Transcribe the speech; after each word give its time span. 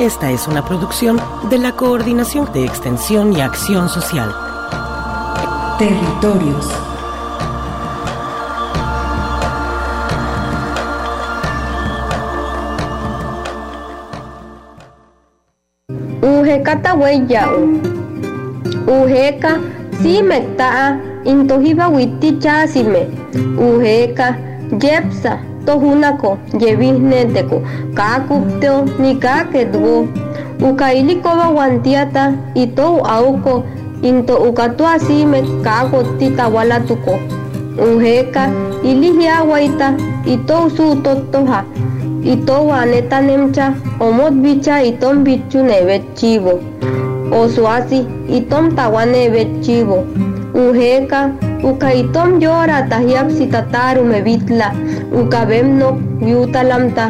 Esta 0.00 0.30
es 0.30 0.48
una 0.48 0.64
producción 0.64 1.20
de 1.50 1.58
la 1.58 1.72
Coordinación 1.72 2.50
de 2.54 2.64
Extensión 2.64 3.34
y 3.36 3.42
Acción 3.42 3.90
Social. 3.90 4.34
Territorios. 5.78 6.66
Ujeka 16.22 16.94
hueyao. 16.94 17.68
Ujeka 18.86 19.60
si 20.00 20.22
mektaa 20.22 20.98
intohiba 21.26 21.88
witi 21.88 22.38
chasime. 22.38 23.06
Ujeka 23.58 24.38
yepsa 24.78 25.49
tohunako 25.70 26.38
yebihneteko 26.60 27.62
kakupteo 27.94 28.84
ni 28.98 29.14
kakedgo. 29.14 30.06
Ukailikoba 30.70 31.48
wantiata 31.48 32.32
ito 32.54 32.86
auko 33.06 33.64
into 34.02 34.34
ukatua 34.36 34.98
sime 34.98 35.42
kakoti 35.62 36.30
tawalatuko. 36.30 37.18
Ujeka 37.78 38.50
ilihiawaita 38.84 39.94
ito 40.26 40.70
su 40.76 40.96
totoha. 40.96 41.64
ito 42.24 42.66
waneta 42.66 43.20
nemcha 43.20 43.72
omot 44.00 44.32
bicha 44.44 44.82
itom 44.82 45.24
bichu 45.24 45.62
nevet 45.64 46.02
chivo 46.14 46.60
osuasi 47.32 48.04
itom 48.28 48.76
tawa 48.76 49.06
nevet 49.06 49.48
chivo 49.64 50.04
ujeka 50.66 51.20
uka 51.70 51.88
itom 52.02 52.30
yora 52.44 52.78
tahiap 52.90 53.30
sitataru 53.38 54.04
mebitla 54.12 54.68
uka 55.20 55.40
bemnok 55.50 55.96
yutalamta 56.30 57.04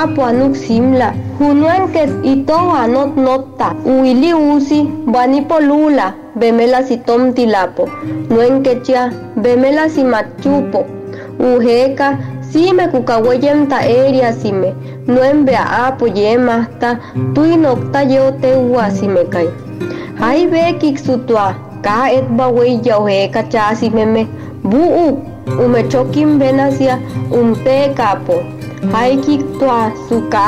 apo 0.00 0.20
anuk 0.30 0.54
simla 0.64 1.08
junuenkes 1.38 2.10
ito 2.32 2.58
anot 2.82 3.12
notta 3.26 3.68
uili 3.94 4.30
usi 4.34 4.80
banipolula 5.12 6.06
bemela 6.40 6.80
sitom 6.88 7.32
tilapo 7.36 7.84
nuenkechia 8.30 9.02
bemela 9.42 9.84
simachupo 9.94 10.80
ujeka 11.38 12.08
sime 12.50 12.88
kukaweyem 12.88 13.66
ta 13.70 13.78
eria 13.98 14.32
sime 14.32 14.74
nuembe 15.06 15.54
a 15.56 15.66
apo 15.86 16.06
yemasta 16.08 16.98
tuinokta 17.34 18.02
yote 18.02 18.50
ua 18.54 18.90
sime 18.90 19.24
kai. 19.24 19.48
Hai 20.20 20.46
be 20.46 20.72
kiksutua 20.80 21.54
ka 21.86 21.96
et 22.18 22.26
ba 22.38 22.46
weya 22.56 22.94
ohe 22.98 23.18
kacha 23.34 23.64
simeme 23.80 24.22
buu 24.70 25.08
ume 25.64 25.80
chokim 25.92 26.38
benasia 26.40 26.94
umpe 27.40 27.76
kapo 27.98 28.36
hai 28.92 29.12
kiktua 29.26 29.78
suka 30.08 30.46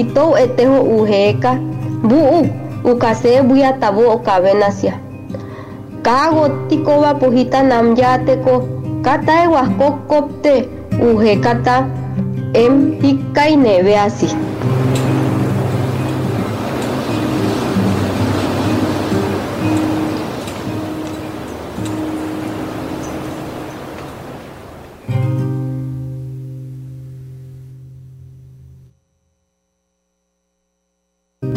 ito 0.00 0.24
eteho 0.44 0.80
uheka 0.96 1.52
buu 2.08 2.42
ukase 2.92 3.42
buya 3.48 3.70
tabo 3.80 4.02
okabenasia 4.16 4.94
ka 6.02 6.18
gotikoba 6.34 7.14
pujita 7.20 7.62
namyateko 7.70 8.54
katae 9.06 9.46
waskokopte 9.54 10.54
ujekata 11.08 11.76
em 12.62 12.74
hikai 13.02 13.56
neve 13.56 13.94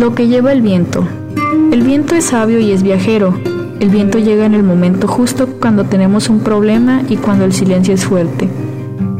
Lo 0.03 0.13
que 0.13 0.27
lleva 0.27 0.51
el 0.51 0.61
viento. 0.61 1.07
El 1.71 1.81
viento 1.81 2.13
es 2.13 2.25
sabio 2.25 2.59
y 2.59 2.73
es 2.73 2.83
viajero. 2.83 3.39
El 3.79 3.87
viento 3.87 4.19
llega 4.19 4.45
en 4.45 4.53
el 4.53 4.61
momento 4.61 5.07
justo 5.07 5.47
cuando 5.61 5.85
tenemos 5.85 6.27
un 6.27 6.41
problema 6.41 7.03
y 7.07 7.15
cuando 7.15 7.45
el 7.45 7.53
silencio 7.53 7.93
es 7.93 8.03
fuerte. 8.03 8.49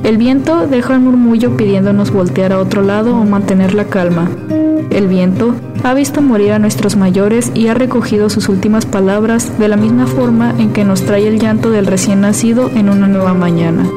El 0.04 0.18
viento 0.18 0.68
deja 0.68 0.98
un 0.98 1.06
murmullo 1.06 1.56
pidiéndonos 1.56 2.12
voltear 2.12 2.52
a 2.52 2.60
otro 2.60 2.82
lado 2.82 3.16
o 3.16 3.24
mantener 3.24 3.74
la 3.74 3.86
calma. 3.86 4.30
El 4.90 5.08
viento 5.08 5.56
ha 5.86 5.94
visto 5.94 6.22
morir 6.22 6.52
a 6.52 6.60
nuestros 6.60 6.98
mayores 6.98 7.54
y 7.56 7.70
ha 7.70 7.74
recogido 7.76 8.30
sus 8.30 8.50
últimas 8.50 8.86
palabras 8.86 9.58
de 9.58 9.70
la 9.70 9.78
misma 9.78 10.06
forma 10.06 10.54
en 10.60 10.74
que 10.74 10.84
nos 10.84 11.04
trae 11.04 11.26
el 11.30 11.40
llanto 11.40 11.70
del 11.70 11.86
recién 11.86 12.20
nacido 12.20 12.70
en 12.70 12.90
una 12.90 13.08
nueva 13.08 13.34
mañana. 13.34 13.90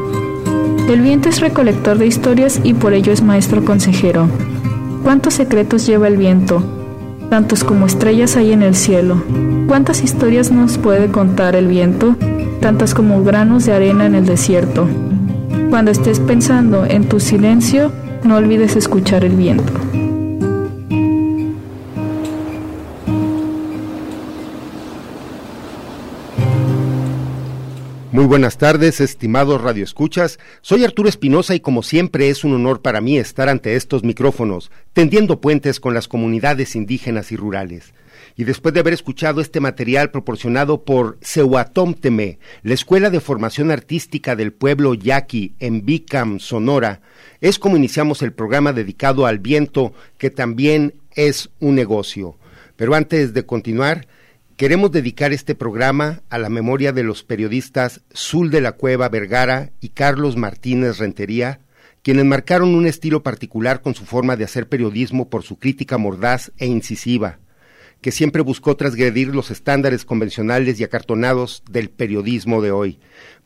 El 0.88 1.00
viento 1.00 1.30
es 1.30 1.40
recolector 1.40 1.98
de 1.98 2.06
historias 2.06 2.60
y 2.62 2.74
por 2.74 2.94
ello 2.94 3.10
es 3.10 3.24
maestro 3.24 3.64
consejero. 3.64 4.28
¿Cuántos 5.02 5.34
secretos 5.34 5.84
lleva 5.84 6.06
el 6.06 6.16
viento? 6.16 6.75
Tantos 7.30 7.64
como 7.64 7.86
estrellas 7.86 8.36
hay 8.36 8.52
en 8.52 8.62
el 8.62 8.74
cielo. 8.74 9.22
¿Cuántas 9.66 10.02
historias 10.02 10.52
nos 10.52 10.78
puede 10.78 11.08
contar 11.08 11.56
el 11.56 11.66
viento? 11.66 12.16
Tantas 12.60 12.94
como 12.94 13.22
granos 13.24 13.66
de 13.66 13.72
arena 13.72 14.06
en 14.06 14.14
el 14.14 14.26
desierto. 14.26 14.88
Cuando 15.68 15.90
estés 15.90 16.20
pensando 16.20 16.86
en 16.86 17.08
tu 17.08 17.18
silencio, 17.18 17.90
no 18.22 18.36
olvides 18.36 18.76
escuchar 18.76 19.24
el 19.24 19.34
viento. 19.34 19.72
Muy 28.16 28.24
buenas 28.24 28.56
tardes, 28.56 29.02
estimados 29.02 29.60
radioescuchas. 29.60 30.38
Soy 30.62 30.84
Arturo 30.84 31.06
Espinosa 31.06 31.54
y 31.54 31.60
como 31.60 31.82
siempre 31.82 32.30
es 32.30 32.44
un 32.44 32.54
honor 32.54 32.80
para 32.80 33.02
mí 33.02 33.18
estar 33.18 33.50
ante 33.50 33.76
estos 33.76 34.04
micrófonos, 34.04 34.70
tendiendo 34.94 35.38
puentes 35.42 35.80
con 35.80 35.92
las 35.92 36.08
comunidades 36.08 36.76
indígenas 36.76 37.30
y 37.30 37.36
rurales. 37.36 37.92
Y 38.34 38.44
después 38.44 38.72
de 38.72 38.80
haber 38.80 38.94
escuchado 38.94 39.42
este 39.42 39.60
material 39.60 40.12
proporcionado 40.12 40.82
por 40.82 41.18
Sehuatom 41.20 41.92
Teme, 41.92 42.38
la 42.62 42.72
Escuela 42.72 43.10
de 43.10 43.20
Formación 43.20 43.70
Artística 43.70 44.34
del 44.34 44.54
Pueblo 44.54 44.94
Yaqui 44.94 45.52
en 45.58 45.84
Bicam, 45.84 46.38
Sonora, 46.38 47.02
es 47.42 47.58
como 47.58 47.76
iniciamos 47.76 48.22
el 48.22 48.32
programa 48.32 48.72
dedicado 48.72 49.26
al 49.26 49.40
viento, 49.40 49.92
que 50.16 50.30
también 50.30 50.94
es 51.14 51.50
un 51.60 51.74
negocio. 51.74 52.38
Pero 52.76 52.94
antes 52.94 53.34
de 53.34 53.44
continuar, 53.44 54.06
Queremos 54.56 54.90
dedicar 54.90 55.34
este 55.34 55.54
programa 55.54 56.22
a 56.30 56.38
la 56.38 56.48
memoria 56.48 56.90
de 56.92 57.02
los 57.02 57.24
periodistas 57.24 58.00
Zul 58.16 58.50
de 58.50 58.62
la 58.62 58.72
Cueva 58.72 59.10
Vergara 59.10 59.72
y 59.82 59.90
Carlos 59.90 60.38
Martínez 60.38 60.96
Rentería, 60.96 61.60
quienes 62.02 62.24
marcaron 62.24 62.74
un 62.74 62.86
estilo 62.86 63.22
particular 63.22 63.82
con 63.82 63.94
su 63.94 64.06
forma 64.06 64.34
de 64.34 64.44
hacer 64.44 64.66
periodismo 64.66 65.28
por 65.28 65.42
su 65.42 65.58
crítica 65.58 65.98
mordaz 65.98 66.52
e 66.56 66.64
incisiva, 66.64 67.38
que 68.00 68.12
siempre 68.12 68.40
buscó 68.40 68.78
transgredir 68.78 69.34
los 69.34 69.50
estándares 69.50 70.06
convencionales 70.06 70.80
y 70.80 70.84
acartonados 70.84 71.62
del 71.70 71.90
periodismo 71.90 72.62
de 72.62 72.70
hoy. 72.70 72.98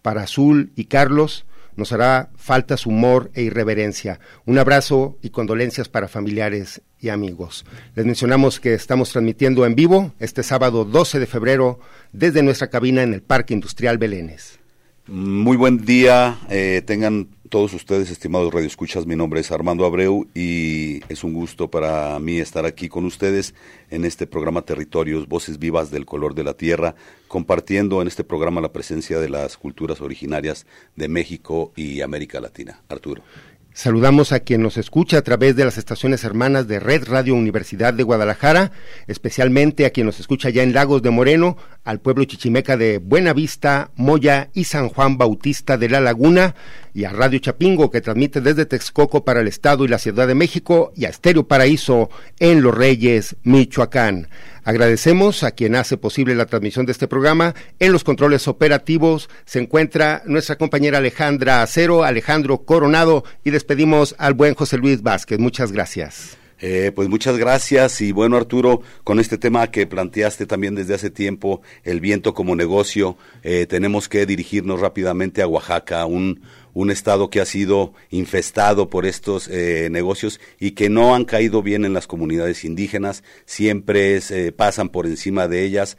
Para 0.03 0.23
Azul 0.23 0.71
y 0.77 0.85
Carlos, 0.85 1.45
nos 1.77 1.93
hará 1.93 2.31
falta 2.37 2.77
su 2.77 2.91
humor 2.91 3.31
e 3.35 3.43
irreverencia. 3.43 4.21
Un 4.47 4.59
abrazo 4.59 5.19
y 5.23 5.31
condolencias 5.31 5.89
para 5.89 6.09
familiares 6.09 6.83
y 7.01 7.09
amigos. 7.09 7.65
Les 7.95 8.07
mencionamos 8.07 8.61
que 8.61 8.75
estamos 8.75 9.11
transmitiendo 9.11 9.67
en 9.67 9.75
vivo 9.75 10.13
este 10.21 10.43
sábado 10.43 10.85
12 10.85 11.19
de 11.19 11.27
febrero 11.27 11.81
desde 12.13 12.43
nuestra 12.43 12.71
cabina 12.71 13.03
en 13.03 13.15
el 13.15 13.23
Parque 13.23 13.55
Industrial 13.55 13.99
Belénes. 13.99 14.60
Muy 15.07 15.57
buen 15.57 15.85
día, 15.85 16.39
eh, 16.51 16.83
tengan 16.87 17.29
todos 17.49 17.75
ustedes, 17.75 18.11
estimados 18.11 18.53
radioescuchas. 18.55 19.07
Mi 19.07 19.17
nombre 19.17 19.41
es 19.41 19.51
Armando 19.51 19.85
Abreu 19.85 20.29
y 20.35 21.01
es 21.09 21.25
un 21.25 21.33
gusto 21.33 21.69
para 21.69 22.19
mí 22.21 22.39
estar 22.39 22.65
aquí 22.65 22.89
con 22.89 23.05
ustedes 23.05 23.55
en 23.91 24.05
este 24.05 24.27
programa 24.27 24.63
Territorios, 24.63 25.27
Voces 25.27 25.59
Vivas 25.59 25.91
del 25.91 26.07
Color 26.07 26.35
de 26.35 26.45
la 26.45 26.55
Tierra, 26.55 26.95
compartiendo 27.29 28.03
en 28.03 28.09
este 28.09 28.25
programa 28.25 28.61
la 28.61 28.73
presencia 28.73 29.19
de 29.19 29.31
las 29.31 29.57
culturas 29.57 30.01
originarias 30.01 30.65
de 30.95 31.09
México 31.09 31.73
y 31.75 32.03
América 32.03 32.39
Latina. 32.41 32.81
Arturo. 32.89 33.23
Saludamos 33.73 34.33
a 34.33 34.41
quien 34.41 34.63
nos 34.63 34.77
escucha 34.77 35.19
a 35.19 35.23
través 35.23 35.55
de 35.55 35.65
las 35.65 35.79
estaciones 35.79 36.25
hermanas 36.25 36.67
de 36.67 36.81
Red 36.81 37.05
Radio 37.05 37.37
Universidad 37.37 37.95
de 37.95 38.03
Guadalajara, 38.03 38.73
especialmente 39.07 39.87
a 39.87 39.91
quien 39.91 40.07
nos 40.07 40.19
escucha 40.19 40.51
ya 40.51 40.65
en 40.65 40.75
Lagos 40.75 41.03
de 41.03 41.11
Moreno, 41.11 41.57
al 41.85 42.01
pueblo 42.01 42.25
chichimeca 42.25 42.77
de 42.77 42.99
Buenavista, 42.99 43.93
Moya 43.95 44.51
y 44.55 44.65
San 44.65 44.89
Juan 44.89 45.19
Bautista 45.19 45.79
de 45.79 45.89
la 45.89 46.01
Laguna, 46.01 46.57
y 46.93 47.05
a 47.05 47.11
Radio 47.11 47.39
Chapingo 47.39 47.93
que 47.93 48.01
transmite 48.01 48.41
desde 48.41 48.67
Texcoco 48.67 49.25
para 49.25 49.41
el 49.41 49.47
Estado 49.47 49.85
y 49.85 49.89
la 49.89 49.99
Ciudad 49.99 50.27
de 50.27 50.35
México, 50.35 50.93
y 50.97 51.05
a 51.05 51.09
Estéreo 51.09 51.47
Paraíso 51.47 52.11
en 52.41 52.63
Los 52.63 52.75
Reyes, 52.75 53.37
Michoacán. 53.45 54.29
Agradecemos 54.65 55.43
a 55.43 55.53
quien 55.53 55.77
hace 55.77 55.97
posible 55.97 56.35
la 56.35 56.47
transmisión 56.47 56.87
de 56.87 56.93
este 56.93 57.09
programa. 57.09 57.55
En 57.79 57.93
los 57.93 58.05
controles 58.05 58.49
operativos 58.49 59.29
se 59.45 59.61
encuentra 59.61 60.23
nuestra 60.27 60.57
compañera 60.57 60.99
Alejandra 60.99 61.63
Acero, 61.63 62.05
Alejandro 62.05 62.59
Coronado, 62.59 63.25
y 63.45 63.51
despedimos 63.51 64.15
al 64.19 64.35
buen 64.35 64.55
José 64.55 64.79
Luis 64.79 65.03
Vázquez. 65.03 65.39
Muchas 65.39 65.73
gracias. 65.73 66.40
Eh, 66.61 66.93
pues 66.95 67.09
muchas 67.09 67.39
gracias 67.39 68.03
y 68.03 68.13
bueno 68.13 68.37
Arturo, 68.37 68.83
con 69.03 69.19
este 69.19 69.39
tema 69.39 69.71
que 69.71 69.87
planteaste 69.87 70.45
también 70.45 70.75
desde 70.75 70.95
hace 70.95 71.09
tiempo, 71.09 71.63
el 71.85 72.01
viento 72.01 72.35
como 72.35 72.55
negocio, 72.55 73.17
eh, 73.43 73.67
tenemos 73.67 74.11
que 74.11 74.27
dirigirnos 74.27 74.79
rápidamente 74.79 75.41
a 75.41 75.47
Oaxaca, 75.47 76.05
un, 76.05 76.43
un 76.75 76.91
estado 76.91 77.31
que 77.31 77.41
ha 77.41 77.47
sido 77.47 77.95
infestado 78.11 78.91
por 78.91 79.07
estos 79.07 79.49
eh, 79.49 79.89
negocios 79.91 80.39
y 80.59 80.73
que 80.73 80.91
no 80.91 81.15
han 81.15 81.25
caído 81.25 81.63
bien 81.63 81.87
en 81.87 81.95
las 81.95 82.07
comunidades 82.07 82.63
indígenas, 82.67 83.25
siempre 83.47 84.21
pasan 84.55 84.91
por 84.91 85.07
encima 85.07 85.49
de 85.49 85.65
ellas, 85.65 85.97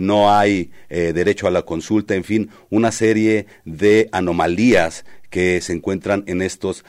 no 0.00 0.32
hay 0.32 0.70
derecho 0.88 1.46
a 1.46 1.50
la 1.50 1.62
consulta, 1.62 2.14
en 2.14 2.24
fin, 2.24 2.50
una 2.70 2.92
serie 2.92 3.46
de 3.64 4.08
anomalías 4.12 5.04
que 5.30 5.60
se 5.60 5.72
encuentran 5.72 6.24
en 6.26 6.42
estos 6.42 6.84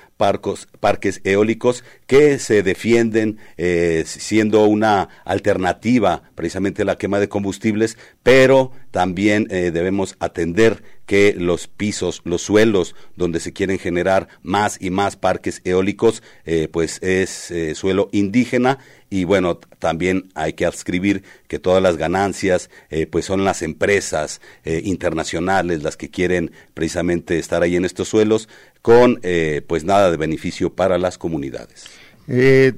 parques 0.79 1.21
eólicos 1.23 1.83
que 2.05 2.39
se 2.39 2.61
defienden 2.61 3.39
eh, 3.57 4.03
siendo 4.05 4.65
una 4.65 5.09
alternativa 5.25 6.23
precisamente 6.35 6.81
a 6.81 6.85
la 6.85 6.97
quema 6.97 7.19
de 7.19 7.29
combustibles, 7.29 7.97
pero 8.21 8.71
también 8.91 9.47
eh, 9.49 9.71
debemos 9.71 10.15
atender 10.19 10.83
que 11.05 11.33
los 11.37 11.67
pisos, 11.67 12.21
los 12.23 12.41
suelos 12.41 12.95
donde 13.15 13.39
se 13.39 13.51
quieren 13.51 13.79
generar 13.79 14.27
más 14.43 14.77
y 14.79 14.91
más 14.91 15.15
parques 15.15 15.61
eólicos, 15.65 16.21
eh, 16.45 16.67
pues 16.71 17.01
es 17.01 17.53
suelo 17.77 18.09
indígena. 18.11 18.77
Y 19.09 19.25
bueno, 19.25 19.57
también 19.79 20.31
hay 20.35 20.53
que 20.53 20.65
adscribir 20.65 21.23
que 21.49 21.59
todas 21.59 21.83
las 21.83 21.97
ganancias 21.97 22.69
pues 23.09 23.25
son 23.25 23.43
las 23.43 23.61
empresas 23.61 24.39
internacionales 24.63 25.83
las 25.83 25.97
que 25.97 26.09
quieren 26.09 26.51
precisamente 26.73 27.37
estar 27.37 27.61
ahí 27.61 27.75
en 27.75 27.83
estos 27.83 28.07
suelos 28.07 28.47
con 28.81 29.19
eh, 29.23 29.61
pues 29.67 29.83
nada 29.83 30.11
de 30.11 30.17
beneficio 30.17 30.73
para 30.73 30.97
las 30.97 31.17
comunidades. 31.17 31.85
Eh, 32.27 32.73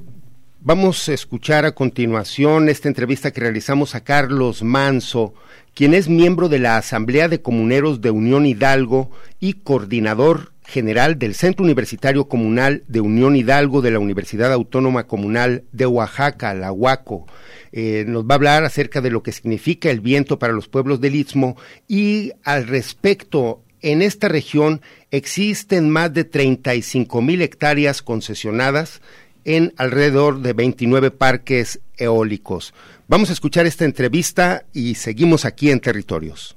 vamos 0.61 1.07
a 1.09 1.13
escuchar 1.13 1.65
a 1.65 1.73
continuación 1.73 2.69
esta 2.69 2.87
entrevista 2.87 3.31
que 3.31 3.41
realizamos 3.41 3.95
a 3.95 4.03
Carlos 4.03 4.63
Manso, 4.63 5.33
quien 5.73 5.93
es 5.93 6.09
miembro 6.09 6.49
de 6.49 6.59
la 6.59 6.77
Asamblea 6.77 7.27
de 7.27 7.41
Comuneros 7.41 8.01
de 8.01 8.11
Unión 8.11 8.45
Hidalgo 8.45 9.11
y 9.39 9.53
coordinador 9.53 10.53
general 10.65 11.19
del 11.19 11.35
Centro 11.35 11.63
Universitario 11.63 12.27
Comunal 12.27 12.83
de 12.87 13.01
Unión 13.01 13.35
Hidalgo 13.35 13.81
de 13.81 13.91
la 13.91 13.99
Universidad 13.99 14.53
Autónoma 14.53 15.07
Comunal 15.07 15.63
de 15.71 15.85
Oaxaca, 15.85 16.53
la 16.53 16.71
UACO. 16.71 17.25
Eh, 17.71 18.05
nos 18.07 18.23
va 18.23 18.31
a 18.31 18.35
hablar 18.35 18.63
acerca 18.63 19.01
de 19.01 19.09
lo 19.09 19.23
que 19.23 19.31
significa 19.31 19.89
el 19.89 19.99
viento 19.99 20.39
para 20.39 20.53
los 20.53 20.67
pueblos 20.67 21.01
del 21.01 21.15
Istmo 21.15 21.57
y 21.87 22.31
al 22.43 22.67
respecto 22.67 23.63
en 23.83 24.01
esta 24.01 24.27
región 24.29 24.81
existen 25.11 25.89
más 25.89 26.13
de 26.13 26.23
35 26.23 27.21
mil 27.21 27.41
hectáreas 27.41 28.01
concesionadas 28.01 29.01
en 29.45 29.73
alrededor 29.77 30.41
de 30.41 30.53
29 30.53 31.11
parques 31.11 31.81
eólicos. 31.97 32.73
Vamos 33.07 33.29
a 33.29 33.33
escuchar 33.33 33.65
esta 33.65 33.85
entrevista 33.85 34.65
y 34.73 34.95
seguimos 34.95 35.45
aquí 35.45 35.69
en 35.69 35.81
territorios. 35.81 36.55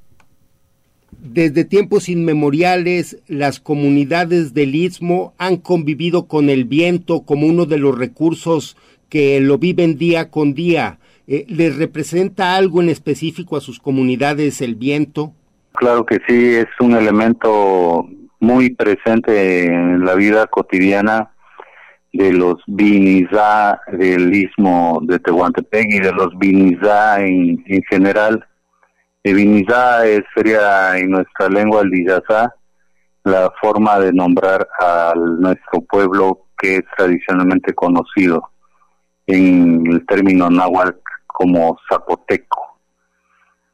Desde 1.18 1.64
tiempos 1.64 2.08
inmemoriales, 2.08 3.18
las 3.26 3.58
comunidades 3.58 4.54
del 4.54 4.74
istmo 4.74 5.34
han 5.38 5.56
convivido 5.56 6.26
con 6.26 6.48
el 6.48 6.64
viento 6.64 7.22
como 7.22 7.46
uno 7.46 7.66
de 7.66 7.78
los 7.78 7.96
recursos 7.96 8.76
que 9.08 9.40
lo 9.40 9.58
viven 9.58 9.98
día 9.98 10.30
con 10.30 10.54
día. 10.54 10.98
Eh, 11.26 11.44
¿Les 11.48 11.74
representa 11.76 12.54
algo 12.54 12.80
en 12.80 12.88
específico 12.88 13.56
a 13.56 13.60
sus 13.60 13.80
comunidades 13.80 14.60
el 14.60 14.76
viento? 14.76 15.34
Claro 15.76 16.06
que 16.06 16.20
sí, 16.26 16.54
es 16.54 16.68
un 16.80 16.96
elemento 16.96 18.08
muy 18.40 18.70
presente 18.70 19.66
en 19.66 20.06
la 20.06 20.14
vida 20.14 20.46
cotidiana 20.46 21.30
de 22.14 22.32
los 22.32 22.62
Binizá 22.66 23.78
del 23.92 24.34
istmo 24.34 25.00
de 25.02 25.18
Tehuantepec 25.18 25.86
y 25.90 26.00
de 26.00 26.12
los 26.12 26.36
Binizá 26.38 27.20
en, 27.20 27.62
en 27.66 27.82
general. 27.90 28.42
El 29.22 29.34
Binizá 29.34 30.00
sería 30.34 30.96
en 30.96 31.10
nuestra 31.10 31.50
lengua 31.50 31.82
el 31.82 31.90
Diyazá, 31.90 32.54
la 33.24 33.52
forma 33.60 33.98
de 33.98 34.14
nombrar 34.14 34.66
a 34.80 35.12
nuestro 35.14 35.82
pueblo 35.82 36.46
que 36.56 36.76
es 36.76 36.84
tradicionalmente 36.96 37.74
conocido 37.74 38.50
en 39.26 39.86
el 39.92 40.06
término 40.06 40.48
náhuatl 40.48 40.98
como 41.26 41.76
zapoteco. 41.86 42.65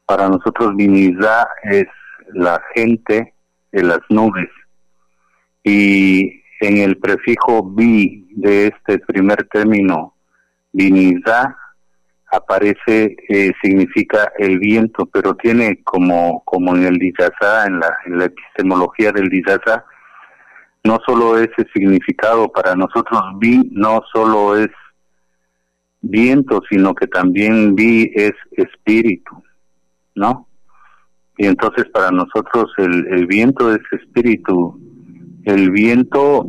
Para 0.05 0.29
nosotros 0.29 0.75
Vinizá 0.75 1.47
es 1.63 1.85
la 2.33 2.61
gente 2.75 3.33
de 3.71 3.83
las 3.83 3.99
nubes 4.09 4.49
y 5.63 6.43
en 6.59 6.77
el 6.77 6.97
prefijo 6.97 7.63
vi 7.63 8.27
de 8.31 8.67
este 8.67 8.99
primer 8.99 9.47
término, 9.51 10.13
Vinizá, 10.71 11.57
aparece, 12.31 13.15
eh, 13.29 13.51
significa 13.61 14.31
el 14.37 14.59
viento, 14.59 15.05
pero 15.05 15.35
tiene 15.35 15.83
como, 15.83 16.43
como 16.45 16.75
en 16.75 16.83
el 16.83 16.97
Dizazá, 16.97 17.67
en 17.67 17.79
la, 17.79 17.95
en 18.05 18.17
la 18.17 18.25
epistemología 18.25 19.11
del 19.11 19.29
Dizazá, 19.29 19.85
no 20.83 20.99
solo 21.05 21.37
ese 21.37 21.67
significado 21.73 22.51
para 22.51 22.75
nosotros 22.75 23.21
vi, 23.37 23.69
no 23.71 24.01
solo 24.11 24.57
es 24.57 24.69
viento, 26.01 26.61
sino 26.69 26.93
que 26.93 27.07
también 27.07 27.75
vi 27.75 28.11
es 28.15 28.33
espíritu. 28.51 29.41
¿No? 30.15 30.47
Y 31.37 31.47
entonces 31.47 31.85
para 31.91 32.11
nosotros 32.11 32.71
el, 32.77 33.07
el 33.07 33.27
viento 33.27 33.73
es 33.73 33.81
espíritu, 33.91 34.79
el 35.45 35.71
viento 35.71 36.45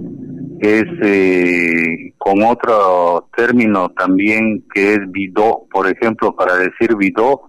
es 0.60 0.84
eh, 1.02 2.14
con 2.18 2.42
otro 2.42 3.28
término 3.36 3.90
también 3.90 4.64
que 4.72 4.94
es 4.94 5.00
vidó, 5.10 5.66
por 5.70 5.88
ejemplo, 5.88 6.34
para 6.34 6.56
decir 6.56 6.96
vidó, 6.96 7.48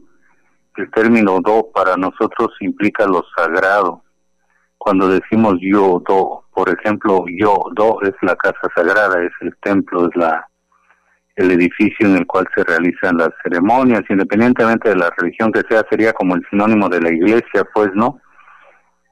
el 0.78 0.92
término 0.92 1.40
do 1.42 1.72
para 1.74 1.96
nosotros 1.96 2.50
implica 2.60 3.06
lo 3.06 3.24
sagrado. 3.36 4.04
Cuando 4.78 5.08
decimos 5.08 5.56
yo 5.62 6.02
do, 6.08 6.46
por 6.54 6.70
ejemplo, 6.70 7.26
yo 7.28 7.58
do 7.74 8.02
es 8.02 8.14
la 8.22 8.36
casa 8.36 8.68
sagrada, 8.76 9.24
es 9.24 9.32
el 9.42 9.56
templo, 9.62 10.10
es 10.10 10.16
la 10.16 10.48
el 11.36 11.52
edificio 11.52 12.08
en 12.08 12.16
el 12.16 12.26
cual 12.26 12.48
se 12.56 12.64
realizan 12.64 13.18
las 13.18 13.30
ceremonias, 13.44 14.04
independientemente 14.10 14.90
de 14.90 14.96
la 14.96 15.12
religión 15.18 15.52
que 15.52 15.64
sea, 15.70 15.84
sería 15.90 16.14
como 16.14 16.36
el 16.36 16.46
sinónimo 16.50 16.88
de 16.88 17.02
la 17.02 17.10
iglesia, 17.10 17.66
pues, 17.74 17.90
¿no? 17.94 18.20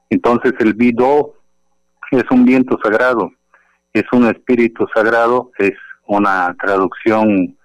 Entonces 0.08 0.54
el 0.60 0.74
vido 0.74 1.34
es 2.10 2.24
un 2.30 2.44
viento 2.44 2.78
sagrado, 2.82 3.32
es 3.92 4.04
un 4.12 4.26
espíritu 4.26 4.86
sagrado, 4.94 5.50
es 5.58 5.74
una 6.06 6.54
traducción, 6.60 7.56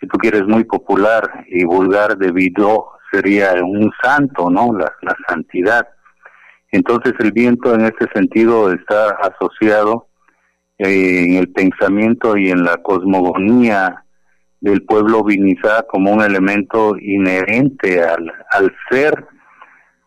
si 0.00 0.06
tú 0.06 0.18
quieres, 0.18 0.44
muy 0.46 0.64
popular 0.64 1.44
y 1.48 1.64
vulgar 1.64 2.16
de 2.16 2.32
vido, 2.32 2.92
sería 3.12 3.52
un 3.62 3.90
santo, 4.02 4.48
¿no? 4.50 4.72
La, 4.72 4.92
la 5.02 5.16
santidad. 5.28 5.86
Entonces 6.70 7.14
el 7.18 7.32
viento 7.32 7.74
en 7.74 7.82
ese 7.82 8.06
sentido 8.14 8.72
está 8.72 9.10
asociado 9.22 10.07
en 10.78 11.34
el 11.34 11.50
pensamiento 11.50 12.36
y 12.36 12.50
en 12.50 12.62
la 12.64 12.76
cosmogonía 12.78 14.04
del 14.60 14.84
pueblo 14.84 15.24
vinizá 15.24 15.84
como 15.88 16.12
un 16.12 16.22
elemento 16.22 16.96
inherente 16.98 18.02
al, 18.02 18.32
al 18.52 18.74
ser, 18.90 19.26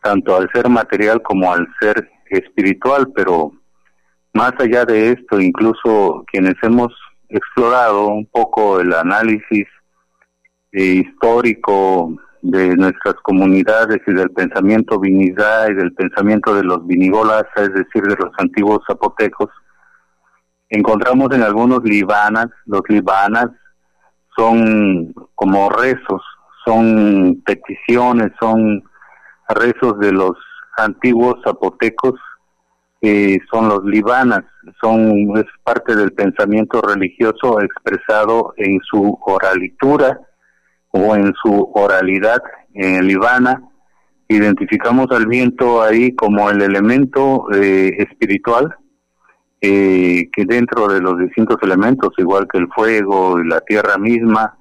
tanto 0.02 0.36
al 0.36 0.50
ser 0.52 0.68
material 0.68 1.22
como 1.22 1.52
al 1.52 1.66
ser 1.80 2.10
espiritual, 2.30 3.12
pero 3.14 3.52
más 4.34 4.52
allá 4.58 4.84
de 4.84 5.12
esto, 5.12 5.40
incluso 5.40 6.24
quienes 6.30 6.54
hemos 6.62 6.92
explorado 7.28 8.08
un 8.08 8.26
poco 8.26 8.80
el 8.80 8.92
análisis 8.94 9.66
histórico 10.72 12.16
de 12.40 12.74
nuestras 12.76 13.14
comunidades 13.22 14.00
y 14.06 14.12
del 14.12 14.30
pensamiento 14.30 14.98
vinizá 14.98 15.70
y 15.70 15.74
del 15.74 15.92
pensamiento 15.92 16.54
de 16.54 16.64
los 16.64 16.86
vinigolas, 16.86 17.44
es 17.56 17.72
decir, 17.72 18.02
de 18.02 18.16
los 18.16 18.32
antiguos 18.38 18.80
zapotecos, 18.86 19.48
encontramos 20.72 21.30
en 21.32 21.42
algunos 21.42 21.84
libanas, 21.84 22.46
los 22.64 22.80
libanas 22.88 23.46
son 24.34 25.12
como 25.34 25.68
rezos, 25.68 26.22
son 26.64 27.42
peticiones, 27.44 28.32
son 28.40 28.82
rezos 29.50 29.98
de 30.00 30.12
los 30.12 30.32
antiguos 30.78 31.36
zapotecos, 31.44 32.14
son 33.50 33.68
los 33.68 33.84
libanas, 33.84 34.44
son 34.80 35.36
es 35.36 35.44
parte 35.62 35.94
del 35.94 36.12
pensamiento 36.12 36.80
religioso 36.80 37.60
expresado 37.60 38.54
en 38.56 38.80
su 38.80 39.18
oralitura 39.26 40.20
o 40.90 41.14
en 41.14 41.34
su 41.42 41.70
oralidad 41.74 42.42
en 42.72 43.06
libana. 43.06 43.62
Identificamos 44.26 45.10
al 45.10 45.26
viento 45.26 45.82
ahí 45.82 46.14
como 46.14 46.48
el 46.48 46.62
elemento 46.62 47.46
eh, 47.52 47.94
espiritual 47.98 48.74
eh, 49.64 50.28
que 50.32 50.44
dentro 50.44 50.88
de 50.88 51.00
los 51.00 51.18
distintos 51.18 51.56
elementos, 51.62 52.10
igual 52.18 52.48
que 52.50 52.58
el 52.58 52.66
fuego 52.74 53.38
y 53.38 53.46
la 53.46 53.60
tierra 53.60 53.96
misma, 53.96 54.58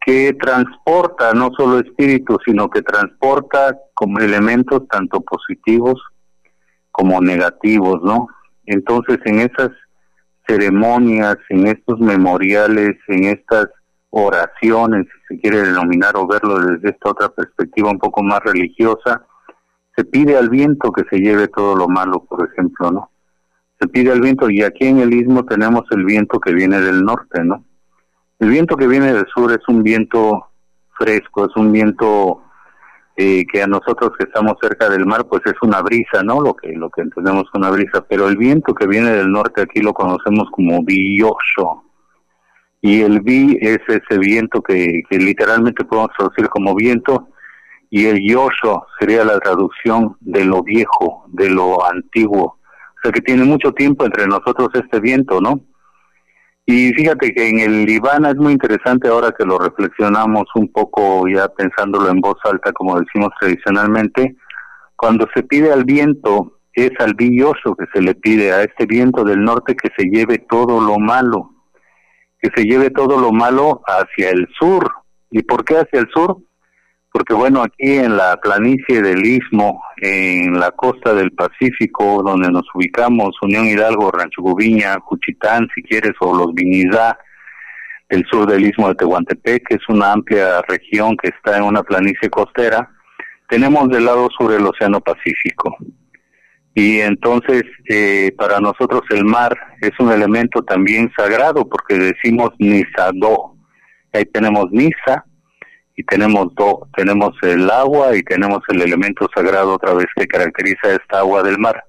que 0.00 0.32
transporta 0.32 1.34
no 1.34 1.50
solo 1.54 1.78
espíritu, 1.78 2.38
sino 2.44 2.70
que 2.70 2.80
transporta 2.80 3.78
como 3.92 4.20
elementos 4.20 4.88
tanto 4.88 5.20
positivos 5.20 6.02
como 6.90 7.20
negativos, 7.20 8.02
¿no? 8.02 8.28
Entonces, 8.64 9.18
en 9.26 9.40
esas 9.40 9.70
ceremonias, 10.46 11.36
en 11.50 11.66
estos 11.66 12.00
memoriales, 12.00 12.96
en 13.08 13.24
estas 13.24 13.68
oraciones, 14.08 15.06
si 15.06 15.34
se 15.34 15.40
quiere 15.42 15.62
denominar 15.62 16.16
o 16.16 16.26
verlo 16.26 16.60
desde 16.60 16.90
esta 16.90 17.10
otra 17.10 17.28
perspectiva 17.28 17.90
un 17.90 17.98
poco 17.98 18.22
más 18.22 18.40
religiosa, 18.40 19.26
se 19.94 20.04
pide 20.04 20.38
al 20.38 20.48
viento 20.48 20.92
que 20.92 21.04
se 21.10 21.18
lleve 21.18 21.48
todo 21.48 21.76
lo 21.76 21.88
malo, 21.88 22.24
por 22.24 22.48
ejemplo, 22.48 22.90
¿no? 22.90 23.10
Pide 23.88 24.12
al 24.12 24.20
viento 24.20 24.50
y 24.50 24.62
aquí 24.62 24.86
en 24.86 24.98
el 25.00 25.12
istmo 25.12 25.44
tenemos 25.44 25.84
el 25.90 26.04
viento 26.04 26.40
que 26.40 26.52
viene 26.52 26.80
del 26.80 27.04
norte, 27.04 27.42
¿no? 27.44 27.64
El 28.38 28.50
viento 28.50 28.76
que 28.76 28.86
viene 28.86 29.12
del 29.12 29.26
sur 29.34 29.52
es 29.52 29.66
un 29.68 29.82
viento 29.82 30.48
fresco, 30.98 31.46
es 31.46 31.56
un 31.56 31.72
viento 31.72 32.42
eh, 33.16 33.44
que 33.46 33.62
a 33.62 33.66
nosotros 33.66 34.12
que 34.18 34.24
estamos 34.24 34.54
cerca 34.60 34.88
del 34.88 35.06
mar, 35.06 35.26
pues 35.26 35.42
es 35.46 35.54
una 35.62 35.80
brisa, 35.82 36.22
¿no? 36.22 36.40
Lo 36.40 36.54
que 36.54 36.72
lo 36.72 36.90
que 36.90 37.02
entendemos 37.02 37.44
una 37.54 37.70
brisa, 37.70 38.04
pero 38.08 38.28
el 38.28 38.36
viento 38.36 38.74
que 38.74 38.86
viene 38.86 39.10
del 39.10 39.30
norte 39.30 39.62
aquí 39.62 39.80
lo 39.80 39.94
conocemos 39.94 40.48
como 40.50 40.82
bioso. 40.82 41.84
Y 42.80 43.00
el 43.00 43.20
vi 43.20 43.56
es 43.60 43.78
ese 43.88 44.18
viento 44.18 44.62
que, 44.62 45.02
que 45.08 45.18
literalmente 45.18 45.84
podemos 45.84 46.10
traducir 46.16 46.48
como 46.48 46.74
viento, 46.74 47.28
y 47.88 48.06
el 48.06 48.20
yosho 48.20 48.86
sería 48.98 49.24
la 49.24 49.38
traducción 49.38 50.16
de 50.20 50.44
lo 50.44 50.62
viejo, 50.62 51.24
de 51.28 51.48
lo 51.50 51.86
antiguo 51.86 52.58
que 53.10 53.20
tiene 53.20 53.44
mucho 53.44 53.72
tiempo 53.72 54.04
entre 54.04 54.26
nosotros 54.26 54.68
este 54.74 55.00
viento, 55.00 55.40
¿no? 55.40 55.60
Y 56.66 56.92
fíjate 56.94 57.34
que 57.34 57.48
en 57.48 57.58
el 57.60 57.84
Libana 57.84 58.30
es 58.30 58.36
muy 58.36 58.52
interesante 58.52 59.08
ahora 59.08 59.34
que 59.36 59.44
lo 59.44 59.58
reflexionamos 59.58 60.44
un 60.54 60.72
poco 60.72 61.28
ya 61.28 61.48
pensándolo 61.48 62.08
en 62.08 62.20
voz 62.20 62.36
alta, 62.44 62.72
como 62.72 62.98
decimos 62.98 63.30
tradicionalmente, 63.38 64.36
cuando 64.96 65.28
se 65.34 65.42
pide 65.42 65.72
al 65.72 65.84
viento, 65.84 66.58
es 66.72 66.90
al 66.98 67.14
billoso 67.14 67.76
que 67.76 67.86
se 67.92 68.00
le 68.00 68.14
pide 68.14 68.52
a 68.52 68.62
este 68.62 68.86
viento 68.86 69.24
del 69.24 69.44
norte 69.44 69.76
que 69.76 69.90
se 69.96 70.08
lleve 70.08 70.38
todo 70.38 70.80
lo 70.80 70.98
malo, 70.98 71.50
que 72.40 72.50
se 72.54 72.64
lleve 72.64 72.90
todo 72.90 73.20
lo 73.20 73.30
malo 73.30 73.82
hacia 73.86 74.30
el 74.30 74.48
sur. 74.58 74.90
¿Y 75.30 75.42
por 75.42 75.64
qué 75.64 75.76
hacia 75.78 76.00
el 76.00 76.08
sur? 76.14 76.38
Porque 77.14 77.32
bueno, 77.32 77.62
aquí 77.62 77.92
en 77.92 78.16
la 78.16 78.36
planicie 78.40 79.00
del 79.00 79.24
Istmo, 79.24 79.80
en 79.98 80.58
la 80.58 80.72
costa 80.72 81.14
del 81.14 81.30
Pacífico, 81.30 82.24
donde 82.24 82.50
nos 82.50 82.64
ubicamos, 82.74 83.36
Unión 83.40 83.66
Hidalgo, 83.66 84.10
Rancho 84.10 84.42
Gubiña, 84.42 84.98
Cuchitán, 84.98 85.68
si 85.72 85.80
quieres, 85.84 86.14
o 86.18 86.36
los 86.36 86.52
Vinizá, 86.52 87.16
del 88.08 88.26
sur 88.26 88.50
del 88.50 88.66
Istmo 88.66 88.88
de 88.88 88.96
Tehuantepec, 88.96 89.64
que 89.64 89.74
es 89.76 89.88
una 89.88 90.10
amplia 90.10 90.60
región 90.62 91.16
que 91.16 91.28
está 91.28 91.56
en 91.56 91.62
una 91.62 91.84
planicie 91.84 92.28
costera, 92.28 92.90
tenemos 93.48 93.88
del 93.90 94.06
lado 94.06 94.28
sur 94.36 94.52
el 94.52 94.66
Océano 94.66 95.00
Pacífico. 95.00 95.76
Y 96.74 96.98
entonces, 96.98 97.62
eh, 97.88 98.34
para 98.36 98.58
nosotros 98.58 99.02
el 99.10 99.24
mar 99.24 99.56
es 99.80 99.92
un 100.00 100.10
elemento 100.10 100.64
también 100.64 101.12
sagrado, 101.16 101.68
porque 101.68 101.94
decimos 101.94 102.50
Nizado. 102.58 103.54
Ahí 104.12 104.24
tenemos 104.24 104.72
Niza, 104.72 105.24
y 105.96 106.02
tenemos 106.04 106.54
do, 106.54 106.88
tenemos 106.96 107.34
el 107.42 107.70
agua 107.70 108.16
y 108.16 108.22
tenemos 108.22 108.60
el 108.68 108.82
elemento 108.82 109.28
sagrado 109.34 109.74
otra 109.74 109.94
vez 109.94 110.06
que 110.16 110.26
caracteriza 110.26 110.92
esta 110.92 111.20
agua 111.20 111.42
del 111.42 111.58
mar. 111.58 111.84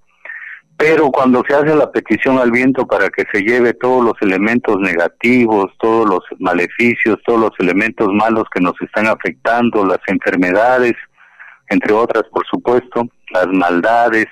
Pero 0.77 1.09
cuando 1.09 1.41
se 1.47 1.55
hace 1.55 1.73
la 1.73 1.89
petición 1.89 2.37
al 2.37 2.51
viento 2.51 2.85
para 2.85 3.09
que 3.09 3.23
se 3.31 3.41
lleve 3.41 3.73
todos 3.73 4.03
los 4.03 4.13
elementos 4.21 4.77
negativos, 4.79 5.71
todos 5.79 6.07
los 6.07 6.19
maleficios, 6.39 7.17
todos 7.25 7.39
los 7.39 7.51
elementos 7.59 8.09
malos 8.11 8.43
que 8.53 8.59
nos 8.59 8.73
están 8.81 9.07
afectando, 9.07 9.85
las 9.85 9.99
enfermedades, 10.07 10.93
entre 11.69 11.93
otras, 11.93 12.23
por 12.29 12.45
supuesto, 12.45 13.07
las 13.31 13.47
maldades, 13.47 14.27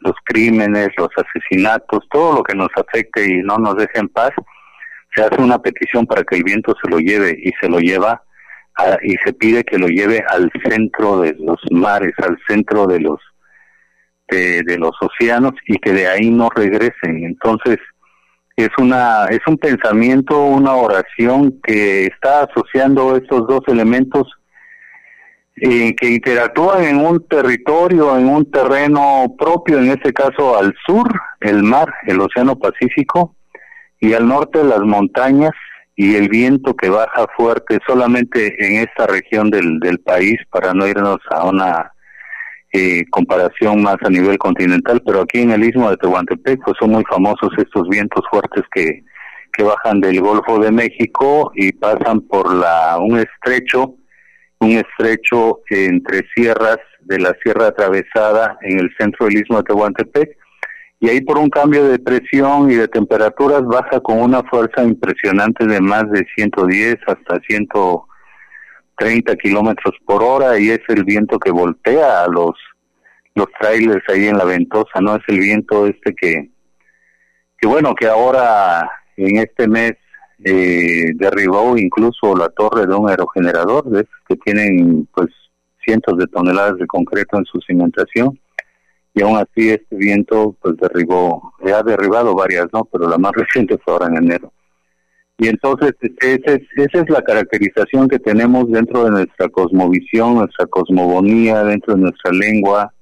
los 0.00 0.14
crímenes, 0.24 0.90
los 0.98 1.08
asesinatos, 1.16 2.06
todo 2.10 2.36
lo 2.36 2.42
que 2.42 2.54
nos 2.54 2.68
afecte 2.76 3.24
y 3.24 3.42
no 3.42 3.56
nos 3.56 3.76
deje 3.76 3.98
en 3.98 4.08
paz, 4.08 4.30
se 5.14 5.22
hace 5.22 5.40
una 5.40 5.58
petición 5.58 6.06
para 6.06 6.22
que 6.22 6.36
el 6.36 6.44
viento 6.44 6.74
se 6.82 6.90
lo 6.90 6.98
lleve 6.98 7.36
y 7.42 7.50
se 7.60 7.68
lo 7.68 7.78
lleva 7.78 8.22
y 9.02 9.16
se 9.24 9.32
pide 9.32 9.64
que 9.64 9.78
lo 9.78 9.88
lleve 9.88 10.22
al 10.28 10.50
centro 10.64 11.20
de 11.20 11.34
los 11.38 11.58
mares, 11.70 12.14
al 12.18 12.38
centro 12.46 12.86
de 12.86 13.00
los 13.00 13.20
de, 14.28 14.76
los 14.78 14.92
océanos 15.00 15.54
y 15.66 15.78
que 15.78 15.92
de 15.92 16.06
ahí 16.06 16.30
no 16.30 16.50
regresen. 16.50 17.24
Entonces 17.24 17.78
es 18.56 18.70
una 18.78 19.26
es 19.26 19.40
un 19.46 19.56
pensamiento, 19.56 20.42
una 20.44 20.74
oración 20.74 21.60
que 21.62 22.06
está 22.06 22.42
asociando 22.42 23.16
estos 23.16 23.46
dos 23.46 23.62
elementos 23.68 24.28
eh, 25.56 25.96
que 25.96 26.10
interactúan 26.10 26.84
en 26.84 27.04
un 27.04 27.26
territorio, 27.26 28.16
en 28.16 28.28
un 28.28 28.48
terreno 28.50 29.34
propio, 29.36 29.78
en 29.78 29.90
este 29.90 30.12
caso 30.12 30.56
al 30.56 30.72
sur, 30.86 31.08
el 31.40 31.64
mar, 31.64 31.92
el 32.06 32.20
Océano 32.20 32.56
Pacífico, 32.56 33.34
y 33.98 34.12
al 34.12 34.28
norte 34.28 34.62
las 34.62 34.80
montañas 34.80 35.52
y 35.98 36.14
el 36.14 36.28
viento 36.28 36.76
que 36.76 36.88
baja 36.90 37.26
fuerte 37.36 37.80
solamente 37.84 38.54
en 38.64 38.86
esta 38.86 39.08
región 39.08 39.50
del, 39.50 39.80
del 39.80 39.98
país 39.98 40.36
para 40.48 40.72
no 40.72 40.86
irnos 40.86 41.18
a 41.28 41.44
una 41.44 41.92
eh, 42.72 43.04
comparación 43.10 43.82
más 43.82 43.96
a 44.04 44.08
nivel 44.08 44.38
continental, 44.38 45.02
pero 45.04 45.22
aquí 45.22 45.40
en 45.40 45.50
el 45.50 45.64
istmo 45.64 45.90
de 45.90 45.96
Tehuantepec 45.96 46.60
pues 46.64 46.76
son 46.78 46.92
muy 46.92 47.02
famosos 47.10 47.50
estos 47.58 47.88
vientos 47.88 48.24
fuertes 48.30 48.62
que, 48.72 49.02
que 49.52 49.64
bajan 49.64 50.00
del 50.00 50.20
Golfo 50.20 50.60
de 50.60 50.70
México 50.70 51.50
y 51.56 51.72
pasan 51.72 52.20
por 52.20 52.54
la 52.54 52.98
un 53.00 53.18
estrecho, 53.18 53.96
un 54.60 54.78
estrecho 54.78 55.62
entre 55.68 56.24
sierras 56.32 56.78
de 57.00 57.18
la 57.18 57.34
Sierra 57.42 57.66
Atravesada 57.66 58.56
en 58.62 58.78
el 58.78 58.94
centro 59.00 59.26
del 59.26 59.38
istmo 59.38 59.56
de 59.56 59.64
Tehuantepec 59.64 60.37
y 61.00 61.08
ahí 61.08 61.20
por 61.20 61.38
un 61.38 61.48
cambio 61.48 61.86
de 61.88 61.98
presión 61.98 62.70
y 62.70 62.74
de 62.74 62.88
temperaturas 62.88 63.64
baja 63.64 64.00
con 64.00 64.20
una 64.20 64.42
fuerza 64.42 64.82
impresionante 64.82 65.64
de 65.66 65.80
más 65.80 66.10
de 66.10 66.26
110 66.34 66.96
hasta 67.06 67.40
130 67.46 69.36
kilómetros 69.36 69.94
por 70.04 70.24
hora 70.24 70.58
y 70.58 70.70
es 70.70 70.80
el 70.88 71.04
viento 71.04 71.38
que 71.38 71.52
voltea 71.52 72.24
a 72.24 72.28
los 72.28 72.54
los 73.34 73.46
trailers 73.60 74.02
ahí 74.08 74.26
en 74.26 74.36
la 74.36 74.44
ventosa, 74.44 75.00
¿no? 75.00 75.14
Es 75.14 75.22
el 75.28 75.38
viento 75.38 75.86
este 75.86 76.12
que, 76.12 76.50
que 77.56 77.68
bueno, 77.68 77.94
que 77.94 78.08
ahora 78.08 78.90
en 79.16 79.36
este 79.36 79.68
mes 79.68 79.92
eh, 80.42 81.12
derribó 81.14 81.78
incluso 81.78 82.34
la 82.34 82.48
torre 82.48 82.88
de 82.88 82.96
un 82.96 83.08
aerogenerador, 83.08 83.84
de 83.84 84.08
que 84.28 84.34
tienen 84.38 85.08
pues 85.14 85.28
cientos 85.84 86.18
de 86.18 86.26
toneladas 86.26 86.78
de 86.78 86.86
concreto 86.88 87.38
en 87.38 87.44
su 87.44 87.60
cimentación 87.60 88.36
y 89.18 89.22
aún 89.22 89.36
así 89.36 89.70
este 89.70 89.96
viento 89.96 90.54
pues 90.62 90.76
derribó, 90.76 91.52
ha 91.60 91.82
derribado 91.82 92.36
varias, 92.36 92.68
¿no? 92.72 92.84
Pero 92.84 93.08
la 93.08 93.18
más 93.18 93.32
reciente 93.36 93.76
fue 93.78 93.94
ahora 93.94 94.06
en 94.06 94.16
enero. 94.16 94.52
Y 95.38 95.48
entonces 95.48 95.92
esa 96.20 96.54
es, 96.54 96.62
esa 96.76 97.02
es 97.02 97.10
la 97.10 97.22
caracterización 97.22 98.08
que 98.08 98.18
tenemos 98.20 98.70
dentro 98.70 99.04
de 99.04 99.10
nuestra 99.10 99.48
cosmovisión, 99.48 100.36
nuestra 100.36 100.66
cosmogonía, 100.66 101.64
dentro 101.64 101.94
de 101.94 102.02
nuestra 102.02 102.32
lengua, 102.32 102.92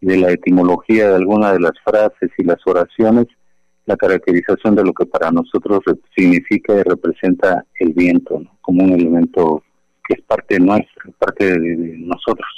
de 0.00 0.16
la 0.16 0.32
etimología 0.32 1.08
de 1.08 1.16
alguna 1.16 1.52
de 1.52 1.60
las 1.60 1.72
frases 1.84 2.30
y 2.36 2.44
las 2.44 2.58
oraciones, 2.66 3.26
la 3.86 3.96
caracterización 3.96 4.74
de 4.74 4.84
lo 4.84 4.92
que 4.92 5.06
para 5.06 5.30
nosotros 5.30 5.80
significa 6.16 6.74
y 6.74 6.82
representa 6.82 7.64
el 7.78 7.92
viento, 7.92 8.42
como 8.60 8.84
un 8.84 8.92
elemento 8.92 9.62
que 10.06 10.14
es 10.14 10.22
parte 10.22 10.58
nuestra, 10.58 11.04
parte 11.18 11.58
de 11.58 11.96
nosotros. 11.98 12.48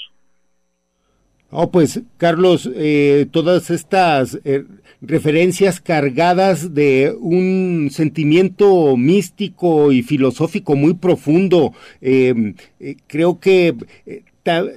Oh, 1.51 1.71
pues 1.71 2.01
Carlos, 2.17 2.69
eh, 2.75 3.27
todas 3.31 3.71
estas 3.71 4.39
eh, 4.45 4.65
referencias 5.01 5.81
cargadas 5.81 6.75
de 6.75 7.15
un 7.21 7.89
sentimiento 7.93 8.97
místico 8.97 9.93
y 9.93 10.03
filosófico 10.03 10.75
muy 10.75 10.95
profundo, 10.95 11.73
em, 12.01 12.55
eh, 12.81 12.97
creo 13.07 13.39
que 13.39 13.75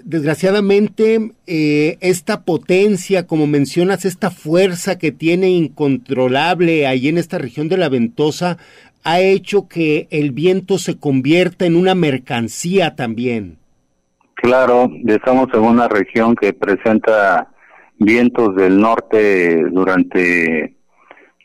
desgraciadamente 0.03 1.31
esta 1.45 2.41
potencia, 2.43 3.27
como 3.27 3.45
mencionas, 3.45 4.03
esta 4.03 4.31
fuerza 4.31 4.97
que 4.97 5.11
tiene 5.11 5.51
incontrolable 5.51 6.87
ahí 6.87 7.07
en 7.07 7.19
esta 7.19 7.37
región 7.37 7.69
de 7.69 7.77
la 7.77 7.87
Ventosa, 7.87 8.57
ha 9.03 9.21
hecho 9.21 9.67
que 9.67 10.07
el 10.09 10.31
viento 10.31 10.79
se 10.79 10.97
convierta 10.97 11.67
en 11.67 11.75
una 11.75 11.93
mercancía 11.93 12.95
también. 12.95 13.58
Claro, 14.41 14.89
estamos 15.05 15.47
en 15.53 15.59
una 15.59 15.89
región 15.89 16.33
que 16.33 16.53
presenta 16.53 17.49
vientos 17.97 18.55
del 18.55 18.79
norte 18.79 19.65
durante 19.69 20.77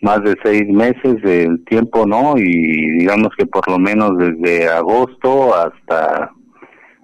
más 0.00 0.22
de 0.22 0.36
seis 0.44 0.68
meses 0.68 1.20
del 1.22 1.64
tiempo, 1.64 2.06
¿no? 2.06 2.34
Y 2.36 2.98
digamos 2.98 3.30
que 3.36 3.46
por 3.46 3.68
lo 3.68 3.80
menos 3.80 4.16
desde 4.16 4.68
agosto 4.68 5.56
hasta 5.56 6.30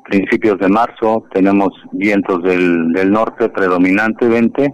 principios 0.05 0.61
de 0.61 0.69
marzo 0.69 1.25
tenemos 1.33 1.71
vientos 1.91 2.41
del, 2.45 2.93
del 2.93 3.11
norte 3.11 3.49
predominantemente 3.49 4.73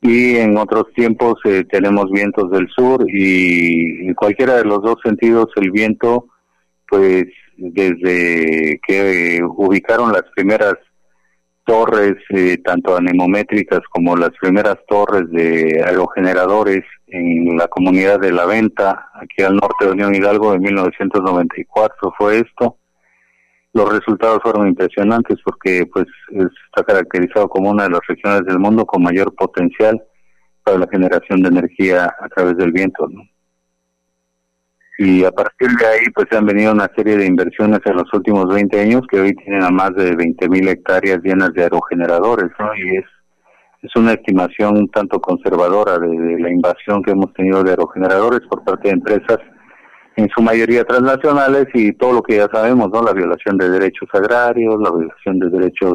y 0.00 0.36
en 0.36 0.56
otros 0.56 0.84
tiempos 0.94 1.34
eh, 1.44 1.64
tenemos 1.70 2.10
vientos 2.10 2.50
del 2.50 2.68
sur 2.68 3.04
y 3.06 4.06
en 4.06 4.14
cualquiera 4.14 4.56
de 4.56 4.64
los 4.64 4.80
dos 4.80 4.96
sentidos 5.04 5.48
el 5.56 5.70
viento 5.70 6.26
pues 6.88 7.26
desde 7.60 8.80
que 8.86 9.40
ubicaron 9.44 10.12
las 10.12 10.24
primeras 10.34 10.74
torres, 11.64 12.16
eh, 12.30 12.56
tanto 12.64 12.96
anemométricas 12.96 13.80
como 13.90 14.16
las 14.16 14.30
primeras 14.40 14.76
torres 14.88 15.30
de 15.30 15.82
aerogeneradores 15.86 16.82
en 17.06 17.56
la 17.56 17.68
comunidad 17.68 18.18
de 18.18 18.32
La 18.32 18.46
Venta, 18.46 19.10
aquí 19.14 19.42
al 19.42 19.56
norte 19.56 19.84
de 19.84 19.92
Unión 19.92 20.14
Hidalgo, 20.14 20.54
en 20.54 20.62
1994 20.62 22.14
fue 22.16 22.38
esto. 22.38 22.76
Los 23.72 23.92
resultados 23.92 24.40
fueron 24.42 24.66
impresionantes 24.66 25.38
porque 25.44 25.86
pues 25.92 26.06
está 26.30 26.82
caracterizado 26.84 27.48
como 27.48 27.70
una 27.70 27.84
de 27.84 27.90
las 27.90 28.00
regiones 28.08 28.44
del 28.46 28.58
mundo 28.58 28.84
con 28.84 29.02
mayor 29.02 29.32
potencial 29.34 30.02
para 30.64 30.78
la 30.78 30.88
generación 30.90 31.42
de 31.42 31.50
energía 31.50 32.12
a 32.20 32.28
través 32.30 32.56
del 32.56 32.72
viento. 32.72 33.06
¿no? 33.08 33.22
Y 35.02 35.24
a 35.24 35.30
partir 35.30 35.70
de 35.70 35.86
ahí 35.86 36.10
pues 36.14 36.26
se 36.30 36.36
han 36.36 36.44
venido 36.44 36.72
una 36.72 36.90
serie 36.94 37.16
de 37.16 37.24
inversiones 37.24 37.80
en 37.86 37.96
los 37.96 38.12
últimos 38.12 38.52
20 38.52 38.80
años 38.80 39.00
que 39.10 39.18
hoy 39.18 39.34
tienen 39.34 39.62
a 39.62 39.70
más 39.70 39.94
de 39.94 40.14
20.000 40.14 40.68
hectáreas 40.68 41.22
llenas 41.22 41.54
de 41.54 41.62
aerogeneradores, 41.62 42.50
¿no? 42.58 42.74
Y 42.74 42.98
es, 42.98 43.06
es 43.80 43.96
una 43.96 44.12
estimación 44.12 44.76
un 44.76 44.90
tanto 44.90 45.18
conservadora 45.18 45.98
de, 45.98 46.38
la 46.38 46.50
invasión 46.50 47.02
que 47.02 47.12
hemos 47.12 47.32
tenido 47.32 47.64
de 47.64 47.70
aerogeneradores 47.70 48.40
por 48.46 48.62
parte 48.62 48.88
de 48.88 48.94
empresas 48.96 49.38
en 50.16 50.28
su 50.36 50.42
mayoría 50.42 50.84
transnacionales 50.84 51.68
y 51.72 51.92
todo 51.94 52.12
lo 52.12 52.22
que 52.22 52.36
ya 52.36 52.48
sabemos, 52.52 52.90
¿no? 52.90 53.02
La 53.02 53.14
violación 53.14 53.56
de 53.56 53.70
derechos 53.70 54.10
agrarios, 54.12 54.78
la 54.82 54.90
violación 54.90 55.38
de 55.38 55.48
derechos 55.48 55.94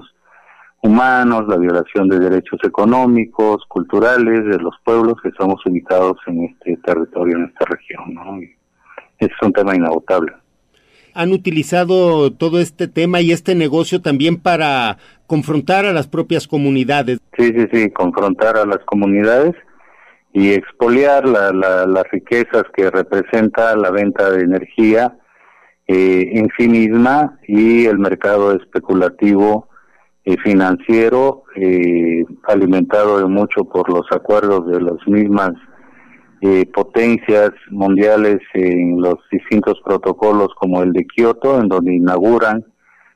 humanos, 0.82 1.44
la 1.48 1.58
violación 1.58 2.10
de 2.10 2.18
derechos 2.18 2.60
económicos, 2.64 3.64
culturales 3.68 4.46
de 4.46 4.58
los 4.58 4.74
pueblos 4.84 5.22
que 5.22 5.30
estamos 5.30 5.64
ubicados 5.64 6.18
en 6.26 6.46
este 6.46 6.78
territorio, 6.78 7.38
en 7.38 7.44
esta 7.46 7.66
región, 7.66 8.12
¿no? 8.16 8.40
Es 9.20 9.30
un 9.42 9.54
tema 9.54 9.76
inagotable. 9.76 10.34
Han 11.14 11.32
utilizado 11.32 12.32
todo 12.32 12.60
este 12.60 12.88
tema 12.88 13.22
y 13.22 13.32
este 13.32 13.56
negocio 13.56 14.02
también 14.02 14.38
para 14.38 14.98
confrontar 15.28 15.86
a 15.86 15.94
las 15.94 16.08
propias 16.08 16.48
comunidades. 16.48 17.20
Sí, 17.38 17.54
sí, 17.56 17.68
sí, 17.72 17.90
confrontar 17.92 18.58
a 18.58 18.66
las 18.66 18.80
comunidades 18.86 19.56
y 20.34 20.52
expoliar 20.52 21.26
las 21.26 22.12
riquezas 22.12 22.64
que 22.76 22.92
representa 22.92 23.76
la 23.78 23.90
venta 23.90 24.30
de 24.30 24.44
energía 24.44 25.18
eh, 25.88 26.32
en 26.34 26.50
sí 26.58 26.68
misma 26.68 27.40
y 27.48 27.86
el 27.86 28.00
mercado 28.00 28.52
especulativo 28.54 29.70
eh, 30.26 30.36
financiero 30.44 31.44
eh, 31.56 32.26
alimentado 32.48 33.20
de 33.20 33.26
mucho 33.28 33.64
por 33.66 33.90
los 33.90 34.06
acuerdos 34.12 34.68
de 34.68 34.82
las 34.82 35.08
mismas 35.08 35.52
eh, 36.48 36.68
potencias 36.72 37.50
mundiales 37.72 38.38
en 38.54 39.02
los 39.02 39.16
distintos 39.32 39.82
protocolos 39.84 40.50
como 40.60 40.84
el 40.84 40.94
de 40.94 41.08
Kioto, 41.08 41.60
en 41.60 41.70
donde 41.70 41.96
inauguran 41.96 42.64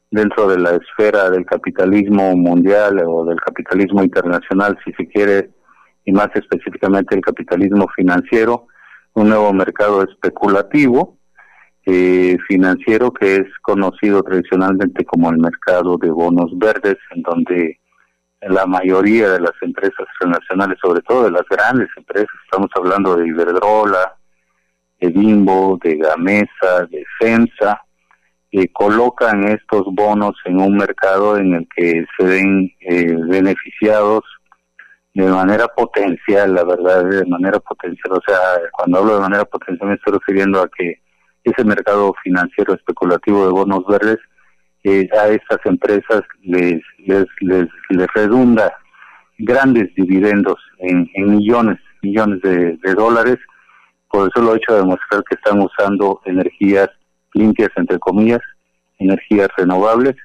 dentro 0.09 0.47
de 0.47 0.57
la 0.57 0.71
esfera 0.71 1.29
del 1.29 1.45
capitalismo 1.45 2.35
mundial 2.35 2.99
o 3.05 3.25
del 3.25 3.39
capitalismo 3.39 4.01
internacional, 4.01 4.79
si 4.83 4.93
se 4.93 5.07
quiere, 5.07 5.51
y 6.05 6.11
más 6.11 6.29
específicamente 6.33 7.13
el 7.13 7.21
capitalismo 7.21 7.85
financiero, 7.95 8.65
un 9.13 9.29
nuevo 9.29 9.53
mercado 9.53 10.01
especulativo 10.01 11.19
eh, 11.85 12.35
financiero 12.47 13.11
que 13.11 13.35
es 13.35 13.47
conocido 13.61 14.23
tradicionalmente 14.23 15.05
como 15.05 15.29
el 15.29 15.37
mercado 15.37 15.99
de 15.99 16.09
bonos 16.09 16.49
verdes, 16.57 16.97
en 17.15 17.21
donde 17.21 17.79
la 18.41 18.65
mayoría 18.65 19.31
de 19.31 19.41
las 19.41 19.53
empresas 19.61 20.07
transnacionales, 20.19 20.77
sobre 20.81 21.01
todo 21.01 21.25
de 21.25 21.31
las 21.31 21.43
grandes 21.49 21.89
empresas, 21.95 22.29
estamos 22.45 22.69
hablando 22.75 23.15
de 23.15 23.27
Iberdrola, 23.27 24.15
de 24.99 25.09
Bimbo, 25.09 25.77
de 25.83 25.97
Gamesa, 25.97 26.85
de 26.89 27.05
FEMSA, 27.19 27.81
que 28.51 28.71
colocan 28.71 29.43
estos 29.49 29.83
bonos 29.93 30.35
en 30.45 30.59
un 30.59 30.77
mercado 30.77 31.37
en 31.37 31.53
el 31.53 31.67
que 31.75 32.05
se 32.17 32.23
ven 32.25 32.71
eh, 32.81 33.15
beneficiados 33.27 34.23
de 35.13 35.25
manera 35.27 35.67
potencial, 35.67 36.53
la 36.53 36.63
verdad, 36.63 37.05
de 37.05 37.25
manera 37.25 37.59
potencial. 37.59 38.13
O 38.13 38.21
sea, 38.25 38.39
cuando 38.71 38.99
hablo 38.99 39.15
de 39.15 39.21
manera 39.21 39.45
potencial 39.45 39.89
me 39.89 39.95
estoy 39.95 40.13
refiriendo 40.13 40.61
a 40.61 40.69
que 40.69 41.01
ese 41.43 41.63
mercado 41.63 42.13
financiero 42.23 42.73
especulativo 42.73 43.45
de 43.45 43.51
bonos 43.51 43.85
verdes 43.85 44.19
a 44.85 45.27
estas 45.27 45.59
empresas 45.65 46.21
les, 46.41 46.81
les, 46.99 47.25
les, 47.41 47.67
redunda 48.15 48.73
grandes 49.37 49.93
dividendos 49.95 50.55
en, 50.79 51.09
millones, 51.15 51.79
millones 52.01 52.41
de, 52.41 52.93
dólares. 52.95 53.37
Por 54.09 54.29
eso 54.29 54.41
lo 54.41 54.53
he 54.53 54.57
hecho 54.57 54.75
demostrar 54.75 55.23
que 55.23 55.35
están 55.35 55.61
usando 55.61 56.21
energías 56.25 56.89
limpias, 57.33 57.69
entre 57.75 57.99
comillas, 57.99 58.39
energías 58.97 59.49
renovables, 59.57 60.15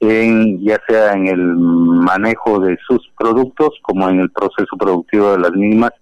en, 0.00 0.62
ya 0.62 0.78
sea 0.86 1.12
en 1.12 1.28
el 1.28 1.40
manejo 1.40 2.60
de 2.60 2.76
sus 2.86 3.08
productos 3.16 3.70
como 3.82 4.08
en 4.08 4.20
el 4.20 4.30
proceso 4.30 4.76
productivo 4.78 5.32
de 5.32 5.38
las 5.38 5.52
mismas, 5.52 5.92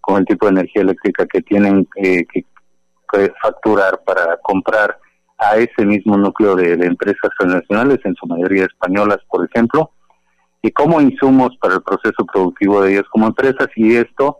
con 0.00 0.18
el 0.18 0.24
tipo 0.24 0.46
de 0.46 0.52
energía 0.52 0.82
eléctrica 0.82 1.26
que 1.26 1.42
tienen 1.42 1.86
eh, 1.96 2.24
que 2.32 2.44
facturar 3.42 4.00
para 4.04 4.38
comprar 4.42 4.96
a 5.40 5.56
ese 5.56 5.84
mismo 5.84 6.16
núcleo 6.16 6.54
de, 6.54 6.72
empresas 6.72 7.30
transnacionales, 7.38 7.98
en 8.04 8.14
su 8.14 8.26
mayoría 8.26 8.64
españolas, 8.64 9.18
por 9.28 9.44
ejemplo, 9.44 9.90
y 10.62 10.70
como 10.70 11.00
insumos 11.00 11.56
para 11.60 11.74
el 11.76 11.82
proceso 11.82 12.24
productivo 12.30 12.82
de 12.82 12.92
ellos 12.92 13.06
como 13.10 13.26
empresas, 13.26 13.68
y 13.74 13.96
esto 13.96 14.38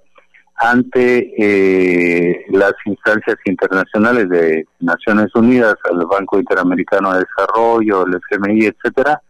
ante 0.56 1.32
eh, 1.38 2.44
las 2.50 2.74
instancias 2.84 3.36
internacionales 3.46 4.28
de 4.28 4.66
Naciones 4.80 5.34
Unidas, 5.34 5.76
el 5.90 6.04
Banco 6.04 6.38
Interamericano 6.38 7.14
de 7.14 7.24
Desarrollo, 7.24 8.04
el 8.06 8.20
FMI, 8.30 8.66
etcétera, 8.66 9.22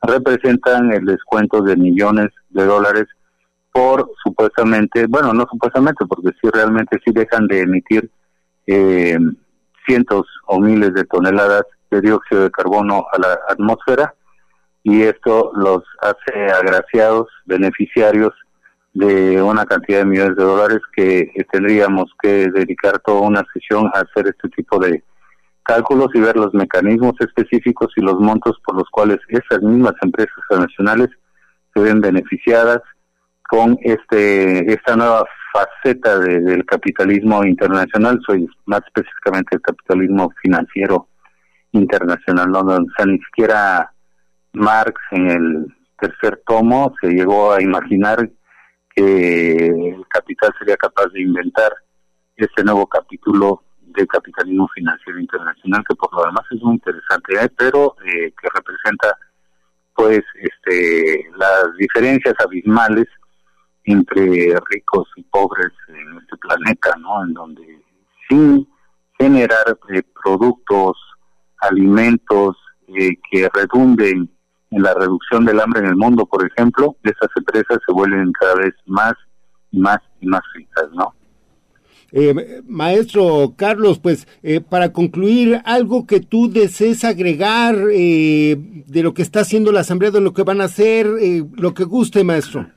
representan 0.00 0.92
el 0.92 1.04
descuento 1.04 1.62
de 1.62 1.76
millones 1.76 2.28
de 2.50 2.64
dólares 2.64 3.06
por 3.72 4.10
supuestamente, 4.22 5.06
bueno, 5.08 5.32
no 5.32 5.46
supuestamente, 5.50 6.04
porque 6.06 6.30
sí 6.40 6.48
realmente 6.52 6.98
sí 7.04 7.12
dejan 7.12 7.48
de 7.48 7.60
emitir 7.60 8.10
eh, 8.66 9.18
cientos 9.88 10.26
o 10.46 10.60
miles 10.60 10.92
de 10.94 11.04
toneladas 11.04 11.64
de 11.90 12.00
dióxido 12.00 12.42
de 12.42 12.50
carbono 12.50 13.06
a 13.12 13.18
la 13.18 13.38
atmósfera 13.48 14.14
y 14.82 15.02
esto 15.02 15.50
los 15.54 15.82
hace 16.00 16.52
agraciados, 16.52 17.28
beneficiarios 17.46 18.32
de 18.94 19.42
una 19.42 19.64
cantidad 19.64 19.98
de 20.00 20.04
millones 20.04 20.36
de 20.36 20.44
dólares 20.44 20.80
que 20.94 21.30
tendríamos 21.50 22.10
que 22.22 22.50
dedicar 22.50 22.98
toda 23.00 23.20
una 23.20 23.44
sesión 23.52 23.86
a 23.94 24.00
hacer 24.00 24.28
este 24.28 24.48
tipo 24.50 24.78
de 24.78 25.02
cálculos 25.62 26.08
y 26.14 26.20
ver 26.20 26.36
los 26.36 26.54
mecanismos 26.54 27.14
específicos 27.20 27.92
y 27.96 28.00
los 28.00 28.18
montos 28.18 28.56
por 28.64 28.76
los 28.76 28.88
cuales 28.90 29.18
esas 29.28 29.62
mismas 29.62 29.94
empresas 30.02 30.34
nacionales 30.50 31.08
se 31.74 31.80
ven 31.80 32.00
beneficiadas 32.00 32.80
con 33.48 33.78
este 33.82 34.72
esta 34.72 34.96
nueva 34.96 35.24
faceta 35.58 36.18
del 36.20 36.64
capitalismo 36.64 37.44
internacional, 37.44 38.20
soy 38.24 38.48
más 38.66 38.80
específicamente 38.86 39.56
el 39.56 39.62
capitalismo 39.62 40.30
financiero 40.40 41.08
internacional, 41.72 42.50
no, 42.50 42.60
o 42.60 43.06
ni 43.06 43.18
siquiera 43.18 43.92
Marx 44.52 45.00
en 45.10 45.30
el 45.30 45.66
tercer 45.98 46.42
tomo 46.46 46.94
se 47.00 47.08
llegó 47.08 47.52
a 47.52 47.62
imaginar 47.62 48.30
que 48.94 49.66
el 49.66 50.06
capital 50.08 50.54
sería 50.58 50.76
capaz 50.76 51.06
de 51.12 51.22
inventar 51.22 51.72
este 52.36 52.62
nuevo 52.62 52.86
capítulo 52.86 53.62
del 53.80 54.06
capitalismo 54.06 54.68
financiero 54.68 55.18
internacional, 55.18 55.82
que 55.88 55.96
por 55.96 56.12
lo 56.14 56.24
demás 56.26 56.44
es 56.50 56.62
muy 56.62 56.74
interesante, 56.74 57.34
¿eh? 57.34 57.50
pero 57.56 57.96
eh, 58.04 58.32
que 58.40 58.48
representa 58.54 59.16
pues 59.94 60.22
este, 60.34 61.28
las 61.36 61.76
diferencias 61.76 62.34
abismales 62.38 63.06
entre 63.92 64.54
ricos 64.70 65.08
y 65.16 65.22
pobres 65.24 65.72
en 65.88 66.18
este 66.18 66.36
planeta, 66.36 66.94
¿no? 67.00 67.24
En 67.24 67.34
donde 67.34 67.82
sin 68.28 68.68
generar 69.18 69.78
eh, 69.90 70.02
productos, 70.22 70.96
alimentos 71.60 72.56
eh, 72.88 73.16
que 73.30 73.48
redunden 73.52 74.30
en 74.70 74.82
la 74.82 74.94
reducción 74.94 75.44
del 75.44 75.60
hambre 75.60 75.80
en 75.80 75.86
el 75.86 75.96
mundo, 75.96 76.26
por 76.26 76.46
ejemplo, 76.46 76.96
esas 77.02 77.30
empresas 77.36 77.78
se 77.86 77.92
vuelven 77.92 78.32
cada 78.32 78.54
vez 78.56 78.74
más 78.86 79.14
y 79.70 79.78
más 79.78 80.00
y 80.20 80.26
más 80.26 80.42
ricas, 80.54 80.88
¿no? 80.92 81.14
Eh, 82.10 82.62
maestro 82.66 83.52
Carlos, 83.56 83.98
pues 83.98 84.26
eh, 84.42 84.62
para 84.62 84.92
concluir, 84.92 85.60
algo 85.66 86.06
que 86.06 86.20
tú 86.20 86.50
desees 86.50 87.04
agregar 87.04 87.76
eh, 87.92 88.56
de 88.86 89.02
lo 89.02 89.12
que 89.12 89.20
está 89.20 89.40
haciendo 89.40 89.72
la 89.72 89.80
Asamblea, 89.80 90.10
de 90.10 90.22
lo 90.22 90.32
que 90.32 90.42
van 90.42 90.62
a 90.62 90.64
hacer, 90.64 91.06
lo 91.54 91.74
que 91.74 91.84
guste, 91.84 92.24
maestro. 92.24 92.70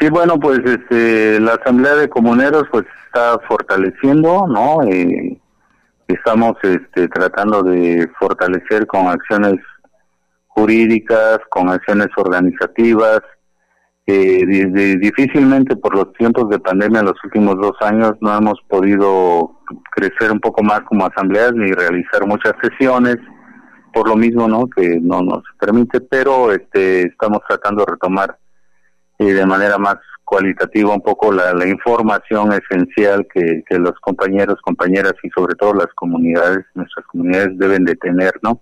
Sí, 0.00 0.08
bueno, 0.10 0.38
pues 0.38 0.60
este, 0.64 1.38
la 1.40 1.54
Asamblea 1.54 1.94
de 1.94 2.08
Comuneros 2.08 2.64
pues 2.70 2.84
está 3.06 3.38
fortaleciendo, 3.48 4.46
¿no? 4.48 4.78
estamos 6.08 6.54
este, 6.62 7.08
tratando 7.08 7.62
de 7.62 8.08
fortalecer 8.18 8.86
con 8.86 9.06
acciones 9.06 9.54
jurídicas, 10.48 11.38
con 11.48 11.70
acciones 11.70 12.08
organizativas, 12.16 13.20
eh, 14.06 14.44
difícilmente 15.00 15.76
por 15.76 15.96
los 15.96 16.12
tiempos 16.12 16.50
de 16.50 16.58
pandemia 16.58 17.00
en 17.00 17.06
los 17.06 17.24
últimos 17.24 17.56
dos 17.56 17.72
años 17.80 18.12
no 18.20 18.36
hemos 18.36 18.60
podido 18.68 19.58
crecer 19.92 20.30
un 20.30 20.40
poco 20.40 20.62
más 20.62 20.80
como 20.80 21.06
asambleas 21.06 21.54
ni 21.54 21.72
realizar 21.72 22.26
muchas 22.26 22.52
sesiones 22.62 23.16
por 23.94 24.06
lo 24.06 24.14
mismo 24.14 24.46
no 24.46 24.66
que 24.68 25.00
no 25.00 25.22
nos 25.22 25.42
permite 25.58 26.02
pero 26.02 26.52
este 26.52 27.04
estamos 27.04 27.38
tratando 27.48 27.82
de 27.82 27.92
retomar 27.92 28.36
eh, 29.18 29.32
de 29.32 29.46
manera 29.46 29.78
más 29.78 29.96
cualitativa 30.24 30.92
un 30.92 31.02
poco 31.02 31.32
la, 31.32 31.52
la 31.52 31.66
información 31.66 32.52
esencial 32.52 33.26
que, 33.32 33.62
los 33.78 33.98
compañeros 34.00 34.58
compañeras 34.62 35.14
y 35.22 35.28
sobre 35.30 35.54
todo 35.54 35.74
las 35.74 35.88
comunidades 35.94 36.64
nuestras 36.74 37.06
comunidades 37.06 37.58
deben 37.58 37.84
de 37.84 37.94
tener 37.96 38.32
no 38.42 38.60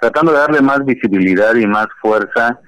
tratando 0.00 0.32
de 0.32 0.38
darle 0.38 0.60
más 0.60 0.84
visibilidad 0.84 1.54
y 1.54 1.66
más 1.66 1.86
fuerza 2.00 2.60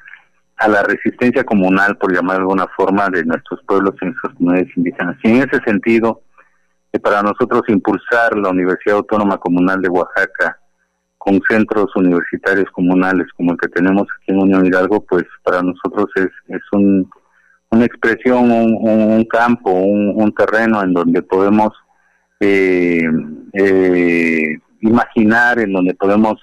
a 0.56 0.68
la 0.68 0.84
resistencia 0.84 1.42
comunal, 1.44 1.96
por 1.96 2.14
llamar 2.14 2.36
de 2.36 2.42
alguna 2.42 2.68
forma, 2.76 3.10
de 3.10 3.24
nuestros 3.24 3.60
pueblos 3.66 3.94
y 4.00 4.04
nuestras 4.06 4.34
comunidades 4.34 4.76
indígenas. 4.76 5.16
Y 5.24 5.30
en 5.30 5.36
ese 5.38 5.60
sentido, 5.64 6.22
que 6.92 7.00
para 7.00 7.22
nosotros 7.22 7.62
impulsar 7.66 8.36
la 8.36 8.50
Universidad 8.50 8.98
Autónoma 8.98 9.38
Comunal 9.38 9.82
de 9.82 9.88
Oaxaca 9.88 10.60
con 11.24 11.40
centros 11.48 11.86
universitarios 11.96 12.70
comunales 12.70 13.26
como 13.34 13.52
el 13.52 13.58
que 13.58 13.68
tenemos 13.68 14.02
aquí 14.02 14.32
en 14.32 14.42
Unión 14.42 14.66
Hidalgo, 14.66 15.00
pues 15.00 15.24
para 15.42 15.62
nosotros 15.62 16.10
es, 16.16 16.28
es 16.48 16.60
un, 16.72 17.10
una 17.70 17.86
expresión, 17.86 18.50
un, 18.50 19.24
campo, 19.24 19.70
un, 19.70 20.34
terreno 20.34 20.82
en 20.82 20.92
donde 20.92 21.22
podemos 21.22 21.70
eh, 22.40 23.08
eh, 23.54 24.58
imaginar, 24.82 25.60
en 25.60 25.72
donde 25.72 25.94
podemos 25.94 26.38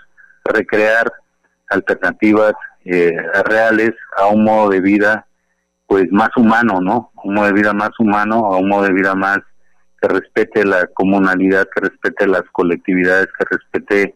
recrear 0.45 1.13
alternativas 1.69 2.53
eh, 2.83 3.15
reales 3.45 3.91
a 4.17 4.27
un 4.29 4.43
modo 4.45 4.69
de 4.71 4.81
vida 4.81 5.27
pues 5.85 6.11
más 6.11 6.29
humano, 6.37 6.81
¿no? 6.81 7.11
Un 7.23 7.35
modo 7.35 7.45
de 7.45 7.53
vida 7.53 7.73
más 7.73 7.91
humano, 7.99 8.47
a 8.51 8.57
un 8.57 8.67
modo 8.67 8.85
de 8.85 8.93
vida 8.93 9.13
más 9.13 9.41
que 10.01 10.07
respete 10.07 10.65
la 10.65 10.87
comunalidad, 10.87 11.67
que 11.75 11.81
respete 11.81 12.25
las 12.25 12.43
colectividades, 12.51 13.27
que 13.37 13.45
respete 13.47 14.15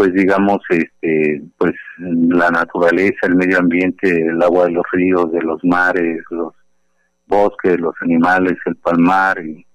pues 0.00 0.14
digamos 0.14 0.62
este 0.70 1.42
pues 1.58 1.74
la 1.98 2.48
naturaleza, 2.48 3.18
el 3.24 3.34
medio 3.34 3.58
ambiente, 3.58 4.08
el 4.08 4.42
agua 4.42 4.64
de 4.64 4.70
los 4.70 4.84
ríos, 4.92 5.30
de 5.30 5.42
los 5.42 5.62
mares, 5.62 6.22
los 6.30 6.54
bosques, 7.26 7.78
los 7.78 7.92
animales, 8.00 8.56
el 8.64 8.76
palmar 8.76 9.44
y, 9.44 9.66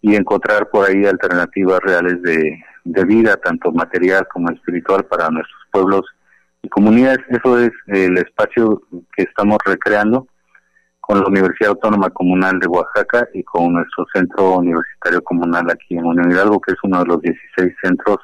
y 0.00 0.16
encontrar 0.16 0.70
por 0.70 0.88
ahí 0.88 1.04
alternativas 1.04 1.80
reales 1.80 2.22
de, 2.22 2.58
de 2.84 3.04
vida, 3.04 3.36
tanto 3.36 3.70
material 3.70 4.26
como 4.32 4.50
espiritual 4.50 5.04
para 5.04 5.28
nuestros 5.28 5.60
pueblos 5.70 6.06
y 6.62 6.70
comunidades. 6.70 7.18
Eso 7.28 7.58
es 7.58 7.72
el 7.88 8.16
espacio 8.16 8.80
que 9.14 9.24
estamos 9.24 9.58
recreando 9.66 10.28
con 11.00 11.20
la 11.20 11.26
Universidad 11.26 11.72
Autónoma 11.72 12.08
Comunal 12.08 12.58
de 12.58 12.68
Oaxaca 12.68 13.28
y 13.34 13.42
con 13.42 13.74
nuestro 13.74 14.06
centro 14.14 14.54
universitario 14.54 15.22
comunal 15.22 15.70
aquí 15.70 15.98
en 15.98 16.06
Unión 16.06 16.32
Hidalgo, 16.32 16.58
que 16.58 16.72
es 16.72 16.78
uno 16.82 17.00
de 17.00 17.04
los 17.04 17.20
16 17.20 17.74
centros 17.82 18.18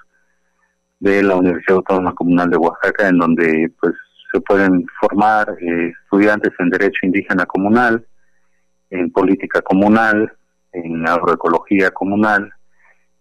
de 1.00 1.22
la 1.22 1.36
Universidad 1.36 1.76
Autónoma 1.76 2.14
Comunal 2.14 2.50
de 2.50 2.56
Oaxaca, 2.56 3.08
en 3.08 3.18
donde 3.18 3.70
pues 3.80 3.94
se 4.32 4.40
pueden 4.40 4.86
formar 5.00 5.56
eh, 5.60 5.92
estudiantes 6.04 6.52
en 6.58 6.70
Derecho 6.70 6.98
Indígena 7.02 7.46
Comunal, 7.46 8.06
en 8.90 9.10
Política 9.10 9.60
Comunal, 9.62 10.32
en 10.72 11.08
Agroecología 11.08 11.90
Comunal, 11.90 12.52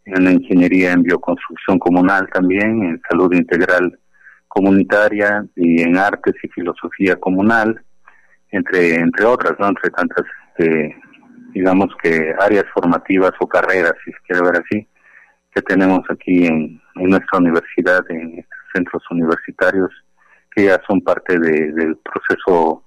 en 0.06 0.32
Ingeniería 0.32 0.92
en 0.92 1.04
Bioconstrucción 1.04 1.80
Comunal 1.80 2.28
también, 2.34 2.84
en 2.84 3.02
Salud 3.10 3.34
Integral 3.34 3.98
comunitaria 4.54 5.46
y 5.56 5.82
en 5.82 5.98
artes 5.98 6.36
y 6.44 6.48
filosofía 6.50 7.16
comunal, 7.16 7.84
entre, 8.52 8.96
entre 8.96 9.26
otras, 9.26 9.54
¿no? 9.58 9.70
entre 9.70 9.90
tantas, 9.90 10.26
este, 10.50 10.96
digamos 11.54 11.88
que 12.02 12.36
áreas 12.40 12.66
formativas 12.72 13.32
o 13.40 13.48
carreras, 13.48 13.94
si 14.06 14.12
se 14.12 14.18
quiere 14.28 14.44
ver 14.44 14.62
así, 14.64 14.88
que 15.56 15.62
tenemos 15.64 16.02
aquí 16.08 16.46
en, 16.46 16.80
nuestra 16.96 17.40
universidad, 17.40 18.04
en 18.10 18.46
centros 18.74 19.04
universitarios, 19.12 19.90
que 20.52 20.66
ya 20.66 20.82
son 20.88 21.02
parte 21.02 21.40
del 21.40 21.98
proceso 21.98 22.84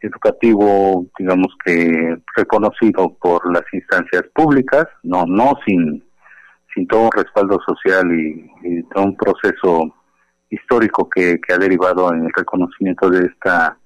educativo, 0.00 1.06
digamos 1.18 1.48
que 1.64 2.16
reconocido 2.36 3.14
por 3.20 3.52
las 3.52 3.62
instancias 3.72 4.24
públicas, 4.34 4.86
no, 5.02 5.24
no 5.26 5.52
sin, 5.66 6.04
sin 6.74 6.86
todo 6.86 7.02
un 7.02 7.12
respaldo 7.12 7.60
social 7.66 8.10
y, 8.12 8.50
y 8.64 8.82
todo 8.84 9.04
un 9.04 9.16
proceso 9.16 9.94
histórico 10.52 11.08
que, 11.08 11.40
ha 11.48 11.58
derivado 11.58 12.12
en 12.12 12.24
el 12.24 12.32
reconocimiento 12.34 13.08
de 13.10 13.26
esta 13.26 13.76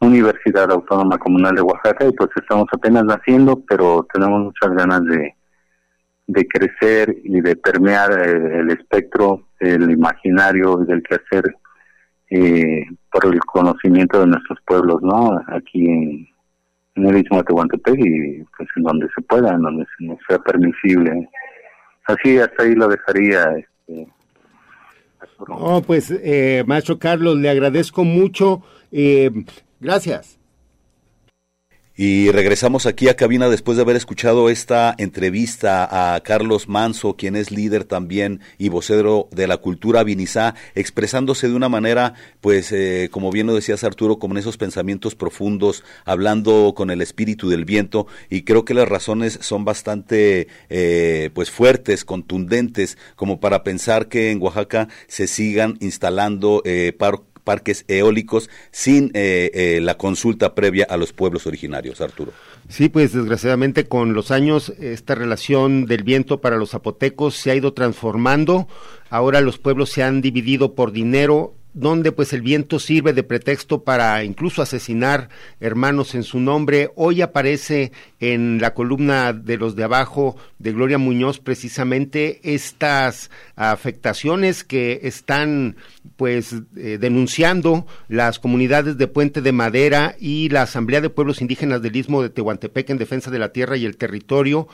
Universidad 0.00 0.70
Autónoma 0.70 1.18
Comunal 1.18 1.56
de 1.56 1.62
Oaxaca 1.62 2.06
y 2.06 2.12
pues 2.12 2.30
estamos 2.36 2.66
apenas 2.72 3.04
naciendo, 3.04 3.60
pero 3.68 4.06
tenemos 4.12 4.40
muchas 4.40 4.70
ganas 4.76 5.04
de, 5.04 5.34
de 6.28 6.46
crecer 6.46 7.16
y 7.24 7.40
de 7.40 7.56
permear 7.56 8.12
eh, 8.12 8.60
el, 8.60 8.70
espectro, 8.70 9.48
el 9.58 9.90
imaginario 9.90 10.76
del 10.76 11.02
quehacer 11.02 11.56
eh, 12.30 12.84
por 13.10 13.26
el 13.26 13.40
conocimiento 13.40 14.20
de 14.20 14.26
nuestros 14.26 14.58
pueblos, 14.66 15.02
¿no? 15.02 15.40
Aquí 15.48 15.84
en, 15.86 16.28
el 16.94 17.16
Istmo 17.16 17.38
de 17.38 17.44
Tehuantepec 17.44 17.98
y 17.98 18.44
pues 18.56 18.68
en 18.76 18.82
donde 18.82 19.08
se 19.14 19.22
pueda, 19.22 19.54
en 19.54 19.62
donde 19.62 19.84
se 19.96 20.04
nos 20.04 20.18
sea 20.28 20.38
permisible. 20.38 21.28
Así, 22.06 22.38
hasta 22.38 22.62
ahí 22.62 22.74
lo 22.74 22.88
dejaría. 22.88 23.44
Este, 23.56 24.08
Oh, 25.48 25.82
pues, 25.82 26.10
eh, 26.10 26.64
maestro 26.66 26.98
Carlos, 26.98 27.36
le 27.38 27.48
agradezco 27.48 28.04
mucho. 28.04 28.62
Eh, 28.92 29.30
gracias. 29.80 30.37
Y 32.00 32.30
regresamos 32.30 32.86
aquí 32.86 33.08
a 33.08 33.16
cabina 33.16 33.48
después 33.48 33.74
de 33.74 33.82
haber 33.82 33.96
escuchado 33.96 34.50
esta 34.50 34.94
entrevista 34.98 36.14
a 36.14 36.20
Carlos 36.20 36.68
Manso, 36.68 37.16
quien 37.16 37.34
es 37.34 37.50
líder 37.50 37.82
también 37.82 38.40
y 38.56 38.68
vocero 38.68 39.28
de 39.32 39.48
la 39.48 39.56
cultura 39.56 40.04
vinizá, 40.04 40.54
expresándose 40.76 41.48
de 41.48 41.56
una 41.56 41.68
manera, 41.68 42.14
pues, 42.40 42.70
eh, 42.70 43.08
como 43.10 43.32
bien 43.32 43.48
lo 43.48 43.54
decías 43.56 43.82
Arturo, 43.82 44.20
como 44.20 44.34
en 44.34 44.38
esos 44.38 44.56
pensamientos 44.56 45.16
profundos, 45.16 45.82
hablando 46.04 46.72
con 46.76 46.90
el 46.90 47.02
espíritu 47.02 47.48
del 47.48 47.64
viento, 47.64 48.06
y 48.30 48.42
creo 48.42 48.64
que 48.64 48.74
las 48.74 48.88
razones 48.88 49.36
son 49.42 49.64
bastante, 49.64 50.46
eh, 50.70 51.30
pues, 51.34 51.50
fuertes, 51.50 52.04
contundentes, 52.04 52.96
como 53.16 53.40
para 53.40 53.64
pensar 53.64 54.06
que 54.06 54.30
en 54.30 54.40
Oaxaca 54.40 54.86
se 55.08 55.26
sigan 55.26 55.76
instalando 55.80 56.62
eh, 56.64 56.92
parques 57.48 57.86
eólicos 57.88 58.50
sin 58.72 59.10
eh, 59.14 59.50
eh, 59.54 59.80
la 59.80 59.96
consulta 59.96 60.54
previa 60.54 60.86
a 60.90 60.98
los 60.98 61.14
pueblos 61.14 61.46
originarios, 61.46 62.02
Arturo. 62.02 62.32
Sí, 62.68 62.90
pues 62.90 63.14
desgraciadamente 63.14 63.86
con 63.88 64.12
los 64.12 64.30
años 64.30 64.68
esta 64.78 65.14
relación 65.14 65.86
del 65.86 66.02
viento 66.02 66.42
para 66.42 66.58
los 66.58 66.72
zapotecos 66.72 67.36
se 67.36 67.50
ha 67.50 67.54
ido 67.54 67.72
transformando. 67.72 68.68
Ahora 69.08 69.40
los 69.40 69.56
pueblos 69.56 69.88
se 69.88 70.02
han 70.02 70.20
dividido 70.20 70.74
por 70.74 70.92
dinero 70.92 71.54
donde 71.78 72.12
pues 72.12 72.32
el 72.32 72.42
viento 72.42 72.78
sirve 72.78 73.12
de 73.12 73.22
pretexto 73.22 73.84
para 73.84 74.24
incluso 74.24 74.62
asesinar 74.62 75.28
hermanos 75.60 76.14
en 76.14 76.24
su 76.24 76.40
nombre. 76.40 76.90
Hoy 76.96 77.22
aparece 77.22 77.92
en 78.18 78.60
la 78.60 78.74
columna 78.74 79.32
de 79.32 79.56
los 79.56 79.76
de 79.76 79.84
abajo 79.84 80.36
de 80.58 80.72
Gloria 80.72 80.98
Muñoz 80.98 81.38
precisamente 81.38 82.40
estas 82.42 83.30
afectaciones 83.54 84.64
que 84.64 85.00
están 85.04 85.76
pues 86.16 86.54
eh, 86.76 86.98
denunciando 87.00 87.86
las 88.08 88.40
comunidades 88.40 88.98
de 88.98 89.06
Puente 89.06 89.40
de 89.40 89.52
Madera 89.52 90.16
y 90.18 90.48
la 90.48 90.62
Asamblea 90.62 91.00
de 91.00 91.10
Pueblos 91.10 91.40
Indígenas 91.40 91.80
del 91.80 91.94
Istmo 91.94 92.22
de 92.22 92.30
Tehuantepec 92.30 92.90
en 92.90 92.98
defensa 92.98 93.30
de 93.30 93.38
la 93.38 93.52
tierra 93.52 93.76
y 93.76 93.86
el 93.86 93.96
territorio 93.96 94.66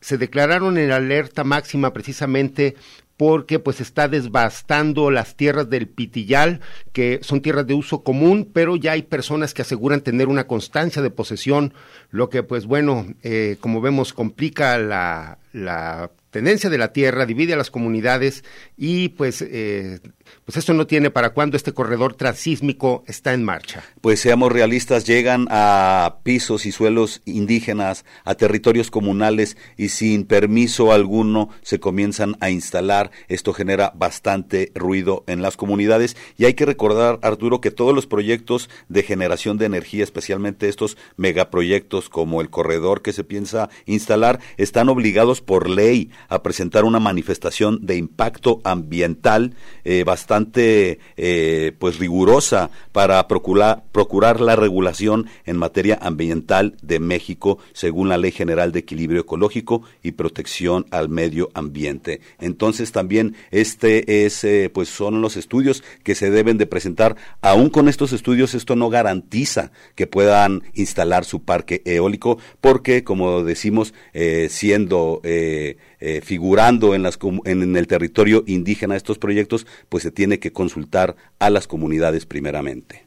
se 0.00 0.18
declararon 0.18 0.78
en 0.78 0.90
alerta 0.90 1.44
máxima 1.44 1.92
precisamente 1.92 2.76
porque 3.22 3.60
pues 3.60 3.80
está 3.80 4.08
desbastando 4.08 5.12
las 5.12 5.36
tierras 5.36 5.70
del 5.70 5.86
Pitillal, 5.86 6.58
que 6.92 7.20
son 7.22 7.40
tierras 7.40 7.68
de 7.68 7.74
uso 7.74 8.02
común, 8.02 8.50
pero 8.52 8.74
ya 8.74 8.92
hay 8.92 9.02
personas 9.02 9.54
que 9.54 9.62
aseguran 9.62 10.00
tener 10.00 10.26
una 10.26 10.48
constancia 10.48 11.02
de 11.02 11.10
posesión, 11.10 11.72
lo 12.10 12.28
que 12.30 12.42
pues 12.42 12.66
bueno, 12.66 13.06
eh, 13.22 13.58
como 13.60 13.80
vemos 13.80 14.12
complica 14.12 14.76
la, 14.76 15.38
la 15.52 16.10
tendencia 16.32 16.68
de 16.68 16.78
la 16.78 16.92
tierra, 16.92 17.24
divide 17.24 17.52
a 17.52 17.56
las 17.58 17.70
comunidades 17.70 18.42
y 18.76 19.10
pues 19.10 19.40
eh, 19.40 20.00
pues 20.44 20.56
esto 20.56 20.74
no 20.74 20.86
tiene 20.86 21.10
para 21.10 21.30
cuando 21.30 21.56
este 21.56 21.72
corredor 21.72 22.14
transísmico 22.14 23.04
está 23.06 23.32
en 23.32 23.44
marcha. 23.44 23.84
Pues 24.00 24.20
seamos 24.20 24.50
realistas, 24.52 25.04
llegan 25.06 25.46
a 25.50 26.16
pisos 26.22 26.66
y 26.66 26.72
suelos 26.72 27.22
indígenas, 27.24 28.04
a 28.24 28.34
territorios 28.34 28.90
comunales 28.90 29.56
y 29.76 29.90
sin 29.90 30.24
permiso 30.24 30.92
alguno 30.92 31.48
se 31.62 31.80
comienzan 31.80 32.36
a 32.40 32.50
instalar. 32.50 33.10
Esto 33.28 33.52
genera 33.52 33.92
bastante 33.94 34.72
ruido 34.74 35.24
en 35.26 35.42
las 35.42 35.56
comunidades 35.56 36.16
y 36.36 36.44
hay 36.44 36.54
que 36.54 36.66
recordar, 36.66 37.18
Arturo, 37.22 37.60
que 37.60 37.70
todos 37.70 37.94
los 37.94 38.06
proyectos 38.06 38.68
de 38.88 39.02
generación 39.02 39.58
de 39.58 39.66
energía, 39.66 40.04
especialmente 40.04 40.68
estos 40.68 40.96
megaproyectos 41.16 42.08
como 42.08 42.40
el 42.40 42.50
corredor 42.50 43.02
que 43.02 43.12
se 43.12 43.24
piensa 43.24 43.70
instalar, 43.86 44.40
están 44.56 44.88
obligados 44.88 45.40
por 45.40 45.68
ley 45.68 46.10
a 46.28 46.42
presentar 46.42 46.84
una 46.84 47.00
manifestación 47.00 47.78
de 47.86 47.96
impacto 47.96 48.60
ambiental 48.64 49.54
eh, 49.84 50.04
eh, 51.16 51.72
pues 51.78 51.98
rigurosa 51.98 52.70
para 52.92 53.26
procurar, 53.28 53.82
procurar 53.92 54.40
la 54.40 54.56
regulación 54.56 55.26
en 55.44 55.56
materia 55.56 55.98
ambiental 56.00 56.76
de 56.82 57.00
México 57.00 57.58
según 57.72 58.08
la 58.08 58.18
Ley 58.18 58.32
General 58.32 58.72
de 58.72 58.80
Equilibrio 58.80 59.22
Ecológico 59.22 59.82
y 60.02 60.12
Protección 60.12 60.86
al 60.90 61.08
Medio 61.08 61.50
Ambiente. 61.54 62.20
Entonces 62.40 62.92
también 62.92 63.34
este 63.50 64.24
es 64.24 64.44
eh, 64.44 64.70
pues 64.72 64.88
son 64.88 65.20
los 65.20 65.36
estudios 65.36 65.82
que 66.02 66.14
se 66.14 66.30
deben 66.30 66.58
de 66.58 66.66
presentar. 66.66 67.16
Aún 67.40 67.70
con 67.70 67.88
estos 67.88 68.12
estudios 68.12 68.54
esto 68.54 68.76
no 68.76 68.90
garantiza 68.90 69.72
que 69.94 70.06
puedan 70.06 70.62
instalar 70.74 71.24
su 71.24 71.42
parque 71.42 71.82
eólico 71.84 72.38
porque 72.60 73.04
como 73.04 73.44
decimos 73.44 73.94
eh, 74.12 74.48
siendo 74.50 75.20
figurando 76.22 76.94
en, 76.94 77.02
las, 77.02 77.18
en 77.44 77.76
el 77.76 77.86
territorio 77.86 78.44
indígena 78.46 78.96
estos 78.96 79.18
proyectos, 79.18 79.66
pues 79.88 80.02
se 80.02 80.10
tiene 80.10 80.38
que 80.38 80.52
consultar 80.52 81.16
a 81.38 81.50
las 81.50 81.66
comunidades 81.66 82.26
primeramente. 82.26 83.04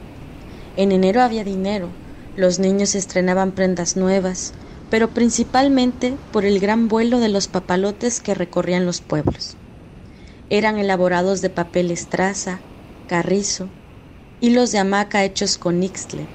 En 0.77 0.91
enero 0.91 1.23
había 1.23 1.45
dinero, 1.45 1.89
los 2.35 2.59
niños 2.59 2.97
estrenaban 2.97 3.53
prendas 3.53 3.97
nuevas, 3.97 4.55
pero 4.91 5.11
principalmente 5.11 6.17
por 6.33 6.45
el 6.45 6.59
gran 6.59 6.89
vuelo 6.89 7.21
de 7.21 7.29
los 7.29 7.47
papalotes 7.47 8.21
que 8.21 8.35
recorrían 8.35 8.85
los 8.85 9.01
pueblos. 9.01 9.57
Eran 10.49 10.79
elaborados 10.79 11.43
de 11.43 11.51
papel 11.51 11.93
estraza, 11.93 12.59
carrizo, 13.07 13.69
hilos 14.41 14.73
de 14.73 14.79
hamaca 14.79 15.23
hechos 15.23 15.59
con 15.59 15.81
ixtle, 15.85 16.27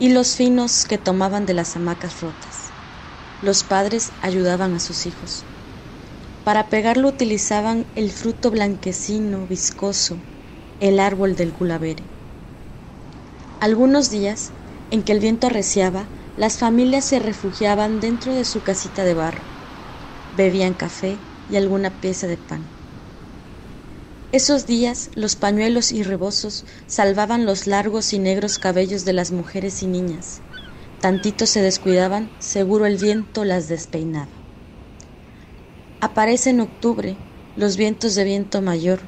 hilos 0.00 0.34
finos 0.34 0.84
que 0.84 0.98
tomaban 0.98 1.46
de 1.46 1.54
las 1.54 1.76
hamacas 1.76 2.22
rotas. 2.22 2.65
Los 3.40 3.64
padres 3.64 4.12
ayudaban 4.20 4.74
a 4.74 4.80
sus 4.80 5.06
hijos. 5.06 5.44
Para 6.44 6.68
pegarlo 6.68 7.08
utilizaban 7.08 7.86
el 7.94 8.10
fruto 8.10 8.50
blanquecino, 8.50 9.46
viscoso, 9.46 10.22
el 10.80 11.00
árbol 11.00 11.36
del 11.36 11.52
gulavere. 11.52 12.04
Algunos 13.60 14.10
días, 14.10 14.52
en 14.90 15.02
que 15.02 15.12
el 15.12 15.20
viento 15.20 15.48
arreciaba, 15.48 16.08
las 16.36 16.58
familias 16.58 17.04
se 17.04 17.18
refugiaban 17.18 18.00
dentro 18.00 18.32
de 18.34 18.44
su 18.44 18.62
casita 18.62 19.04
de 19.04 19.14
barro. 19.14 19.44
Bebían 20.32 20.74
café 20.74 21.18
y 21.48 21.56
alguna 21.56 22.00
pieza 22.00 22.26
de 22.26 22.36
pan. 22.36 22.62
Esos 24.32 24.66
días 24.66 25.10
los 25.14 25.36
pañuelos 25.36 25.92
y 25.92 26.02
rebozos 26.02 26.64
salvaban 26.86 27.46
los 27.46 27.66
largos 27.66 28.12
y 28.12 28.18
negros 28.18 28.58
cabellos 28.58 29.04
de 29.04 29.14
las 29.14 29.30
mujeres 29.32 29.82
y 29.82 29.86
niñas, 29.86 30.42
Tantito 31.06 31.46
se 31.46 31.62
descuidaban, 31.62 32.28
seguro 32.40 32.84
el 32.84 32.96
viento 32.96 33.44
las 33.44 33.68
despeinaba. 33.68 34.26
Aparece 36.00 36.50
en 36.50 36.58
octubre 36.58 37.14
los 37.54 37.76
vientos 37.76 38.16
de 38.16 38.24
viento 38.24 38.60
mayor. 38.60 38.98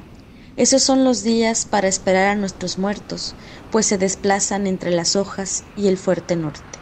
Esos 0.55 0.81
son 0.81 1.03
los 1.03 1.23
días 1.23 1.65
para 1.65 1.89
esperar 1.89 2.29
a 2.29 2.35
nuestros 2.35 2.77
muertos, 2.77 3.35
pues 3.69 3.85
se 3.85 3.97
desplazan 3.97 4.65
entre 4.65 4.91
las 4.91 5.17
hojas 5.17 5.65
y 5.75 5.89
el 5.89 5.97
fuerte 5.97 6.37
norte. 6.37 6.79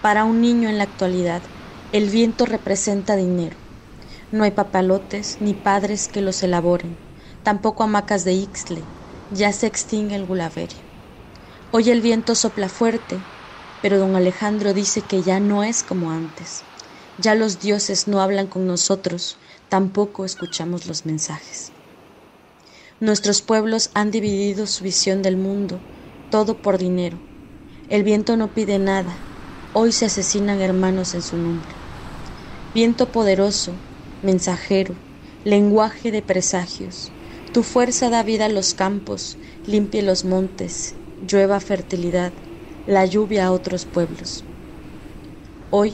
Para 0.00 0.24
un 0.24 0.40
niño 0.40 0.68
en 0.68 0.78
la 0.78 0.82
actualidad, 0.82 1.42
el 1.92 2.10
viento 2.10 2.44
representa 2.44 3.14
dinero. 3.14 3.56
No 4.32 4.42
hay 4.42 4.50
papalotes 4.50 5.36
ni 5.38 5.54
padres 5.54 6.08
que 6.08 6.22
los 6.22 6.42
elaboren, 6.42 6.96
tampoco 7.44 7.84
hamacas 7.84 8.24
de 8.24 8.32
Ixtle, 8.32 8.82
ya 9.30 9.52
se 9.52 9.68
extingue 9.68 10.16
el 10.16 10.26
gulaverio. 10.26 10.78
Hoy 11.70 11.90
el 11.90 12.00
viento 12.00 12.34
sopla 12.34 12.68
fuerte, 12.68 13.20
pero 13.82 13.98
don 13.98 14.16
Alejandro 14.16 14.72
dice 14.72 15.02
que 15.02 15.22
ya 15.22 15.40
no 15.40 15.64
es 15.64 15.82
como 15.82 16.12
antes. 16.12 16.62
Ya 17.18 17.34
los 17.34 17.58
dioses 17.60 18.08
no 18.08 18.22
hablan 18.22 18.46
con 18.46 18.66
nosotros, 18.66 19.36
tampoco 19.68 20.24
escuchamos 20.24 20.86
los 20.86 21.04
mensajes. 21.04 21.72
Nuestros 23.00 23.42
pueblos 23.42 23.90
han 23.94 24.12
dividido 24.12 24.66
su 24.66 24.84
visión 24.84 25.20
del 25.20 25.36
mundo, 25.36 25.80
todo 26.30 26.62
por 26.62 26.78
dinero. 26.78 27.18
El 27.88 28.04
viento 28.04 28.36
no 28.36 28.54
pide 28.54 28.78
nada, 28.78 29.18
hoy 29.72 29.92
se 29.92 30.06
asesinan 30.06 30.60
hermanos 30.60 31.14
en 31.14 31.22
su 31.22 31.36
nombre. 31.36 31.74
Viento 32.72 33.10
poderoso, 33.10 33.74
mensajero, 34.22 34.94
lenguaje 35.44 36.12
de 36.12 36.22
presagios, 36.22 37.10
tu 37.52 37.64
fuerza 37.64 38.08
da 38.08 38.22
vida 38.22 38.46
a 38.46 38.48
los 38.48 38.74
campos, 38.74 39.36
limpie 39.66 40.02
los 40.02 40.24
montes, 40.24 40.94
llueva 41.20 41.60
fertilidad, 41.60 42.32
la 42.86 43.06
lluvia 43.06 43.46
a 43.46 43.52
otros 43.52 43.84
pueblos. 43.84 44.44
Hoy, 45.70 45.92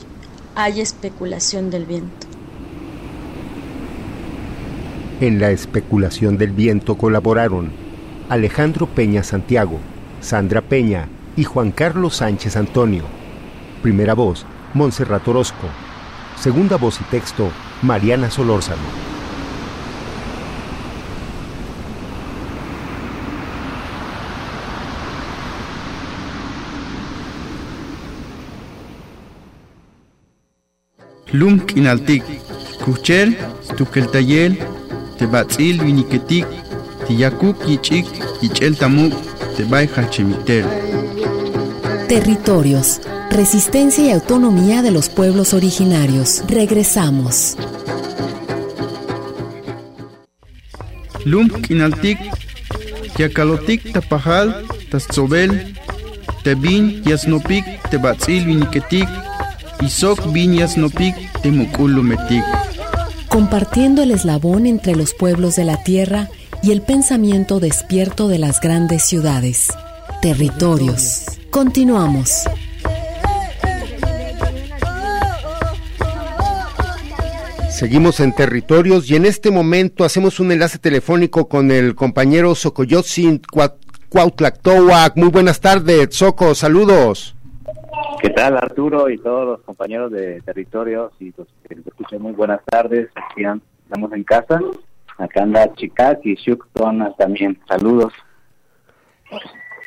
hay 0.55 0.81
especulación 0.81 1.69
del 1.69 1.85
viento. 1.85 2.27
En 5.21 5.39
la 5.39 5.51
especulación 5.51 6.37
del 6.37 6.51
viento 6.51 6.97
colaboraron 6.97 7.71
Alejandro 8.29 8.87
Peña 8.87 9.23
Santiago, 9.23 9.79
Sandra 10.21 10.61
Peña 10.61 11.07
y 11.35 11.43
Juan 11.43 11.71
Carlos 11.71 12.17
Sánchez 12.17 12.55
Antonio. 12.55 13.03
Primera 13.81 14.13
voz, 14.13 14.45
Montserrat 14.73 15.27
Orozco. 15.27 15.67
Segunda 16.37 16.77
voz 16.77 16.99
y 17.01 17.03
texto, 17.05 17.49
Mariana 17.81 18.31
Solórzano. 18.31 19.18
Lunk 31.31 31.75
inaltik, 31.77 32.23
kuchel, 32.83 33.37
tukeltayel, 33.77 34.57
tebatzil 35.19 35.77
viniketik, 35.83 36.45
tiyakuk 37.05 37.67
yichik, 37.69 38.07
yichel 38.41 38.75
tamuk, 38.75 39.13
tebay 39.55 39.85
hachemitel. 39.85 40.65
Territorios, 42.07 42.99
resistencia 43.29 44.05
y 44.05 44.11
autonomía 44.11 44.81
de 44.81 44.89
los 44.89 45.09
pueblos 45.09 45.53
originarios. 45.53 46.41
Regresamos. 46.47 47.57
Lunk 51.25 51.69
inaltik, 51.69 52.17
yakalotik 53.19 53.93
tapajal, 53.93 54.65
tasobel, 54.89 55.75
tebin 56.43 57.03
yasnopik, 57.05 57.65
tebatzil 57.91 58.45
viniketik, 58.45 59.07
Isok 59.81 60.33
viñas 60.33 60.75
nopik 60.77 61.15
metik. 61.45 62.43
Compartiendo 63.29 64.03
el 64.03 64.11
eslabón 64.11 64.65
entre 64.65 64.95
los 64.95 65.13
pueblos 65.13 65.55
de 65.55 65.63
la 65.63 65.83
tierra 65.83 66.29
y 66.61 66.71
el 66.71 66.81
pensamiento 66.81 67.61
despierto 67.61 68.27
de 68.27 68.39
las 68.39 68.59
grandes 68.59 69.03
ciudades. 69.03 69.67
Territorios. 70.21 71.23
Continuamos. 71.49 72.43
Seguimos 77.71 78.19
en 78.19 78.35
territorios 78.35 79.09
y 79.09 79.15
en 79.15 79.25
este 79.25 79.49
momento 79.49 80.03
hacemos 80.03 80.41
un 80.41 80.51
enlace 80.51 80.79
telefónico 80.79 81.47
con 81.47 81.71
el 81.71 81.95
compañero 81.95 82.53
Socoyotzin 82.53 83.41
Cuautlactohuac. 84.09 85.15
Muy 85.15 85.29
buenas 85.29 85.61
tardes, 85.61 86.09
Soco, 86.11 86.53
saludos. 86.53 87.35
¿Qué 88.21 88.29
tal 88.31 88.57
Arturo 88.57 89.09
y 89.09 89.17
todos 89.17 89.47
los 89.47 89.61
compañeros 89.61 90.11
de 90.11 90.41
territorios 90.41 91.13
y 91.19 91.33
los 91.37 91.47
que 91.67 91.75
escuchan? 91.75 92.21
Muy 92.21 92.33
buenas 92.33 92.63
tardes, 92.65 93.09
aquí 93.15 93.43
estamos 93.83 94.11
en 94.13 94.23
casa. 94.23 94.59
Acá 95.17 95.43
anda 95.43 95.73
Chicac 95.75 96.19
y 96.25 96.35
Shuk 96.35 96.67
también. 97.17 97.59
Saludos. 97.67 98.13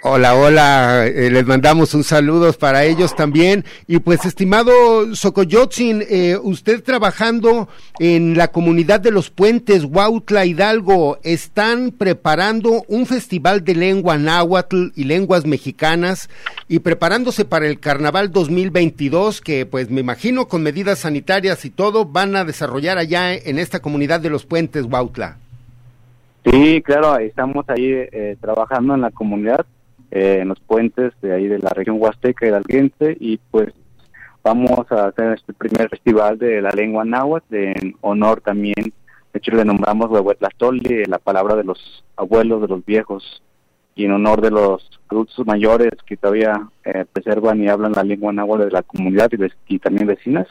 Hola, 0.05 0.35
hola, 0.35 1.07
eh, 1.07 1.31
les 1.31 1.47
mandamos 1.47 1.95
un 1.95 2.03
saludo 2.03 2.53
para 2.55 2.85
ellos 2.85 3.15
también. 3.15 3.65
Y 3.87 4.01
pues, 4.01 4.25
estimado 4.25 5.15
Socoyotzin, 5.15 6.03
eh, 6.11 6.37
usted 6.43 6.83
trabajando 6.83 7.69
en 8.01 8.37
la 8.37 8.49
comunidad 8.49 8.99
de 8.99 9.13
los 9.13 9.31
puentes 9.31 9.85
Huautla 9.85 10.45
Hidalgo, 10.45 11.19
están 11.23 11.93
preparando 11.93 12.83
un 12.89 13.07
festival 13.07 13.63
de 13.63 13.77
lengua 13.77 14.19
náhuatl 14.19 14.89
y 14.97 15.05
lenguas 15.05 15.47
mexicanas 15.47 16.29
y 16.67 16.81
preparándose 16.81 17.45
para 17.45 17.69
el 17.69 17.79
carnaval 17.79 18.33
2022, 18.33 19.41
que 19.41 19.67
pues 19.67 19.89
me 19.89 20.01
imagino 20.01 20.49
con 20.49 20.65
medidas 20.65 20.99
sanitarias 20.99 21.65
y 21.65 21.71
todo 21.71 22.07
van 22.07 22.35
a 22.35 22.45
desarrollar 22.45 22.99
allá 22.99 23.35
en 23.35 23.57
esta 23.61 23.79
comunidad 23.79 24.19
de 24.19 24.31
los 24.31 24.47
puentes 24.47 24.85
Huautla. 24.85 25.37
Sí, 26.45 26.83
claro, 26.83 27.19
estamos 27.19 27.65
ahí 27.69 27.85
eh, 27.87 28.37
trabajando 28.41 28.97
en 28.97 29.03
la 29.03 29.13
comunidad 29.13 29.65
eh, 30.15 30.41
en 30.43 30.49
los 30.49 30.61
puentes 30.61 31.15
de 31.23 31.33
ahí 31.33 31.49
de 31.49 31.59
la 31.59 31.71
región 31.71 31.97
huasteca 31.99 32.47
y 32.47 32.51
alguense 32.51 33.17
y 33.19 33.39
pues 33.51 33.73
vamos 34.45 34.91
a 34.93 35.07
hacer 35.07 35.33
este 35.33 35.55
primer 35.55 35.89
festival 35.89 36.39
de 36.39 36.61
la 36.61 36.71
lengua 36.71 37.03
náhuatl 37.03 37.55
en 37.55 37.97
honor 38.03 38.43
también, 38.43 38.75
de 39.33 39.39
hecho 39.39 39.53
le 39.53 39.65
nombramos 39.65 40.11
Huehuetlastoli, 40.11 41.07
la 41.07 41.19
palabra 41.19 41.57
de 41.57 41.65
los 41.65 42.05
abuelos, 42.15 42.61
de 42.61 42.69
los 42.69 42.85
viejos, 42.85 43.43
y 43.95 44.05
en 44.05 44.13
honor 44.13 44.43
de 44.43 44.51
los 44.51 44.87
adultos 45.09 45.47
mayores 45.47 45.93
que 46.05 46.19
todavía 46.19 46.69
eh, 46.85 47.07
preservan 47.11 47.63
y 47.63 47.69
hablan 47.69 47.93
la 47.93 48.05
lengua 48.05 48.35
náhuatl 48.35 48.65
de 48.65 48.71
la 48.71 48.83
comunidad 48.83 49.31
y, 49.67 49.79
también 49.79 50.07
vecinas, 50.07 50.47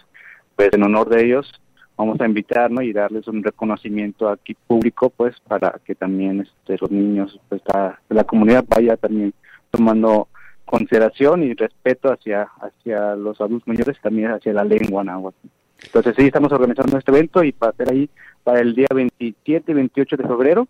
pues 0.55 0.69
en 0.73 0.81
honor 0.81 1.07
de 1.09 1.23
ellos 1.23 1.51
vamos 1.97 2.19
a 2.19 2.25
invitarnos 2.25 2.83
y 2.83 2.93
darles 2.93 3.27
un 3.27 3.43
reconocimiento 3.43 4.27
aquí 4.27 4.55
público 4.65 5.11
pues 5.11 5.35
para 5.47 5.79
que 5.85 5.93
también 5.93 6.41
este, 6.41 6.77
los 6.81 6.89
niños 6.89 7.39
pues, 7.47 7.61
de 7.63 8.15
la 8.15 8.23
comunidad 8.23 8.65
vaya 8.67 8.97
también 8.97 9.35
tomando 9.71 10.27
consideración 10.65 11.43
y 11.43 11.53
respeto 11.53 12.11
hacia 12.11 12.43
hacia 12.61 13.15
los 13.15 13.41
adultos 13.41 13.67
mayores 13.67 13.97
y 13.97 14.01
también 14.01 14.31
hacia 14.31 14.53
la 14.53 14.63
lengua 14.63 15.03
náhuatl. 15.03 15.47
Entonces 15.83 16.15
sí, 16.15 16.27
estamos 16.27 16.51
organizando 16.51 16.97
este 16.97 17.11
evento 17.11 17.43
y 17.43 17.51
para 17.51 17.71
hacer 17.71 17.91
ahí 17.91 18.09
para 18.43 18.59
el 18.59 18.75
día 18.75 18.87
27 18.93 19.71
y 19.71 19.75
28 19.75 20.17
de 20.17 20.27
febrero 20.27 20.67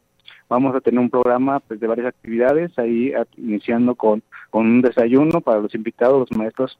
vamos 0.52 0.76
a 0.76 0.82
tener 0.82 1.00
un 1.00 1.10
programa 1.10 1.62
pues, 1.62 1.80
de 1.80 1.88
varias 1.88 2.08
actividades, 2.08 2.78
ahí 2.78 3.14
iniciando 3.38 3.96
con, 3.96 4.22
con 4.50 4.66
un 4.66 4.82
desayuno 4.82 5.40
para 5.40 5.62
los 5.62 5.74
invitados, 5.74 6.30
los 6.30 6.38
maestros 6.38 6.78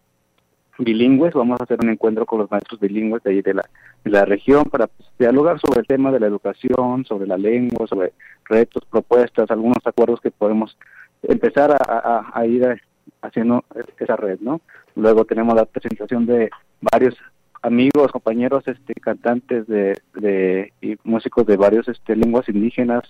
bilingües, 0.78 1.34
vamos 1.34 1.60
a 1.60 1.64
hacer 1.64 1.80
un 1.82 1.90
encuentro 1.90 2.26
con 2.26 2.40
los 2.40 2.52
maestros 2.52 2.82
bilingües 2.82 3.24
de 3.24 3.32
ahí 3.32 3.42
de 3.42 3.54
la, 3.54 3.64
de 4.04 4.12
la 4.12 4.26
región 4.26 4.66
para 4.66 4.88
pues, 4.88 5.10
dialogar 5.18 5.60
sobre 5.60 5.82
el 5.82 5.88
tema 5.88 6.12
de 6.12 6.20
la 6.20 6.28
educación, 6.28 7.06
sobre 7.06 7.28
la 7.28 7.38
lengua, 7.38 7.88
sobre 7.88 8.12
retos, 8.46 8.84
propuestas, 8.92 9.50
algunos 9.50 9.78
acuerdos 9.86 10.20
que 10.20 10.32
podemos 10.32 10.78
empezar 11.24 11.76
a, 11.80 12.46
ir 12.46 12.82
haciendo 13.22 13.64
esa 14.00 14.16
red, 14.16 14.40
¿no? 14.40 14.62
Luego 14.96 15.26
tenemos 15.26 15.56
la 15.56 15.66
presentación 15.66 16.26
de 16.26 16.50
varios 16.80 17.16
amigos, 17.62 18.12
compañeros, 18.12 18.64
este, 18.68 18.94
cantantes 18.96 19.68
de, 19.68 20.00
de 20.16 20.74
y 20.82 20.98
músicos 21.04 21.46
de 21.46 21.58
varios 21.58 21.88
este, 21.88 22.16
lenguas 22.16 22.50
indígenas, 22.50 23.04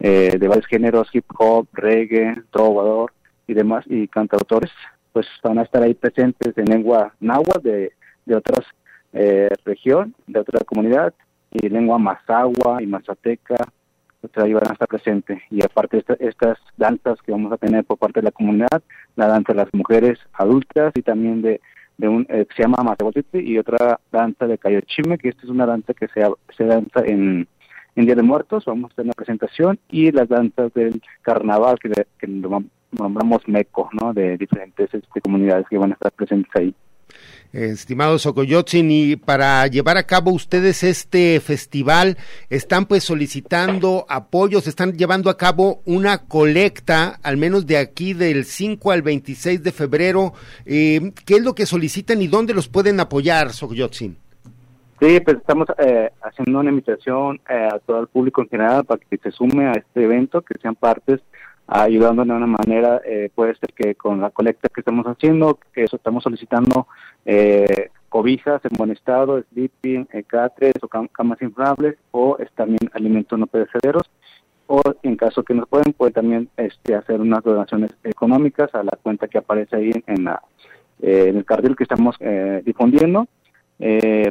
eh, 0.00 0.36
de 0.38 0.48
varios 0.48 0.66
géneros, 0.66 1.08
hip 1.12 1.24
hop, 1.38 1.66
reggae, 1.72 2.42
trovador 2.50 3.12
y 3.46 3.54
demás, 3.54 3.84
y 3.88 4.06
cantautores, 4.08 4.70
pues 5.12 5.26
van 5.42 5.58
a 5.58 5.62
estar 5.62 5.82
ahí 5.82 5.94
presentes 5.94 6.56
en 6.56 6.66
lengua 6.66 7.14
náhuatl 7.18 7.62
de, 7.62 7.92
de 8.26 8.36
otras 8.36 8.64
eh, 9.12 9.48
región, 9.64 10.14
de 10.26 10.40
otra 10.40 10.60
comunidad, 10.64 11.14
y 11.50 11.68
lengua 11.68 11.98
mazagua 11.98 12.82
y 12.82 12.86
mazateca, 12.86 13.56
ahí 14.36 14.52
van 14.52 14.68
a 14.68 14.72
estar 14.72 14.88
presentes. 14.88 15.40
Y 15.50 15.64
aparte 15.64 16.04
de 16.06 16.16
estas 16.20 16.58
danzas 16.76 17.20
que 17.22 17.32
vamos 17.32 17.52
a 17.52 17.56
tener 17.56 17.84
por 17.84 17.98
parte 17.98 18.20
de 18.20 18.24
la 18.24 18.30
comunidad, 18.30 18.82
la 19.16 19.26
danza 19.26 19.52
de 19.52 19.58
las 19.58 19.72
mujeres 19.72 20.18
adultas 20.32 20.92
y 20.94 21.02
también 21.02 21.42
de, 21.42 21.60
de 21.96 22.08
un 22.08 22.26
eh, 22.28 22.46
que 22.48 22.54
se 22.56 22.62
llama 22.62 22.82
Matebotiti 22.82 23.38
y 23.38 23.58
otra 23.58 24.00
danza 24.10 24.46
de 24.46 24.58
Cayochime, 24.58 25.18
que 25.18 25.30
esta 25.30 25.42
es 25.42 25.50
una 25.50 25.66
danza 25.66 25.94
que 25.94 26.08
se, 26.08 26.22
se 26.56 26.64
danza 26.64 27.00
en, 27.04 27.46
en 27.96 28.06
Día 28.06 28.14
de 28.14 28.22
Muertos, 28.22 28.64
vamos 28.64 28.92
a 28.92 28.94
tener 28.94 29.08
una 29.08 29.14
presentación, 29.14 29.78
y 29.88 30.12
las 30.12 30.28
danzas 30.28 30.72
del 30.74 31.02
carnaval 31.22 31.78
que, 31.80 31.90
que 32.18 32.26
nombramos 32.26 33.48
MECO, 33.48 33.90
¿no? 33.92 34.12
de 34.14 34.36
diferentes 34.36 34.92
este, 34.94 35.20
comunidades 35.20 35.66
que 35.68 35.78
van 35.78 35.90
a 35.90 35.94
estar 35.94 36.12
presentes 36.12 36.50
ahí. 36.54 36.74
Estimado 37.52 38.18
Socoyotzin, 38.18 38.90
y 38.90 39.16
para 39.16 39.66
llevar 39.68 39.96
a 39.96 40.02
cabo 40.02 40.32
ustedes 40.32 40.82
este 40.82 41.40
festival, 41.40 42.18
están 42.50 42.84
pues 42.84 43.04
solicitando 43.04 44.04
apoyos, 44.08 44.66
están 44.66 44.92
llevando 44.92 45.30
a 45.30 45.38
cabo 45.38 45.80
una 45.86 46.18
colecta, 46.18 47.18
al 47.22 47.38
menos 47.38 47.66
de 47.66 47.78
aquí 47.78 48.12
del 48.12 48.44
5 48.44 48.92
al 48.92 49.00
26 49.00 49.62
de 49.62 49.72
febrero. 49.72 50.34
Eh, 50.66 51.12
¿Qué 51.24 51.36
es 51.36 51.42
lo 51.42 51.54
que 51.54 51.64
solicitan 51.64 52.20
y 52.20 52.26
dónde 52.26 52.52
los 52.52 52.68
pueden 52.68 53.00
apoyar, 53.00 53.50
Socoyotzin? 53.54 54.16
Sí, 55.00 55.20
pues 55.20 55.38
estamos 55.38 55.68
eh, 55.78 56.10
haciendo 56.20 56.60
una 56.60 56.70
invitación 56.70 57.40
eh, 57.48 57.68
a 57.72 57.78
todo 57.78 58.00
el 58.00 58.08
público 58.08 58.42
en 58.42 58.48
general 58.48 58.84
para 58.84 59.00
que 59.08 59.16
se 59.16 59.30
sume 59.30 59.68
a 59.68 59.72
este 59.72 60.04
evento, 60.04 60.42
que 60.42 60.58
sean 60.60 60.74
partes 60.74 61.20
ayudando 61.68 62.24
de 62.24 62.32
una 62.32 62.46
manera, 62.46 63.00
eh, 63.04 63.30
puede 63.34 63.54
ser 63.56 63.74
que 63.74 63.94
con 63.94 64.20
la 64.20 64.30
colecta 64.30 64.70
que 64.70 64.80
estamos 64.80 65.06
haciendo, 65.06 65.58
que 65.72 65.84
eso 65.84 65.96
estamos 65.96 66.24
solicitando 66.24 66.86
eh, 67.30 67.90
cobijas 68.08 68.64
en 68.64 68.74
buen 68.78 68.90
estado, 68.90 69.44
sleeping, 69.52 70.06
eh, 70.14 70.22
catres 70.22 70.72
o 70.80 70.88
camas 70.88 71.42
inflables 71.42 71.96
o 72.10 72.38
también 72.54 72.88
alimentos 72.94 73.38
no 73.38 73.46
perecederos 73.46 74.10
o 74.66 74.80
en 75.02 75.14
caso 75.14 75.42
que 75.42 75.52
nos 75.52 75.68
pueden, 75.68 75.92
pueden 75.92 76.14
también 76.14 76.48
este, 76.56 76.94
hacer 76.94 77.20
unas 77.20 77.44
donaciones 77.44 77.94
económicas 78.02 78.74
a 78.74 78.82
la 78.82 78.92
cuenta 79.02 79.28
que 79.28 79.36
aparece 79.36 79.76
ahí 79.76 79.90
en, 80.06 80.24
la, 80.24 80.42
en 81.02 81.36
el 81.36 81.44
cartel 81.44 81.76
que 81.76 81.84
estamos 81.84 82.16
difundiendo. 82.64 83.26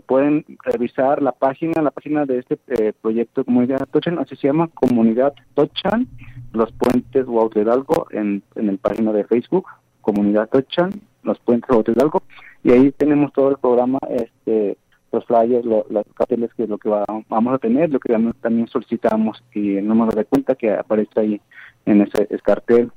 pueden 0.08 0.44
revisar 0.64 1.22
la 1.22 1.34
página, 1.34 1.82
la 1.84 1.92
página 1.92 2.26
de 2.26 2.40
este 2.40 2.58
proyecto 3.02 3.46
Comunidad 3.46 3.88
Tochan, 3.92 4.18
así 4.18 4.36
se 4.36 4.48
llama 4.48 4.70
Comunidad 4.74 5.34
Tochan, 5.54 6.08
los 6.52 6.72
puentes 6.72 7.28
Huautla 7.28 7.84
en, 8.10 8.42
en 8.56 8.70
el 8.70 8.80
página 8.80 9.12
de 9.12 9.24
Facebook, 9.24 9.68
Comunidad 10.02 10.50
Tochan, 10.50 10.92
los 11.22 11.38
puentes 11.40 11.70
Huautla 11.70 11.94
y 12.68 12.72
ahí 12.74 12.92
tenemos 12.92 13.32
todo 13.32 13.52
el 13.52 13.58
programa, 13.58 13.98
este, 14.10 14.78
los 15.14 15.24
flyers, 15.24 15.64
los 15.64 15.86
carteles 16.14 16.54
que 16.54 16.64
es 16.64 16.70
lo 16.70 16.78
que 16.78 16.90
vamos 16.90 17.54
a 17.54 17.60
tener, 17.60 17.90
lo 17.90 17.98
que 17.98 18.14
también 18.42 18.68
solicitamos 18.68 19.42
y 19.54 19.78
el 19.78 19.88
número 19.88 20.12
de 20.12 20.26
cuenta 20.26 20.54
que 20.54 20.72
aparece 20.74 21.18
ahí 21.18 21.42
en 21.86 22.02
ese, 22.02 22.28
cartel. 22.44 22.92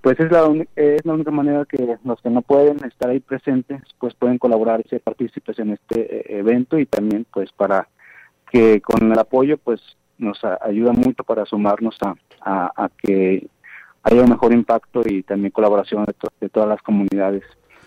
Pues 0.00 0.18
es 0.18 0.28
la, 0.32 0.52
es 0.74 1.06
la 1.06 1.12
única 1.14 1.30
manera 1.30 1.64
que 1.66 1.98
los 2.02 2.20
que 2.20 2.30
no 2.30 2.42
pueden 2.42 2.84
estar 2.84 3.10
ahí 3.10 3.20
presentes, 3.20 3.80
pues 4.00 4.12
pueden 4.14 4.38
colaborar 4.38 4.82
y 4.84 4.88
ser 4.88 5.00
partícipes 5.00 5.56
en 5.60 5.70
este 5.70 6.00
eh, 6.00 6.38
evento 6.40 6.76
y 6.76 6.86
también 6.86 7.24
pues 7.32 7.52
para 7.52 7.88
que 8.50 8.80
con 8.80 9.12
el 9.12 9.18
apoyo 9.20 9.56
pues 9.56 9.80
nos 10.18 10.40
ayuda 10.62 10.94
mucho 10.94 11.22
para 11.22 11.46
sumarnos 11.46 11.96
a, 12.40 12.72
a, 12.74 12.88
que 12.98 13.46
haya 14.02 14.22
un 14.22 14.30
mejor 14.30 14.52
impacto 14.52 15.02
y 15.04 15.22
también 15.22 15.52
colaboración 15.52 16.06
de 16.40 16.48
todas 16.48 16.68
las 16.68 16.82
comunidades 16.82 17.44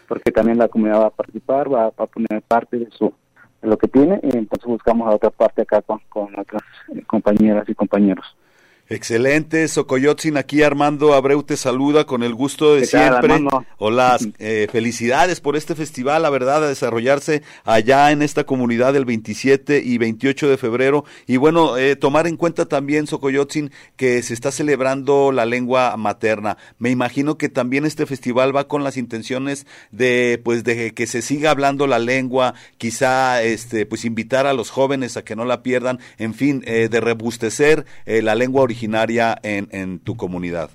porque 0.08 0.32
también 0.32 0.58
la 0.58 0.68
comunidad 0.68 1.02
va 1.02 1.08
a 1.08 1.12
participar, 1.12 1.74
va, 1.74 1.88
a 1.88 2.06
poner 2.06 2.42
parte 2.48 2.78
de 2.78 2.90
su 2.92 3.14
de 3.62 3.70
lo 3.70 3.78
que 3.78 3.88
tiene 3.88 4.20
y 4.22 4.38
entonces 4.38 4.68
buscamos 4.68 5.08
a 5.08 5.16
otra 5.16 5.30
parte 5.30 5.62
acá 5.62 5.82
con, 5.82 6.00
con 6.10 6.38
otras 6.38 6.62
compañeras 7.08 7.68
y 7.68 7.76
compañeros. 7.76 8.36
Excelente, 8.88 9.68
Socoyotzin, 9.68 10.38
aquí 10.38 10.62
Armando 10.62 11.16
Abreu 11.16 11.42
te 11.42 11.58
saluda 11.58 12.06
con 12.06 12.22
el 12.22 12.36
gusto 12.36 12.76
de 12.76 12.86
siempre. 12.86 13.44
Hola, 13.80 14.20
eh, 14.38 14.68
felicidades 14.72 15.42
por 15.42 15.56
este 15.56 15.74
festival, 15.74 16.22
la 16.22 16.30
verdad, 16.30 16.64
a 16.64 16.68
desarrollarse 16.68 17.42
allá 17.64 18.12
en 18.12 18.22
esta 18.22 18.44
comunidad 18.44 18.96
el 18.96 19.06
27 19.06 19.82
y 19.84 19.98
28 19.98 20.50
de 20.50 20.58
febrero. 20.58 21.04
Y 21.26 21.38
bueno, 21.38 21.78
eh, 21.78 21.96
tomar 21.96 22.28
en 22.28 22.38
cuenta 22.38 22.68
también, 22.68 23.08
Socoyotzin, 23.08 23.72
que 23.96 24.22
se 24.22 24.36
está 24.36 24.52
celebrando 24.52 25.32
la 25.32 25.48
lengua 25.48 25.98
materna. 25.98 26.58
Me 26.78 26.92
imagino 26.92 27.40
que 27.40 27.50
también 27.50 27.86
este 27.86 28.06
festival 28.06 28.56
va 28.56 28.68
con 28.68 28.84
las 28.84 28.98
intenciones 28.98 29.66
de, 29.90 30.40
pues, 30.44 30.64
de 30.64 30.94
que 30.94 31.08
se 31.08 31.24
siga 31.24 31.50
hablando 31.50 31.88
la 31.88 31.98
lengua, 31.98 32.54
quizá, 32.78 33.42
este, 33.42 33.88
pues, 33.88 34.06
invitar 34.06 34.46
a 34.46 34.54
los 34.54 34.70
jóvenes 34.70 35.18
a 35.18 35.24
que 35.24 35.36
no 35.36 35.44
la 35.44 35.64
pierdan, 35.64 36.00
en 36.20 36.36
fin, 36.36 36.62
eh, 36.68 36.88
de 36.88 37.02
rebustecer 37.02 37.88
la 38.06 38.36
lengua 38.36 38.62
original 38.62 38.75
originaria 38.76 39.38
en, 39.42 39.70
en 39.72 40.00
tu 40.00 40.18
comunidad. 40.18 40.70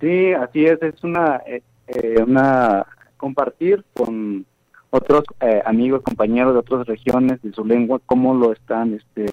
Sí, 0.00 0.32
así 0.32 0.64
es, 0.64 0.80
es 0.82 1.04
una, 1.04 1.42
eh, 1.46 1.62
eh, 1.88 2.22
una 2.26 2.86
compartir 3.18 3.84
con 3.94 4.46
otros 4.90 5.24
eh, 5.40 5.60
amigos, 5.66 6.02
compañeros 6.02 6.54
de 6.54 6.60
otras 6.60 6.86
regiones 6.86 7.42
de 7.42 7.52
su 7.52 7.64
lengua, 7.64 8.00
cómo 8.06 8.34
lo 8.34 8.52
están, 8.52 8.94
este, 8.94 9.26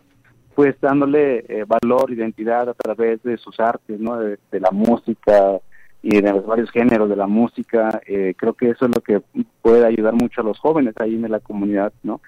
pues 0.53 0.75
dándole 0.81 1.65
valor, 1.65 2.11
identidad 2.11 2.69
a 2.69 2.73
través 2.73 3.23
de 3.23 3.37
sus 3.37 3.59
artes, 3.59 3.99
¿no? 3.99 4.19
De, 4.19 4.37
la 4.59 4.71
música 4.71 5.59
y 6.01 6.21
de 6.21 6.31
los 6.31 6.45
varios 6.45 6.69
géneros 6.71 7.09
de 7.09 7.15
la 7.15 7.27
música. 7.27 8.01
creo 8.37 8.53
que 8.53 8.69
eso 8.69 8.85
es 8.85 8.91
lo 8.95 9.01
que 9.01 9.21
puede 9.61 9.85
ayudar 9.85 10.13
mucho 10.13 10.41
a 10.41 10.43
los 10.43 10.59
jóvenes 10.59 10.93
ahí 10.99 11.15
en 11.15 11.31
la 11.31 11.39
comunidad, 11.39 11.91
¿no? 12.03 12.21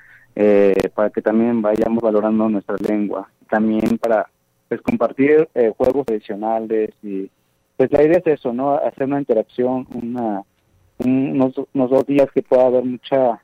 para 0.95 1.09
que 1.11 1.21
también 1.21 1.61
vayamos 1.61 2.01
valorando 2.01 2.49
nuestra 2.49 2.75
lengua. 2.89 3.29
También 3.47 3.97
para 3.99 4.27
pues 4.75 4.81
compartir 4.81 5.47
eh, 5.55 5.71
juegos 5.77 6.05
adicionales 6.09 6.91
y 7.01 7.29
pues 7.77 7.91
la 7.91 8.03
idea 8.03 8.17
es 8.17 8.27
eso, 8.27 8.53
¿no? 8.53 8.75
Hacer 8.75 9.03
una 9.07 9.19
interacción, 9.19 9.87
una 9.93 10.43
unos, 10.97 11.53
dos 11.73 12.05
días 12.05 12.29
que 12.33 12.41
pueda 12.41 12.67
haber 12.67 12.85
muchas 12.85 13.39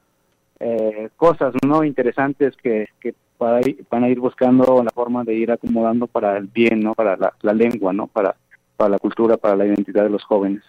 eh, 0.59 1.09
cosas, 1.17 1.53
¿no? 1.65 1.84
Interesantes 1.84 2.55
que, 2.57 2.88
que 2.99 3.13
van 3.38 4.03
a 4.03 4.09
ir 4.09 4.19
buscando 4.19 4.84
la 4.84 4.91
forma 4.91 5.23
de 5.23 5.34
ir 5.34 5.51
acomodando 5.51 6.07
para 6.07 6.38
el 6.38 6.47
bien, 6.47 6.82
¿no? 6.82 6.93
Para 6.93 7.17
la, 7.17 7.34
la 7.41 7.53
lengua, 7.53 7.91
¿no? 7.91 8.07
Para, 8.07 8.36
para 8.77 8.91
la 8.91 8.99
cultura, 8.99 9.38
para 9.38 9.55
la 9.55 9.65
identidad 9.65 10.03
de 10.03 10.09
los 10.09 10.23
jóvenes. 10.23 10.63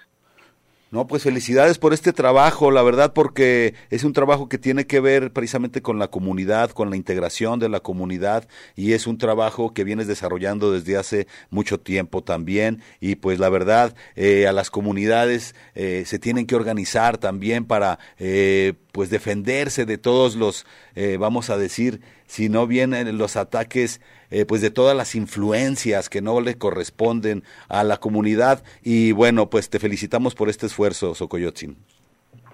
No, 0.92 1.06
pues 1.06 1.22
felicidades 1.22 1.78
por 1.78 1.94
este 1.94 2.12
trabajo, 2.12 2.70
la 2.70 2.82
verdad, 2.82 3.14
porque 3.14 3.72
es 3.88 4.04
un 4.04 4.12
trabajo 4.12 4.50
que 4.50 4.58
tiene 4.58 4.86
que 4.86 5.00
ver 5.00 5.32
precisamente 5.32 5.80
con 5.80 5.98
la 5.98 6.08
comunidad, 6.08 6.68
con 6.72 6.90
la 6.90 6.96
integración 6.96 7.58
de 7.58 7.70
la 7.70 7.80
comunidad, 7.80 8.46
y 8.76 8.92
es 8.92 9.06
un 9.06 9.16
trabajo 9.16 9.72
que 9.72 9.84
vienes 9.84 10.06
desarrollando 10.06 10.70
desde 10.70 10.98
hace 10.98 11.26
mucho 11.48 11.80
tiempo 11.80 12.22
también, 12.22 12.82
y 13.00 13.14
pues 13.14 13.38
la 13.38 13.48
verdad, 13.48 13.94
eh, 14.16 14.46
a 14.46 14.52
las 14.52 14.70
comunidades 14.70 15.54
eh, 15.74 16.02
se 16.04 16.18
tienen 16.18 16.46
que 16.46 16.56
organizar 16.56 17.16
también 17.16 17.64
para 17.64 17.98
eh, 18.18 18.74
pues 18.92 19.08
defenderse 19.08 19.86
de 19.86 19.96
todos 19.96 20.36
los, 20.36 20.66
eh, 20.94 21.16
vamos 21.18 21.48
a 21.48 21.56
decir, 21.56 22.02
si 22.32 22.48
no 22.48 22.66
vienen 22.66 23.18
los 23.18 23.36
ataques, 23.36 24.00
eh, 24.30 24.46
pues 24.46 24.62
de 24.62 24.70
todas 24.70 24.96
las 24.96 25.14
influencias 25.14 26.08
que 26.08 26.22
no 26.22 26.40
le 26.40 26.56
corresponden 26.56 27.42
a 27.68 27.84
la 27.84 27.98
comunidad. 27.98 28.64
Y 28.82 29.12
bueno, 29.12 29.50
pues 29.50 29.68
te 29.68 29.78
felicitamos 29.78 30.34
por 30.34 30.48
este 30.48 30.64
esfuerzo, 30.64 31.14
Socoyotzin. 31.14 31.76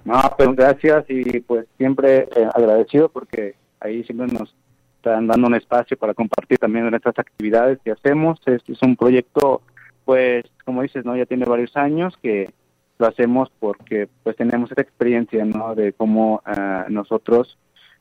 No, 0.04 0.20
pues 0.36 0.48
gracias 0.56 1.04
y 1.08 1.38
pues 1.38 1.66
siempre 1.76 2.28
eh, 2.34 2.48
agradecido 2.52 3.08
porque 3.08 3.54
ahí 3.78 4.02
siempre 4.02 4.26
nos 4.26 4.52
están 4.96 5.28
dando 5.28 5.46
un 5.46 5.54
espacio 5.54 5.96
para 5.96 6.12
compartir 6.12 6.58
también 6.58 6.90
nuestras 6.90 7.16
actividades 7.16 7.78
que 7.84 7.92
hacemos. 7.92 8.40
Este 8.46 8.72
es 8.72 8.82
un 8.82 8.96
proyecto, 8.96 9.62
pues, 10.04 10.44
como 10.64 10.82
dices, 10.82 11.04
¿no? 11.04 11.16
Ya 11.16 11.24
tiene 11.24 11.44
varios 11.44 11.76
años 11.76 12.18
que 12.20 12.50
lo 12.98 13.06
hacemos 13.06 13.48
porque 13.60 14.08
pues 14.24 14.34
tenemos 14.34 14.72
esa 14.72 14.82
experiencia, 14.82 15.44
¿no? 15.44 15.76
De 15.76 15.92
cómo 15.92 16.42
uh, 16.44 16.90
nosotros, 16.90 17.56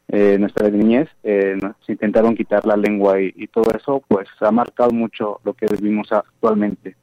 eh, 0.10 0.38
nuestra 0.40 0.70
niñez, 0.70 1.10
eh, 1.24 1.58
nos 1.62 1.76
intentaron 1.88 2.36
quitar 2.36 2.66
la 2.66 2.78
lengua 2.78 3.22
y, 3.22 3.34
y, 3.36 3.48
todo 3.48 3.72
eso, 3.76 4.02
pues 4.08 4.28
ha 4.40 4.52
marcado 4.52 4.92
mucho 4.92 5.40
lo 5.44 5.54
que 5.54 5.66
vivimos 5.68 6.12
actualmente. 6.12 6.96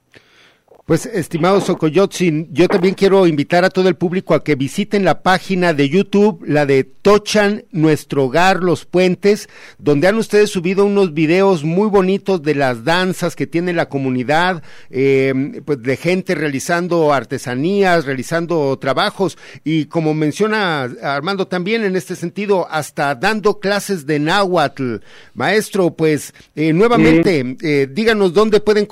Pues, 0.86 1.06
estimado 1.06 1.62
Socoyotzin, 1.62 2.48
yo 2.52 2.68
también 2.68 2.92
quiero 2.92 3.26
invitar 3.26 3.64
a 3.64 3.70
todo 3.70 3.88
el 3.88 3.94
público 3.94 4.34
a 4.34 4.44
que 4.44 4.54
visiten 4.54 5.02
la 5.02 5.22
página 5.22 5.72
de 5.72 5.88
YouTube, 5.88 6.44
la 6.46 6.66
de 6.66 6.84
Tochan, 6.84 7.64
Nuestro 7.70 8.24
Hogar, 8.24 8.62
Los 8.62 8.84
Puentes, 8.84 9.48
donde 9.78 10.08
han 10.08 10.18
ustedes 10.18 10.50
subido 10.50 10.84
unos 10.84 11.14
videos 11.14 11.64
muy 11.64 11.88
bonitos 11.88 12.42
de 12.42 12.54
las 12.54 12.84
danzas 12.84 13.34
que 13.34 13.46
tiene 13.46 13.72
la 13.72 13.88
comunidad, 13.88 14.62
eh, 14.90 15.62
pues 15.64 15.82
de 15.82 15.96
gente 15.96 16.34
realizando 16.34 17.14
artesanías, 17.14 18.04
realizando 18.04 18.78
trabajos, 18.78 19.38
y 19.64 19.86
como 19.86 20.12
menciona 20.12 20.82
Armando 20.82 21.48
también 21.48 21.82
en 21.84 21.96
este 21.96 22.14
sentido, 22.14 22.68
hasta 22.70 23.14
dando 23.14 23.58
clases 23.58 24.04
de 24.04 24.18
náhuatl. 24.18 24.96
Maestro, 25.32 25.94
pues, 25.94 26.34
eh, 26.54 26.74
nuevamente, 26.74 27.56
eh, 27.62 27.88
díganos 27.90 28.34
dónde 28.34 28.60
pueden, 28.60 28.86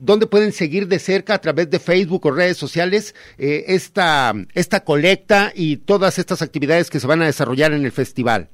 dónde 0.00 0.26
pueden 0.26 0.52
seguir 0.52 0.88
de 0.88 1.01
cerca 1.02 1.34
a 1.34 1.40
través 1.40 1.70
de 1.70 1.78
Facebook 1.78 2.26
o 2.26 2.30
redes 2.30 2.56
sociales 2.56 3.14
eh, 3.38 3.64
esta, 3.68 4.32
esta 4.54 4.84
colecta 4.84 5.52
y 5.54 5.76
todas 5.76 6.18
estas 6.18 6.42
actividades 6.42 6.90
que 6.90 7.00
se 7.00 7.06
van 7.06 7.22
a 7.22 7.26
desarrollar 7.26 7.72
en 7.72 7.84
el 7.84 7.92
festival. 7.92 8.48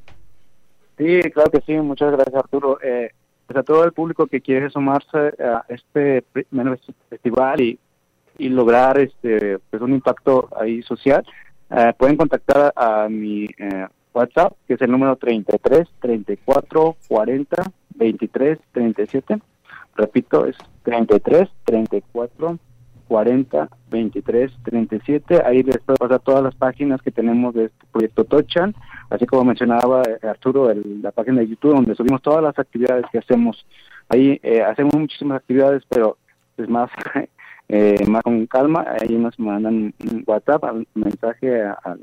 Sí, 0.97 1.21
claro 1.33 1.51
que 1.51 1.61
sí, 1.61 1.75
muchas 1.75 2.11
gracias 2.11 2.35
Arturo. 2.35 2.79
Eh, 2.83 3.11
pues 3.47 3.57
a 3.57 3.63
todo 3.63 3.85
el 3.85 3.93
público 3.93 4.27
que 4.27 4.41
quiere 4.41 4.69
sumarse 4.69 5.19
a 5.41 5.65
este 5.69 6.23
festival 7.09 7.61
y, 7.61 7.79
y 8.37 8.49
lograr 8.49 8.99
este 8.99 9.59
pues 9.71 9.81
un 9.81 9.95
impacto 9.95 10.49
ahí 10.61 10.83
social, 10.83 11.25
eh, 11.71 11.93
pueden 11.97 12.17
contactar 12.17 12.73
a, 12.75 13.09
mi 13.09 13.45
eh, 13.45 13.87
WhatsApp, 14.13 14.55
que 14.67 14.75
es 14.75 14.81
el 14.83 14.91
número 14.91 15.17
33 15.17 15.87
34 16.01 16.97
40 17.09 17.63
23 17.97 18.59
37 18.73 19.39
Repito, 19.99 20.47
es 20.47 20.57
33 20.85 21.49
34 21.65 22.59
40 23.09 23.69
23 23.91 24.53
37. 24.63 25.43
Ahí 25.45 25.65
les 25.65 25.79
puedo 25.79 25.97
pasar 25.97 26.21
todas 26.21 26.45
las 26.45 26.55
páginas 26.55 27.03
que 27.03 27.11
tenemos 27.11 27.53
de 27.53 27.65
este 27.65 27.87
proyecto 27.91 28.25
Tochan, 28.25 28.77
así 29.11 29.27
como 29.27 29.45
mencionaba 29.45 30.03
Arturo, 30.23 30.73
la 31.03 31.11
página 31.11 31.41
de 31.41 31.49
YouTube 31.49 31.75
donde 31.75 31.97
subimos 31.97 32.23
todas 32.23 32.45
las 32.45 32.57
actividades 32.57 33.07
que 33.11 33.19
hacemos. 33.19 33.67
Ahí 34.09 34.39
eh, 34.45 34.63
hacemos 34.63 34.95
muchísimas 34.95 35.39
actividades, 35.39 35.83
pero 35.89 36.17
es 36.57 36.69
más 36.69 36.91
eh, 37.69 38.07
más 38.07 38.23
con 38.23 38.47
calma. 38.47 38.87
Ahí 39.01 39.17
nos 39.17 39.37
mandan 39.41 39.93
un 39.99 40.25
WhatsApp, 40.29 40.63
un 40.73 40.87
mensaje 40.95 41.61
al 41.83 41.99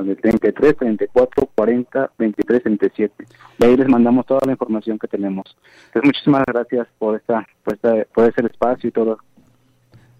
de 0.00 0.16
33, 0.16 0.76
34, 0.76 1.50
40, 1.54 2.12
23, 2.18 2.62
37. 2.62 3.26
Y 3.58 3.64
ahí 3.64 3.76
les 3.76 3.88
mandamos 3.88 4.26
toda 4.26 4.40
la 4.46 4.52
información 4.52 4.98
que 4.98 5.08
tenemos. 5.08 5.56
Entonces, 5.86 6.04
muchísimas 6.04 6.44
gracias 6.46 6.88
por 6.98 7.16
esta, 7.16 7.46
por, 7.64 7.74
esta, 7.74 8.06
por 8.14 8.28
ese 8.28 8.46
espacio 8.46 8.88
y 8.88 8.92
todo. 8.92 9.18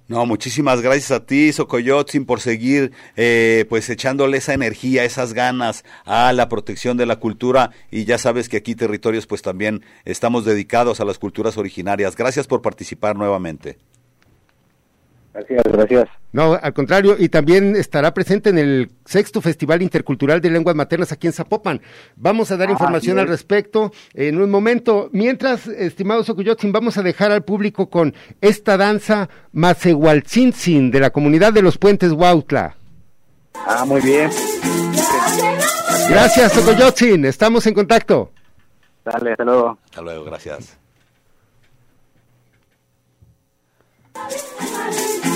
No, 0.09 0.27
muchísimas 0.27 0.83
gracias 0.83 1.11
a 1.11 1.25
ti, 1.25 1.53
Socoyotzin, 1.53 2.27
por 2.27 2.41
seguir 2.41 2.93
eh, 3.17 3.65
pues 3.71 3.89
echándole 3.89 4.37
esa 4.37 4.53
energía, 4.53 5.05
esas 5.05 5.33
ganas 5.33 5.85
a 6.05 6.33
la 6.33 6.51
protección 6.51 6.99
de 6.99 7.07
la 7.07 7.17
cultura 7.17 7.71
y 7.91 8.05
ya 8.05 8.19
sabes 8.19 8.51
que 8.51 8.59
aquí 8.59 8.75
territorios 8.75 9.27
pues 9.27 9.41
también 9.41 9.83
estamos 10.05 10.45
dedicados 10.45 11.01
a 11.01 11.07
las 11.07 11.19
culturas 11.19 11.57
originarias. 11.57 12.15
Gracias 12.15 12.47
por 12.47 12.61
participar 12.61 13.17
nuevamente. 13.17 13.79
Gracias, 15.35 15.63
gracias. 15.65 16.09
No, 16.33 16.59
al 16.61 16.75
contrario, 16.75 17.17
y 17.19 17.29
también 17.29 17.75
estará 17.75 18.13
presente 18.13 18.51
en 18.51 18.59
el 18.59 18.91
sexto 19.07 19.41
Festival 19.41 19.81
Intercultural 19.81 20.41
de 20.41 20.51
Lenguas 20.51 20.77
Maternas 20.77 21.13
aquí 21.13 21.27
en 21.27 21.33
Zapopan. 21.33 21.81
Vamos 22.17 22.51
a 22.51 22.57
dar 22.57 22.69
ah, 22.69 22.73
información 22.73 23.19
al 23.19 23.29
respecto 23.29 23.93
en 24.13 24.41
un 24.41 24.51
momento. 24.51 25.09
Mientras, 25.13 25.67
estimados 25.69 26.27
Socuyotzin, 26.27 26.73
vamos 26.73 26.99
a 26.99 27.03
dejar 27.03 27.33
al 27.33 27.45
público 27.45 27.89
con 27.89 28.15
esta 28.41 28.77
danza 28.77 29.31
Macehualcintzin 29.53 30.91
de 30.91 31.01
la 31.01 31.11
comunidad 31.11 31.53
de 31.53 31.63
los 31.63 31.79
Puentes 31.79 32.13
Huautla. 32.13 32.77
Ah, 33.55 33.85
muy 33.87 34.01
bien. 34.03 34.31
Gracias, 36.11 36.53
Socoyotzin. 36.53 37.25
Estamos 37.25 37.67
en 37.67 37.75
contacto. 37.75 38.33
Dale, 39.05 39.33
hasta 39.33 39.45
luego. 39.45 39.79
Hasta 39.85 40.03
luego, 40.03 40.25
gracias. 40.25 40.79
Y 45.33 45.35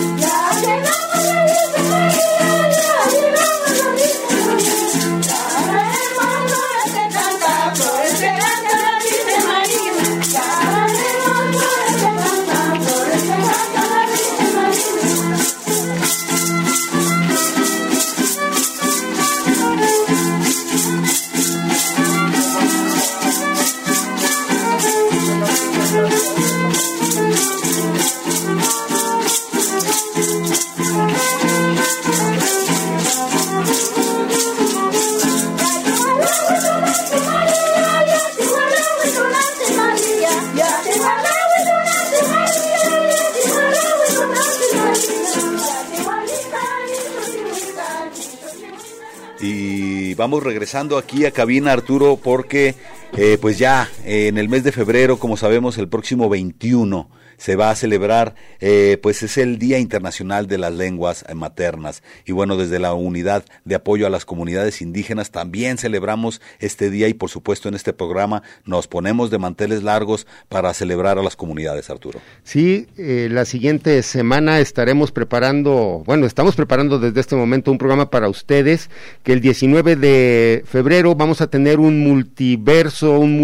regresando 50.66 50.98
aquí 50.98 51.24
a 51.24 51.30
cabina, 51.30 51.70
Arturo, 51.70 52.16
porque 52.16 52.74
eh, 53.16 53.38
pues 53.40 53.56
ya 53.56 53.88
en 54.06 54.38
el 54.38 54.48
mes 54.48 54.62
de 54.62 54.70
febrero, 54.70 55.18
como 55.18 55.36
sabemos, 55.36 55.78
el 55.78 55.88
próximo 55.88 56.28
21 56.28 57.10
se 57.36 57.56
va 57.56 57.70
a 57.70 57.74
celebrar, 57.74 58.34
eh, 58.60 58.98
pues 59.02 59.22
es 59.22 59.38
el 59.38 59.58
Día 59.58 59.78
Internacional 59.78 60.46
de 60.46 60.58
las 60.58 60.72
Lenguas 60.72 61.24
Maternas. 61.34 62.02
Y 62.24 62.32
bueno, 62.32 62.56
desde 62.56 62.78
la 62.78 62.94
Unidad 62.94 63.44
de 63.64 63.74
Apoyo 63.74 64.06
a 64.06 64.10
las 64.10 64.24
Comunidades 64.24 64.80
Indígenas 64.80 65.30
también 65.30 65.78
celebramos 65.78 66.40
este 66.60 66.90
día 66.90 67.08
y 67.08 67.14
por 67.14 67.30
supuesto 67.30 67.68
en 67.68 67.74
este 67.74 67.92
programa 67.92 68.42
nos 68.64 68.88
ponemos 68.88 69.30
de 69.30 69.38
manteles 69.38 69.82
largos 69.82 70.26
para 70.48 70.72
celebrar 70.74 71.18
a 71.18 71.22
las 71.22 71.36
comunidades, 71.36 71.90
Arturo. 71.90 72.20
Sí, 72.44 72.86
eh, 72.96 73.28
la 73.30 73.44
siguiente 73.44 74.02
semana 74.02 74.60
estaremos 74.60 75.12
preparando, 75.12 76.02
bueno, 76.06 76.26
estamos 76.26 76.56
preparando 76.56 76.98
desde 76.98 77.20
este 77.20 77.36
momento 77.36 77.70
un 77.70 77.78
programa 77.78 78.10
para 78.10 78.28
ustedes, 78.28 78.90
que 79.22 79.32
el 79.32 79.40
19 79.40 79.96
de 79.96 80.64
febrero 80.66 81.14
vamos 81.14 81.40
a 81.40 81.48
tener 81.48 81.80
un 81.80 82.00
multiverso, 82.00 83.18
un 83.18 83.38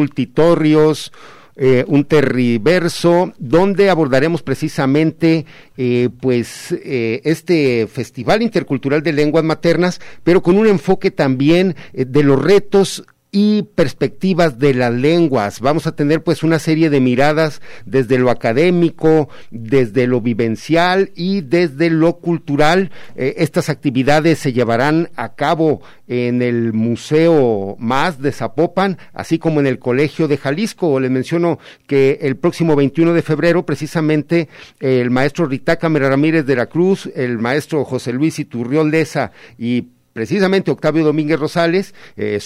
eh, 1.55 1.85
un 1.87 2.05
terriverso 2.05 3.35
donde 3.39 3.91
abordaremos 3.91 4.43
precisamente 4.43 5.45
eh, 5.77 6.09
pues 6.19 6.73
eh, 6.73 7.21
este 7.25 7.87
festival 7.89 8.41
intercultural 8.41 9.03
de 9.03 9.13
lenguas 9.13 9.45
maternas 9.45 10.01
pero 10.25 10.43
con 10.43 10.57
un 10.57 10.67
enfoque 10.67 11.11
también 11.11 11.77
de 11.93 12.23
los 12.23 12.43
retos 12.43 13.05
y 13.35 13.63
perspectivas 13.75 14.59
de 14.59 14.75
las 14.75 14.93
lenguas. 14.93 15.61
Vamos 15.61 15.87
a 15.87 15.97
tener 15.97 16.23
pues 16.23 16.43
una 16.43 16.59
serie 16.59 16.91
de 16.91 17.01
miradas 17.01 17.63
desde 17.87 18.19
lo 18.19 18.31
académico, 18.31 19.31
desde 19.51 20.07
lo 20.07 20.21
vivencial 20.21 21.11
y 21.17 21.41
desde 21.41 21.89
lo 21.89 22.19
cultural. 22.19 22.91
Eh, 23.17 23.35
estas 23.39 23.71
actividades 23.71 24.39
se 24.39 24.53
llevarán 24.53 25.09
a 25.17 25.35
cabo 25.35 25.81
en 26.09 26.43
el 26.43 26.75
Museo 26.75 27.75
Más 27.79 28.21
de 28.21 28.33
Zapopan, 28.33 28.99
así 29.15 29.39
como 29.39 29.61
en 29.61 29.67
el 29.67 29.79
Colegio 29.79 30.29
de 30.29 30.37
Jalisco. 30.37 31.01
Les 31.01 31.11
menciono 31.11 31.59
que 31.87 32.19
el 32.21 32.37
próximo 32.37 32.77
21 32.77 33.15
de 33.15 33.23
febrero, 33.23 33.65
precisamente, 33.65 34.51
el 34.79 35.11
maestro 35.11 35.47
Ritaca 35.47 35.89
Ramírez 35.89 36.45
de 36.45 36.57
la 36.57 36.67
Cruz, 36.67 37.11
el 37.15 37.39
maestro 37.39 37.83
José 37.87 38.13
Luis 38.13 38.39
Iturriol 38.39 38.91
Leza 38.91 39.33
y 39.57 39.87
precisamente 40.13 40.71
Octavio 40.71 41.05
Domínguez 41.05 41.39
Rosales, 41.39 41.95
eh, 42.17 42.39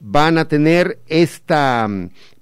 van 0.00 0.38
a 0.38 0.48
tener 0.48 1.00
esta, 1.06 1.88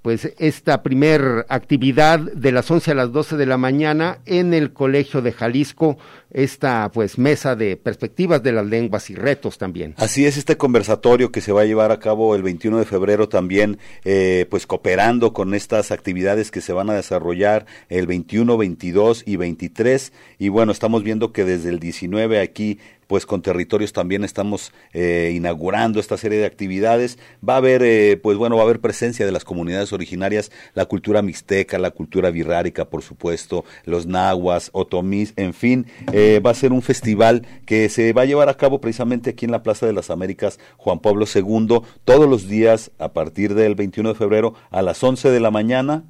pues, 0.01 0.33
esta 0.37 0.83
primer 0.83 1.45
actividad 1.49 2.19
de 2.19 2.51
las 2.51 2.69
11 2.69 2.91
a 2.91 2.95
las 2.95 3.11
12 3.11 3.37
de 3.37 3.45
la 3.45 3.57
mañana 3.57 4.19
en 4.25 4.53
el 4.53 4.73
Colegio 4.73 5.21
de 5.21 5.31
Jalisco, 5.31 5.97
esta, 6.31 6.91
pues, 6.91 7.17
mesa 7.17 7.55
de 7.55 7.75
perspectivas 7.77 8.43
de 8.43 8.51
las 8.51 8.65
lenguas 8.65 9.09
y 9.09 9.15
retos 9.15 9.57
también. 9.57 9.95
Así 9.97 10.25
es, 10.25 10.37
este 10.37 10.57
conversatorio 10.57 11.31
que 11.31 11.41
se 11.41 11.51
va 11.51 11.61
a 11.61 11.65
llevar 11.65 11.91
a 11.91 11.99
cabo 11.99 12.35
el 12.35 12.43
21 12.43 12.77
de 12.77 12.85
febrero 12.85 13.29
también, 13.29 13.79
eh, 14.05 14.45
pues, 14.49 14.67
cooperando 14.67 15.33
con 15.33 15.53
estas 15.53 15.91
actividades 15.91 16.51
que 16.51 16.61
se 16.61 16.73
van 16.73 16.89
a 16.89 16.93
desarrollar 16.93 17.65
el 17.89 18.07
21, 18.07 18.57
22 18.57 19.23
y 19.25 19.35
23. 19.37 20.13
Y 20.37 20.49
bueno, 20.49 20.71
estamos 20.71 21.03
viendo 21.03 21.31
que 21.31 21.45
desde 21.45 21.69
el 21.69 21.79
19 21.79 22.39
aquí 22.39 22.79
pues 23.09 23.25
con 23.25 23.41
territorios 23.41 23.91
también 23.91 24.23
estamos 24.23 24.71
eh, 24.93 25.33
inaugurando 25.33 25.99
esta 25.99 26.15
serie 26.15 26.37
de 26.37 26.45
actividades. 26.45 27.17
Va 27.47 27.55
a 27.55 27.57
haber, 27.57 27.81
eh, 27.81 28.17
pues 28.21 28.37
bueno, 28.37 28.55
va 28.55 28.61
a 28.61 28.65
haber 28.65 28.81
presencia 28.81 29.25
de 29.25 29.31
las 29.31 29.43
comunidades 29.43 29.91
originarias, 29.93 30.51
la 30.75 30.85
cultura 30.85 31.23
mixteca, 31.23 31.79
la 31.79 31.89
cultura 31.89 32.29
birrárica, 32.29 32.85
por 32.85 33.01
supuesto, 33.01 33.65
los 33.83 34.05
nahuas, 34.05 34.69
otomís, 34.73 35.33
en 35.37 35.55
fin, 35.55 35.87
eh, 36.13 36.39
va 36.45 36.51
a 36.51 36.53
ser 36.53 36.71
un 36.71 36.83
festival 36.83 37.47
que 37.65 37.89
se 37.89 38.13
va 38.13 38.21
a 38.21 38.25
llevar 38.25 38.47
a 38.47 38.57
cabo 38.57 38.79
precisamente 38.79 39.31
aquí 39.31 39.45
en 39.45 39.53
la 39.53 39.63
Plaza 39.63 39.87
de 39.87 39.93
las 39.93 40.11
Américas 40.11 40.59
Juan 40.77 40.99
Pablo 40.99 41.25
II, 41.33 41.81
todos 42.05 42.29
los 42.29 42.47
días 42.47 42.91
a 42.99 43.11
partir 43.13 43.55
del 43.55 43.73
21 43.73 44.09
de 44.09 44.15
febrero 44.15 44.53
a 44.69 44.83
las 44.83 45.03
11 45.03 45.31
de 45.31 45.39
la 45.39 45.49
mañana 45.49 46.03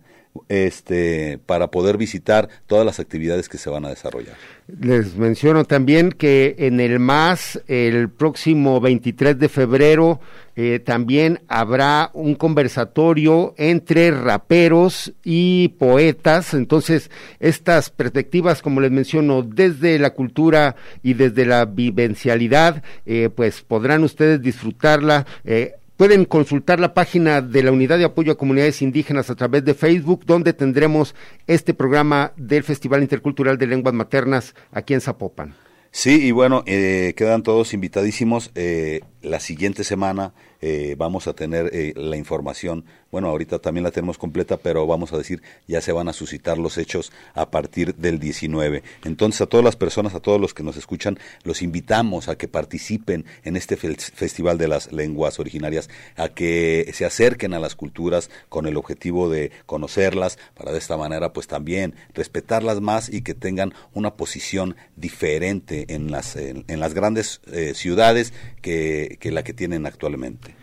este, 0.48 1.40
para 1.46 1.72
poder 1.72 1.98
visitar 1.98 2.50
todas 2.68 2.86
las 2.86 3.00
actividades 3.00 3.50
que 3.50 3.58
se 3.58 3.70
van 3.70 3.86
a 3.86 3.90
desarrollar. 3.90 4.36
Les 4.80 5.16
menciono 5.16 5.66
también 5.66 6.12
que 6.12 6.56
en 6.60 6.80
el 6.80 7.00
MAS, 7.00 7.60
el 7.68 8.10
próximo 8.10 8.80
23 8.80 9.38
de 9.40 9.50
febrero, 9.50 10.20
eh, 10.56 10.80
también 10.80 11.40
habrá 11.48 12.12
un 12.14 12.36
conversatorio 12.36 13.56
entre 13.58 14.12
raperos 14.12 15.14
y 15.24 15.70
poetas. 15.80 16.54
Entonces, 16.54 17.10
estas 17.40 17.90
perspectivas, 17.90 18.62
como 18.62 18.82
les 18.82 18.92
menciono, 18.92 19.42
desde 19.42 19.98
la 20.00 20.12
cultura 20.12 20.76
y 21.02 21.14
desde 21.14 21.46
la 21.46 21.66
vivencialidad, 21.66 22.84
eh, 23.06 23.30
pues 23.34 23.62
podrán 23.62 24.04
ustedes 24.04 24.42
disfrutarla. 24.42 25.26
Eh, 25.46 25.76
Pueden 26.00 26.24
consultar 26.24 26.80
la 26.80 26.94
página 26.94 27.42
de 27.42 27.62
la 27.62 27.74
Unidad 27.74 27.98
de 27.98 28.06
Apoyo 28.06 28.32
a 28.32 28.38
Comunidades 28.38 28.82
Indígenas 28.82 29.30
a 29.30 29.36
través 29.36 29.66
de 29.66 29.74
Facebook, 29.74 30.24
donde 30.26 30.54
tendremos 30.54 31.14
este 31.46 31.74
programa 31.74 32.32
del 32.38 32.64
Festival 32.64 33.02
Intercultural 33.02 33.58
de 33.58 33.68
Lenguas 33.68 33.94
Maternas 33.94 34.56
aquí 34.72 34.94
en 34.94 35.02
Zapopan. 35.02 35.56
Sí, 35.92 36.26
y 36.26 36.32
bueno, 36.32 36.64
eh, 36.68 37.14
quedan 37.18 37.44
todos 37.44 37.74
invitadísimos. 37.74 38.52
Eh, 38.56 39.02
la 39.22 39.40
siguiente 39.40 39.84
semana 39.84 40.34
eh, 40.62 40.96
vamos 40.98 41.28
a 41.28 41.34
tener 41.34 41.70
eh, 41.74 41.94
la 41.96 42.18
información. 42.18 42.84
Bueno, 43.12 43.30
ahorita 43.30 43.60
también 43.60 43.84
la 43.84 43.92
tenemos 43.92 44.18
completa, 44.18 44.58
pero 44.58 44.86
vamos 44.86 45.14
a 45.14 45.18
decir, 45.18 45.42
ya 45.68 45.82
se 45.82 45.92
van 45.92 46.10
a 46.10 46.14
suscitar 46.14 46.58
los 46.58 46.78
hechos 46.78 47.12
a 47.34 47.50
partir 47.50 47.96
del 47.96 48.20
19. 48.20 48.84
Entonces, 49.06 49.42
a 49.42 49.46
todas 49.48 49.64
las 49.64 49.76
personas, 49.76 50.14
a 50.16 50.20
todos 50.20 50.40
los 50.40 50.54
que 50.54 50.64
nos 50.64 50.78
escuchan, 50.78 51.18
los 51.44 51.62
invitamos 51.62 52.28
a 52.28 52.38
que 52.38 52.48
participen 52.48 53.26
en 53.44 53.56
este 53.56 53.78
Festival 53.78 54.58
de 54.58 54.68
las 54.68 54.92
Lenguas 54.92 55.40
Originarias, 55.40 55.90
a 56.18 56.30
que 56.30 56.92
se 56.94 57.06
acerquen 57.06 57.54
a 57.54 57.60
las 57.60 57.76
culturas 57.76 58.30
con 58.50 58.68
el 58.68 58.78
objetivo 58.78 59.30
de 59.30 59.52
conocerlas, 59.66 60.38
para 60.56 60.72
de 60.72 60.78
esta 60.78 60.98
manera, 60.98 61.34
pues 61.34 61.48
también 61.48 61.96
respetarlas 62.14 62.82
más 62.82 63.10
y 63.10 63.22
que 63.22 63.34
tengan 63.34 63.74
una 63.94 64.16
posición 64.16 64.76
diferente 64.96 65.86
en 65.90 66.12
las, 66.12 66.36
en, 66.36 66.66
las 66.80 66.94
grandes 66.94 67.42
eh, 67.52 67.74
ciudades 67.76 68.34
que 68.62 69.09
que, 69.18 69.32
la 69.32 69.44
que 69.44 69.54
tienen 69.54 69.86
actualmente. 69.86 70.56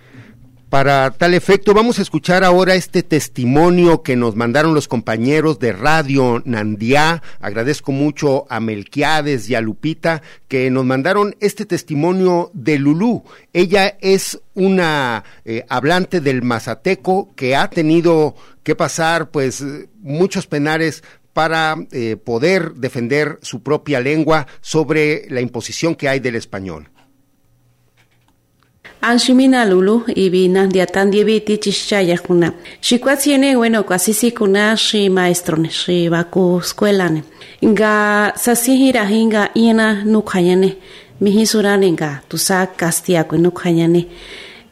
Para 0.69 1.13
tal 1.13 1.33
efecto, 1.35 1.75
vamos 1.75 2.01
a 2.01 2.03
escuchar 2.03 2.43
ahora 2.43 2.75
este 2.75 3.05
testimonio 3.05 4.03
que 4.03 4.17
nos 4.17 4.35
mandaron 4.35 4.75
los 4.75 4.89
compañeros 4.89 5.61
de 5.61 5.73
Radio 5.73 6.43
Nandiá. 6.45 7.23
Agradezco 7.41 7.93
mucho 7.93 8.47
a 8.51 8.59
Melquiades 8.59 9.49
y 9.49 9.55
a 9.55 9.61
Lupita 9.61 10.23
que 10.49 10.69
nos 10.73 10.85
mandaron 10.85 11.37
este 11.39 11.67
testimonio 11.67 12.51
de 12.53 12.81
Lulú. 12.81 13.23
Ella 13.53 13.97
es 14.01 14.41
una 14.55 15.23
eh, 15.45 15.65
hablante 15.69 16.21
del 16.21 16.43
mazateco 16.43 17.33
que 17.37 17.55
ha 17.55 17.71
tenido 17.71 18.35
que 18.65 18.75
pasar 18.75 19.31
pues 19.31 19.65
muchos 20.01 20.49
penares 20.49 21.05
para 21.33 21.77
eh, 21.93 22.17
poder 22.17 22.73
defender 22.75 23.39
su 23.41 23.63
propia 23.63 24.01
lengua 24.01 24.49
sobre 24.63 25.31
la 25.31 25.41
imposición 25.41 25.95
que 25.95 26.09
hay 26.09 26.19
del 26.19 26.35
español. 26.35 26.91
Anshimina 29.11 29.65
lulu 29.65 30.03
ibina 30.17 30.67
diatan 30.67 31.11
diabiti 31.13 31.59
chichaya 31.59 32.19
kuna. 32.19 32.53
Shikuatsiene 32.81 33.57
bueno 33.57 33.83
kwasisi 33.85 34.31
kuna 34.33 34.77
shi 34.77 35.09
maestro 35.09 35.65
shi 35.71 36.09
baku 36.11 36.59
escuela 36.61 37.09
ne. 37.09 37.23
Nga 37.65 38.33
sasihira 38.37 39.05
hinga 39.05 39.51
ina 39.55 40.05
nukayane 40.05 40.77
mihisuraninga 41.21 42.21
tusa 42.29 42.67
castia 42.67 43.25
kunukhanyane 43.25 44.07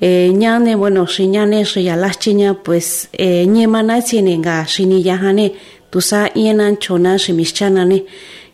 eh 0.00 0.32
ñane 0.32 0.76
bueno 0.76 1.06
shiñane 1.06 1.64
shiya 1.64 1.96
lachiña 1.96 2.54
pues 2.54 3.08
eh 3.12 3.46
ñemana 3.46 4.02
tienenga 4.02 4.66
shini 4.66 5.06
yahane 5.06 5.52
tusa 5.90 6.28
yenan 6.34 6.76
chona 6.76 7.18
shimischanane 7.18 8.02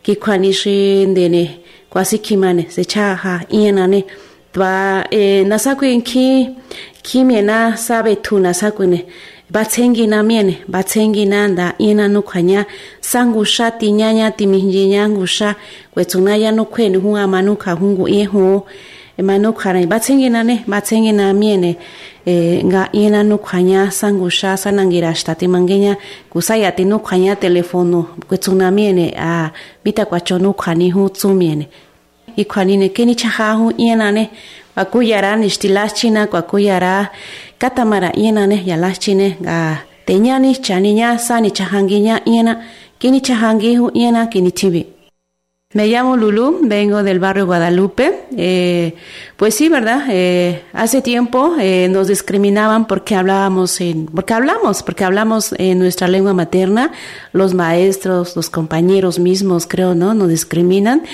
kikwani 0.03 0.53
shindene 0.53 1.61
kwasi 1.91 2.18
kimane 2.18 2.66
sechaha 2.70 3.41
yenane 3.51 4.05
twa 4.53 5.05
eh 5.11 5.46
nasakuen 5.46 6.03
ki 6.03 6.48
kimiena 7.03 7.76
sabe 7.76 8.16
tu 8.16 8.38
nasakune 8.38 9.07
batsengi 9.51 10.07
na 10.07 10.22
miene 10.22 10.59
batsengi 10.68 11.26
na 11.26 11.48
nda 11.48 11.74
ina 11.78 12.09
nukhanya 12.09 12.66
sangusha 13.01 13.70
tinyanya 13.70 14.30
timinjinya 14.30 15.09
ngusha 15.09 15.55
kwetsuna 15.90 16.36
ya 16.36 16.53
nukhweni 16.53 16.96
hunga 16.96 17.26
manuka 17.26 17.72
hungu 17.72 18.09
ehu 18.09 18.62
manukha 19.22 19.72
ba 19.72 19.86
batsengi 19.86 20.28
na 20.30 20.42
ne 20.42 20.64
batsengi 20.66 21.12
na 21.12 21.32
miene. 21.32 21.76
E, 22.26 22.62
nga 22.64 22.88
ina 22.92 23.22
nukhanya 23.22 23.90
sangusha 23.90 24.57
sanangira 24.57 25.14
shtati 25.14 25.48
mangenya. 25.48 25.96
Kusaya 26.30 26.72
ti 26.72 26.84
nukhanya 26.84 27.36
telefono 27.36 28.07
kwetsuna 28.28 28.70
miene 28.70 29.14
a 29.18 29.51
mita 29.84 30.05
kwacho 30.05 30.38
nukhani 30.38 30.90
hu 30.90 31.09
tsumiene 31.09 31.68
me 45.72 45.86
llamo 45.86 46.16
Lulu, 46.16 46.62
vengo 46.62 47.05
del 47.05 47.20
barrio 47.20 47.47
Guadalupe. 47.47 48.24
Eh, 48.36 48.97
pues 49.36 49.55
sí, 49.55 49.68
¿verdad? 49.68 50.03
Eh, 50.09 50.64
hace 50.72 51.01
tiempo 51.01 51.55
eh, 51.61 51.86
nos 51.88 52.09
discriminaban 52.09 52.88
porque 52.88 53.14
hablábamos 53.14 53.80
en, 53.80 54.07
porque 54.07 54.34
hablamos, 54.34 54.82
porque 54.82 55.05
hablamos 55.05 55.55
en 55.59 55.78
nuestra 55.78 56.09
lengua 56.09 56.34
materna. 56.34 56.91
Los 57.32 57.55
maestros, 57.55 58.34
los 58.34 58.51
compañeros 58.51 59.20
mismos, 59.20 59.68
creo, 59.68 59.95
¿no? 59.95 60.12
Nos 60.12 60.28
discriminan. 60.28 61.05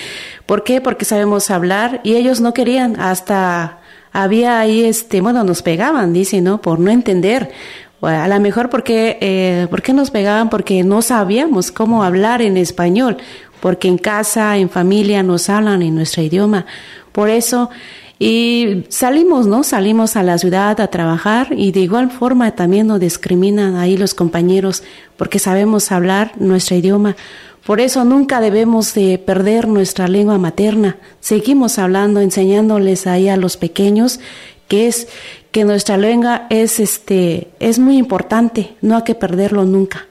¿Por 0.46 0.64
qué? 0.64 0.80
Porque 0.80 1.04
sabemos 1.04 1.50
hablar 1.50 2.00
y 2.04 2.14
ellos 2.14 2.40
no 2.40 2.54
querían. 2.54 2.98
Hasta 2.98 3.80
había 4.12 4.58
ahí, 4.60 4.84
este, 4.84 5.20
bueno, 5.20 5.44
nos 5.44 5.62
pegaban, 5.62 6.12
dice, 6.12 6.40
¿no? 6.40 6.60
Por 6.60 6.78
no 6.78 6.90
entender. 6.90 7.50
A 8.00 8.28
lo 8.28 8.40
mejor 8.40 8.70
porque, 8.70 9.18
eh, 9.20 9.66
¿por 9.68 9.82
qué 9.82 9.92
nos 9.92 10.10
pegaban? 10.10 10.48
Porque 10.48 10.84
no 10.84 11.02
sabíamos 11.02 11.72
cómo 11.72 12.04
hablar 12.04 12.40
en 12.40 12.56
español 12.56 13.16
porque 13.60 13.88
en 13.88 13.98
casa, 13.98 14.56
en 14.58 14.70
familia 14.70 15.22
nos 15.22 15.48
hablan 15.48 15.82
en 15.82 15.94
nuestro 15.94 16.22
idioma. 16.22 16.66
Por 17.12 17.30
eso, 17.30 17.70
y 18.18 18.84
salimos, 18.88 19.46
¿no? 19.46 19.62
Salimos 19.62 20.16
a 20.16 20.22
la 20.22 20.38
ciudad 20.38 20.80
a 20.80 20.86
trabajar 20.88 21.48
y 21.50 21.72
de 21.72 21.80
igual 21.80 22.10
forma 22.10 22.50
también 22.52 22.86
nos 22.86 23.00
discriminan 23.00 23.76
ahí 23.76 23.96
los 23.96 24.14
compañeros 24.14 24.82
porque 25.16 25.38
sabemos 25.38 25.90
hablar 25.92 26.32
nuestro 26.38 26.76
idioma. 26.76 27.16
Por 27.66 27.80
eso 27.80 28.04
nunca 28.04 28.40
debemos 28.40 28.94
de 28.94 29.18
perder 29.18 29.66
nuestra 29.66 30.06
lengua 30.06 30.38
materna. 30.38 30.98
Seguimos 31.18 31.80
hablando, 31.80 32.20
enseñándoles 32.20 33.08
ahí 33.08 33.28
a 33.28 33.36
los 33.36 33.56
pequeños 33.56 34.20
que 34.68 34.86
es 34.86 35.08
que 35.50 35.64
nuestra 35.64 35.96
lengua 35.96 36.46
es 36.50 36.80
este 36.80 37.48
es 37.60 37.78
muy 37.78 37.96
importante, 37.96 38.76
no 38.82 38.96
hay 38.96 39.02
que 39.02 39.14
perderlo 39.14 39.64
nunca. 39.64 40.06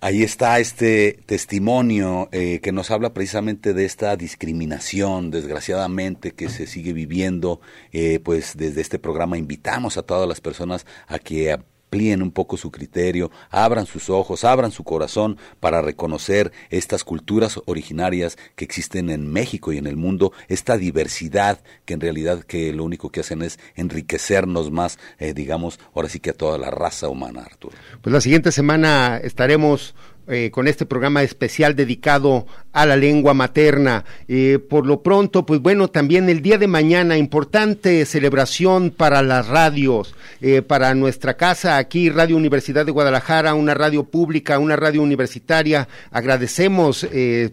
Ahí 0.00 0.24
está 0.24 0.58
este 0.58 1.20
testimonio 1.26 2.28
eh, 2.32 2.58
que 2.60 2.72
nos 2.72 2.90
habla 2.90 3.14
precisamente 3.14 3.72
de 3.72 3.84
esta 3.84 4.16
discriminación, 4.16 5.30
desgraciadamente, 5.30 6.32
que 6.32 6.48
se 6.48 6.66
sigue 6.66 6.92
viviendo. 6.92 7.60
Eh, 7.92 8.18
pues 8.18 8.56
desde 8.56 8.80
este 8.80 8.98
programa 8.98 9.38
invitamos 9.38 9.96
a 9.98 10.02
todas 10.02 10.28
las 10.28 10.40
personas 10.40 10.86
a 11.06 11.20
que 11.20 11.56
amplíen 11.92 12.22
un 12.22 12.30
poco 12.30 12.56
su 12.56 12.70
criterio, 12.70 13.30
abran 13.50 13.84
sus 13.84 14.08
ojos, 14.08 14.44
abran 14.44 14.72
su 14.72 14.82
corazón 14.82 15.36
para 15.60 15.82
reconocer 15.82 16.50
estas 16.70 17.04
culturas 17.04 17.60
originarias 17.66 18.38
que 18.56 18.64
existen 18.64 19.10
en 19.10 19.30
México 19.30 19.74
y 19.74 19.76
en 19.76 19.86
el 19.86 19.98
mundo, 19.98 20.32
esta 20.48 20.78
diversidad 20.78 21.60
que 21.84 21.92
en 21.92 22.00
realidad 22.00 22.44
que 22.44 22.72
lo 22.72 22.84
único 22.84 23.10
que 23.10 23.20
hacen 23.20 23.42
es 23.42 23.58
enriquecernos 23.74 24.70
más, 24.70 24.98
eh, 25.18 25.34
digamos, 25.34 25.78
ahora 25.94 26.08
sí 26.08 26.18
que 26.18 26.30
a 26.30 26.32
toda 26.32 26.56
la 26.56 26.70
raza 26.70 27.10
humana, 27.10 27.42
Arturo. 27.42 27.76
Pues 28.00 28.10
la 28.10 28.22
siguiente 28.22 28.52
semana 28.52 29.18
estaremos 29.22 29.94
eh, 30.28 30.50
con 30.52 30.68
este 30.68 30.86
programa 30.86 31.24
especial 31.24 31.74
dedicado 31.74 32.46
a 32.72 32.86
la 32.86 32.96
lengua 32.96 33.34
materna. 33.34 34.04
Eh, 34.28 34.60
por 34.70 34.86
lo 34.86 35.02
pronto, 35.02 35.44
pues 35.44 35.60
bueno, 35.60 35.88
también 35.88 36.28
el 36.28 36.42
día 36.42 36.58
de 36.58 36.68
mañana, 36.68 37.18
importante 37.18 38.06
celebración 38.06 38.90
para 38.90 39.20
las 39.22 39.48
radios, 39.48 40.14
eh, 40.40 40.62
para 40.62 40.94
nuestra 40.94 41.36
casa 41.36 41.76
aquí, 41.76 42.08
Radio 42.08 42.36
Universidad 42.36 42.86
de 42.86 42.92
Guadalajara, 42.92 43.54
una 43.54 43.74
radio 43.74 44.04
pública, 44.04 44.60
una 44.60 44.76
radio 44.76 45.02
universitaria. 45.02 45.88
Agradecemos 46.12 47.06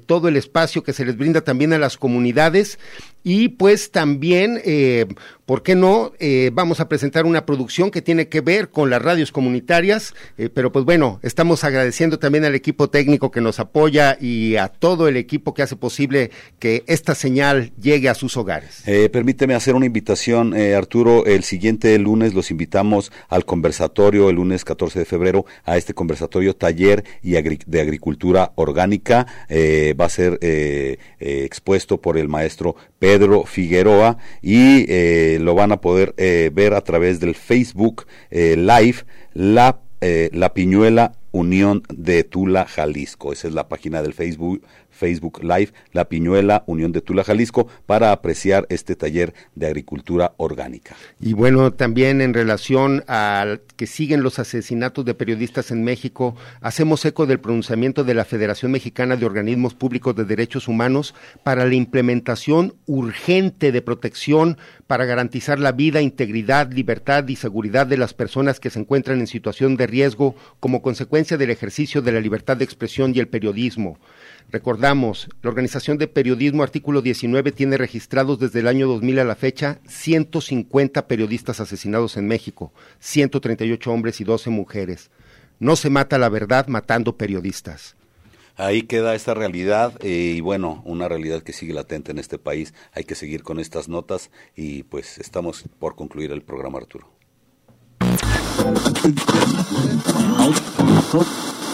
todo 0.06 0.28
el 0.28 0.38
espacio 0.38 0.84
que 0.84 0.94
se 0.94 1.06
les 1.06 1.18
brinda 1.18 1.42
también 1.42 1.74
a 1.74 1.80
las 1.80 1.98
comunidades 1.98 2.78
y 3.24 3.50
pues 3.50 3.92
también, 3.92 4.62
eh, 4.64 5.06
¿por 5.46 5.64
qué 5.64 5.76
no? 5.76 6.14
Eh, 6.20 6.52
vamos 6.54 6.80
a 6.80 6.88
presentar 6.88 7.26
una 7.26 7.46
producción 7.46 7.92
que 7.92 8.02
tiene 8.02 8.30
que 8.30 8.40
ver 8.40 8.70
con 8.70 8.90
las 8.90 9.02
radios 9.02 9.32
comunitarias, 9.32 10.14
eh, 10.38 10.50
pero 10.54 10.72
pues 10.72 10.86
bueno, 10.86 11.20
estamos 11.22 11.64
agradeciendo 11.64 12.20
también 12.20 12.46
al 12.46 12.56
equipo 12.56 12.90
técnico 12.90 13.30
que 13.32 13.42
nos 13.42 13.60
apoya 13.60 14.18
y 14.20 14.56
a 14.56 14.70
todo 14.70 15.08
el 15.08 15.18
equipo 15.18 15.54
que 15.54 15.64
hace 15.64 15.76
posible 15.76 16.32
que 16.60 16.84
esta 16.88 17.14
señal 17.14 17.74
llegue 17.82 18.10
a 18.10 18.16
sus 18.16 18.38
hogares. 18.38 18.84
Eh, 18.88 19.10
permíteme 19.10 19.54
hacer 19.54 19.76
una 19.76 19.86
invitación, 19.86 20.54
Arturo, 20.54 21.26
el 21.26 21.44
siguiente 21.44 21.98
lunes 22.00 22.34
los 22.34 22.52
invitamos 22.52 23.12
al 23.28 23.44
conversatorio, 23.44 24.30
el 24.30 24.38
lunes 24.38 24.64
14 24.64 25.00
de 25.00 25.06
febrero, 25.06 25.46
a 25.66 25.78
este 25.78 25.94
conversatorio 25.94 26.56
taller 26.56 27.04
y 27.22 27.36
agri 27.36 27.60
de 27.66 27.82
agricultura 27.82 28.54
orgánica, 28.56 29.26
va 29.50 30.06
a 30.06 30.10
ser 30.10 30.40
expuesto 31.20 32.00
por 32.00 32.18
el 32.18 32.28
maestro 32.28 32.76
Pedro 33.00 33.46
Figueroa 33.46 34.18
y 34.42 34.86
eh, 34.90 35.40
lo 35.42 35.56
van 35.56 35.72
a 35.72 35.82
poder 35.82 36.14
eh, 36.18 36.52
ver 36.54 36.74
a 36.74 36.82
través 36.82 37.20
del 37.20 37.34
Facebook 37.34 38.06
eh, 38.30 38.56
Live, 38.58 39.06
la, 39.34 39.80
la 40.02 40.54
Piñuela 40.54 41.14
Unión 41.32 41.84
de 41.90 42.24
Tula, 42.24 42.66
Jalisco. 42.66 43.34
Esa 43.34 43.48
es 43.48 43.54
la 43.54 43.68
página 43.68 44.02
del 44.02 44.14
Facebook, 44.14 44.64
Facebook 45.00 45.42
Live, 45.42 45.72
La 45.94 46.10
Piñuela, 46.10 46.64
Unión 46.68 46.92
de 46.92 47.02
Tula, 47.02 47.24
Jalisco, 47.24 47.68
para 47.86 48.12
apreciar 48.12 48.66
este 48.70 48.96
taller 48.96 49.34
de 49.56 49.68
agricultura 49.68 50.34
orgánica. 50.38 50.96
Y 51.20 51.34
bueno, 51.34 51.72
también 51.72 52.22
en 52.22 52.34
relación 52.34 53.04
a 53.08 53.58
que 53.78 53.88
siguen 53.88 54.24
los 54.24 54.40
asesinatos 54.40 55.06
de 55.06 55.14
periodistas 55.14 55.72
en 55.72 55.84
México, 55.84 56.36
hacemos 56.62 57.06
eco 57.06 57.26
del 57.26 57.40
pronunciamiento 57.40 58.04
de 58.04 58.14
la 58.14 58.26
Federación 58.26 58.72
Mexicana 58.72 59.16
de 59.16 59.26
Organismos 59.26 59.74
Públicos 59.74 60.16
de 60.16 60.26
Derechos 60.26 60.68
Humanos 60.68 61.16
para 61.44 61.66
la 61.66 61.76
implementación 61.76 62.76
urgente 62.86 63.72
de 63.72 63.82
protección 63.82 64.58
para 64.88 65.06
garantizar 65.06 65.60
la 65.60 65.72
vida, 65.72 66.02
integridad, 66.02 66.72
libertad 66.72 67.28
y 67.28 67.36
seguridad 67.36 67.88
de 67.88 67.98
las 67.98 68.14
personas 68.14 68.60
que 68.60 68.70
se 68.70 68.80
encuentran 68.80 69.20
en 69.20 69.28
situación 69.28 69.78
de 69.78 69.88
riesgo 69.88 70.36
como 70.60 70.82
consecuencia 70.82 71.38
del 71.38 71.52
ejercicio 71.52 72.02
de 72.02 72.12
la 72.12 72.20
libertad 72.20 72.58
de 72.58 72.66
expresión 72.66 73.14
y 73.16 73.20
el 73.20 73.28
periodismo. 73.28 73.98
Recordamos, 74.52 75.30
la 75.44 75.50
Organización 75.50 76.00
de 76.00 76.08
Periodismo 76.08 76.64
Artículo 76.64 77.04
19 77.04 77.52
tiene 77.52 77.78
registrados 77.78 78.40
desde 78.40 78.62
el 78.62 78.68
año 78.68 78.88
2000 78.88 79.20
a 79.20 79.24
la 79.24 79.36
fecha 79.36 79.80
150 79.88 81.08
periodistas 81.08 81.60
asesinados 81.60 82.18
en 82.18 82.28
México, 82.28 82.74
138 83.00 83.92
hombres 83.92 84.20
y 84.22 84.24
12 84.24 84.50
mujeres. 84.50 85.12
No 85.60 85.76
se 85.76 85.92
mata 85.92 86.18
la 86.18 86.30
verdad 86.30 86.66
matando 86.68 87.16
periodistas. 87.16 87.96
Ahí 88.56 88.82
queda 88.82 89.14
esta 89.14 89.36
realidad 89.36 89.94
eh, 90.02 90.34
y 90.38 90.42
bueno, 90.42 90.82
una 90.84 91.08
realidad 91.08 91.44
que 91.44 91.54
sigue 91.54 91.74
latente 91.74 92.12
en 92.12 92.18
este 92.18 92.40
país. 92.40 92.74
Hay 92.94 93.04
que 93.04 93.16
seguir 93.16 93.44
con 93.44 93.60
estas 93.60 93.88
notas 93.88 94.32
y 94.56 94.84
pues 94.84 95.20
estamos 95.20 95.64
por 95.78 95.96
concluir 95.96 96.32
el 96.32 96.42
programa 96.42 96.80
Arturo. 96.80 97.08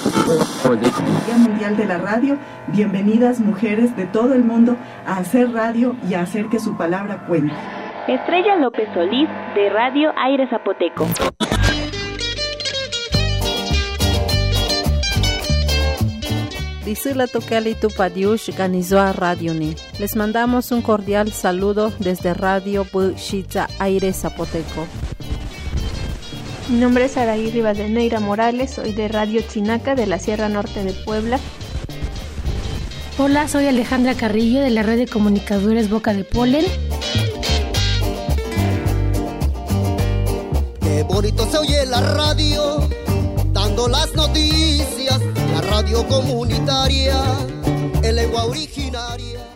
Día 0.05 1.37
Mundial 1.39 1.75
de 1.77 1.85
la 1.85 1.97
Radio, 1.97 2.37
bienvenidas 2.67 3.39
mujeres 3.39 3.95
de 3.95 4.05
todo 4.05 4.35
el 4.35 4.43
mundo 4.43 4.77
a 5.07 5.17
hacer 5.17 5.51
radio 5.51 5.95
y 6.07 6.13
a 6.13 6.21
hacer 6.21 6.45
que 6.47 6.59
su 6.59 6.77
palabra 6.77 7.25
cuente. 7.25 7.53
Estrella 8.07 8.55
López 8.57 8.87
Solís 8.93 9.27
de 9.55 9.69
Radio 9.71 10.11
Aire 10.15 10.47
Zapoteco. 10.47 11.07
Tupadiush 17.81 18.55
Ganizua 18.55 19.11
Radioni. 19.11 19.73
Les 19.99 20.15
mandamos 20.15 20.71
un 20.71 20.83
cordial 20.83 21.31
saludo 21.31 21.91
desde 21.97 22.35
Radio 22.35 22.83
Pushitza 22.83 23.67
Aire 23.79 24.13
Zapoteco. 24.13 24.85
Mi 26.67 26.79
nombre 26.79 27.05
es 27.05 27.15
Araí 27.15 27.51
Rivadeneira 27.51 28.19
Morales, 28.19 28.71
soy 28.71 28.91
de 28.91 29.07
Radio 29.07 29.41
Chinaca 29.41 29.93
de 29.93 30.07
la 30.07 30.17
Sierra 30.17 30.49
Norte 30.49 30.83
de 30.83 30.93
Puebla. 30.93 31.39
Hola, 33.19 33.47
soy 33.47 33.67
Alejandra 33.67 34.15
Carrillo 34.15 34.61
de 34.61 34.71
la 34.71 34.81
red 34.81 34.97
de 34.97 35.07
comunicadores 35.07 35.91
Boca 35.91 36.15
de 36.15 36.23
Polen. 36.23 36.65
Qué 40.81 41.03
bonito 41.03 41.47
se 41.51 41.57
oye 41.59 41.85
la 41.85 42.01
radio, 42.01 42.89
dando 43.53 43.87
las 43.87 44.15
noticias, 44.15 45.21
la 45.53 45.61
radio 45.61 46.07
comunitaria, 46.07 47.21
en 48.01 48.15
lengua 48.15 48.45
originaria. 48.45 49.54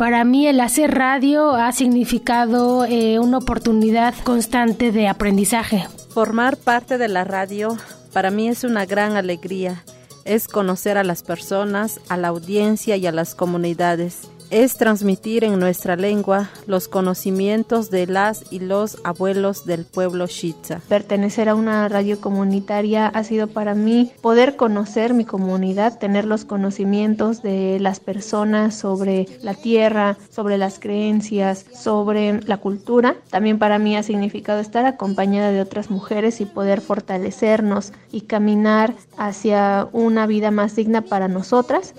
Para 0.00 0.24
mí 0.24 0.46
el 0.46 0.60
hacer 0.60 0.94
radio 0.94 1.50
ha 1.52 1.72
significado 1.72 2.86
eh, 2.86 3.18
una 3.18 3.36
oportunidad 3.36 4.14
constante 4.24 4.92
de 4.92 5.08
aprendizaje. 5.08 5.86
Formar 6.08 6.56
parte 6.56 6.96
de 6.96 7.06
la 7.06 7.24
radio 7.24 7.76
para 8.14 8.30
mí 8.30 8.48
es 8.48 8.64
una 8.64 8.86
gran 8.86 9.16
alegría. 9.18 9.84
Es 10.24 10.48
conocer 10.48 10.96
a 10.96 11.04
las 11.04 11.22
personas, 11.22 12.00
a 12.08 12.16
la 12.16 12.28
audiencia 12.28 12.96
y 12.96 13.06
a 13.06 13.12
las 13.12 13.34
comunidades 13.34 14.30
es 14.50 14.76
transmitir 14.76 15.44
en 15.44 15.58
nuestra 15.58 15.96
lengua 15.96 16.50
los 16.66 16.88
conocimientos 16.88 17.90
de 17.90 18.06
las 18.06 18.44
y 18.50 18.58
los 18.58 18.98
abuelos 19.04 19.64
del 19.64 19.84
pueblo 19.84 20.26
Shitza. 20.26 20.80
Pertenecer 20.88 21.48
a 21.48 21.54
una 21.54 21.88
radio 21.88 22.20
comunitaria 22.20 23.06
ha 23.06 23.24
sido 23.24 23.46
para 23.46 23.74
mí 23.74 24.12
poder 24.20 24.56
conocer 24.56 25.14
mi 25.14 25.24
comunidad, 25.24 25.98
tener 25.98 26.24
los 26.24 26.44
conocimientos 26.44 27.42
de 27.42 27.78
las 27.80 28.00
personas 28.00 28.74
sobre 28.74 29.26
la 29.42 29.54
tierra, 29.54 30.18
sobre 30.30 30.58
las 30.58 30.78
creencias, 30.78 31.64
sobre 31.72 32.40
la 32.42 32.56
cultura. 32.56 33.16
También 33.30 33.58
para 33.58 33.78
mí 33.78 33.96
ha 33.96 34.02
significado 34.02 34.60
estar 34.60 34.84
acompañada 34.84 35.52
de 35.52 35.60
otras 35.60 35.90
mujeres 35.90 36.40
y 36.40 36.44
poder 36.44 36.80
fortalecernos 36.80 37.92
y 38.10 38.22
caminar 38.22 38.94
hacia 39.16 39.88
una 39.92 40.26
vida 40.26 40.50
más 40.50 40.74
digna 40.74 41.02
para 41.02 41.28
nosotras 41.28 41.94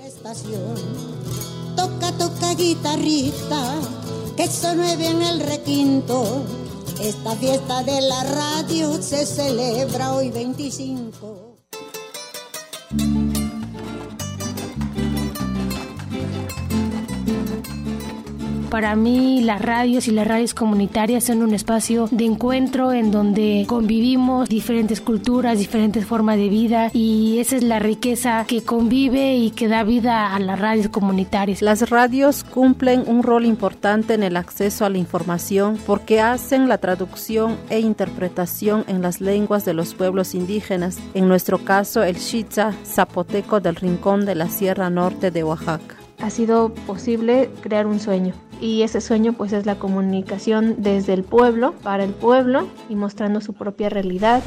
toca 2.52 2.56
guitarrita, 2.56 3.80
que 4.36 4.48
suene 4.48 4.96
bien 4.98 5.22
el 5.22 5.40
requinto. 5.40 6.44
Esta 7.02 7.36
fiesta 7.36 7.84
de 7.84 8.02
la 8.02 8.24
radio 8.24 9.02
se 9.02 9.26
celebra 9.26 10.14
hoy 10.14 10.30
25. 10.30 11.51
Para 18.72 18.96
mí 18.96 19.42
las 19.42 19.62
radios 19.62 20.08
y 20.08 20.12
las 20.12 20.26
radios 20.26 20.54
comunitarias 20.54 21.26
son 21.26 21.42
un 21.42 21.54
espacio 21.54 22.08
de 22.10 22.24
encuentro 22.24 22.94
en 22.94 23.12
donde 23.12 23.66
convivimos 23.68 24.48
diferentes 24.48 25.02
culturas, 25.02 25.60
diferentes 25.60 26.06
formas 26.06 26.38
de 26.38 26.48
vida 26.48 26.90
y 26.94 27.40
esa 27.40 27.58
es 27.58 27.64
la 27.64 27.80
riqueza 27.80 28.46
que 28.48 28.64
convive 28.64 29.36
y 29.36 29.52
que 29.52 29.68
da 29.68 29.84
vida 29.84 30.34
a 30.34 30.40
las 30.40 30.58
radios 30.58 30.88
comunitarias. 30.88 31.62
Las 31.62 31.90
radios 31.90 32.46
cumplen 32.46 33.04
un 33.08 33.24
rol 33.24 33.44
importante 33.46 34.14
en 34.14 34.24
el 34.24 34.38
acceso 34.38 34.86
a 34.86 34.90
la 34.90 35.00
información 35.00 35.78
porque 35.86 36.22
hacen 36.22 36.70
la 36.70 36.78
traducción 36.78 37.58
e 37.70 37.82
interpretación 37.82 38.86
en 38.88 39.02
las 39.02 39.20
lenguas 39.20 39.66
de 39.66 39.74
los 39.74 39.96
pueblos 39.96 40.34
indígenas, 40.34 40.98
en 41.14 41.28
nuestro 41.28 41.58
caso 41.58 42.04
el 42.04 42.16
Shitza 42.16 42.72
zapoteco 42.86 43.60
del 43.60 43.76
rincón 43.76 44.26
de 44.26 44.36
la 44.36 44.48
Sierra 44.48 44.90
Norte 44.90 45.30
de 45.30 45.44
Oaxaca. 45.44 45.98
Ha 46.20 46.30
sido 46.30 46.74
posible 46.86 47.50
crear 47.62 47.88
un 47.88 48.00
sueño, 48.00 48.34
y 48.62 48.84
ese 48.84 49.02
sueño 49.02 49.34
pues 49.34 49.52
es 49.52 49.66
la 49.66 49.76
comunicación 49.76 50.76
desde 50.78 51.14
el 51.14 51.24
pueblo, 51.24 51.74
para 51.84 52.04
el 52.04 52.12
pueblo 52.12 52.68
y 52.90 52.96
mostrando 52.96 53.42
su 53.42 53.54
propia 53.54 53.90
realidad. 53.90 54.42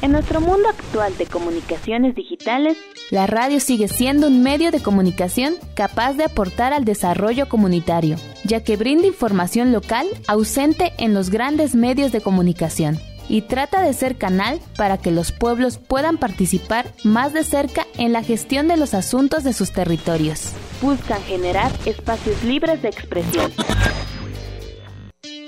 En 0.00 0.12
nuestro 0.12 0.40
mundo 0.40 0.68
actual 0.68 1.18
de 1.18 1.26
comunicaciones 1.26 2.14
digitales, 2.14 2.78
la 3.10 3.26
radio 3.26 3.58
sigue 3.58 3.88
siendo 3.88 4.28
un 4.28 4.44
medio 4.44 4.70
de 4.70 4.80
comunicación 4.80 5.54
capaz 5.74 6.14
de 6.14 6.24
aportar 6.24 6.72
al 6.72 6.84
desarrollo 6.84 7.48
comunitario, 7.48 8.16
ya 8.44 8.62
que 8.62 8.76
brinda 8.76 9.08
información 9.08 9.72
local 9.72 10.06
ausente 10.28 10.92
en 10.98 11.14
los 11.14 11.30
grandes 11.30 11.74
medios 11.74 12.12
de 12.12 12.20
comunicación 12.20 12.98
y 13.28 13.42
trata 13.42 13.82
de 13.82 13.92
ser 13.92 14.16
canal 14.16 14.60
para 14.76 14.98
que 14.98 15.10
los 15.10 15.32
pueblos 15.32 15.78
puedan 15.78 16.16
participar 16.18 16.92
más 17.04 17.32
de 17.32 17.44
cerca 17.44 17.86
en 17.96 18.12
la 18.12 18.22
gestión 18.22 18.68
de 18.68 18.76
los 18.76 18.94
asuntos 18.94 19.44
de 19.44 19.52
sus 19.52 19.72
territorios. 19.72 20.52
Buscan 20.80 21.22
generar 21.22 21.70
espacios 21.84 22.42
libres 22.44 22.82
de 22.82 22.88
expresión. 22.88 23.52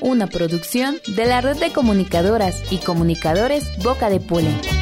Una 0.01 0.26
producción 0.26 0.97
de 1.16 1.26
la 1.26 1.41
red 1.41 1.59
de 1.59 1.72
comunicadoras 1.72 2.72
y 2.72 2.78
comunicadores 2.78 3.64
Boca 3.83 4.09
de 4.09 4.20
Polen. 4.20 4.80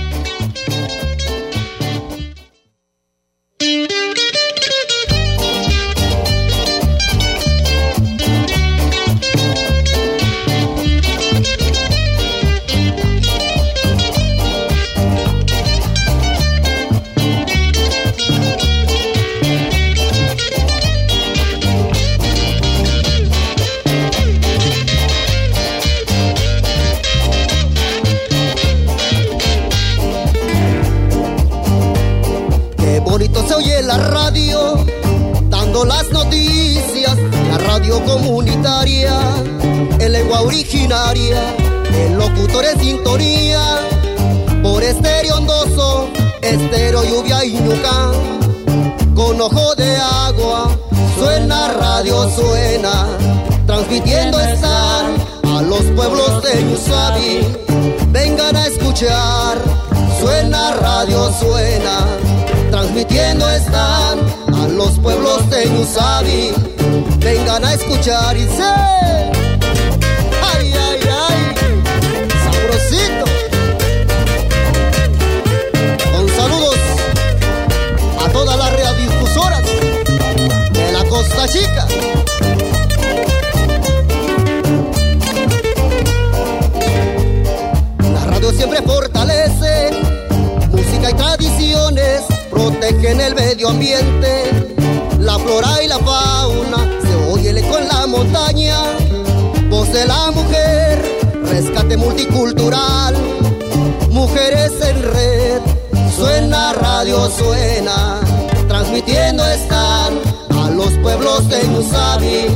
radio 106.73 107.31
suena, 107.31 108.21
transmitiendo 108.69 109.45
están 109.47 110.11
a 110.51 110.71
los 110.71 110.91
pueblos 111.03 111.49
de 111.49 111.63
Musabi. 111.65 112.47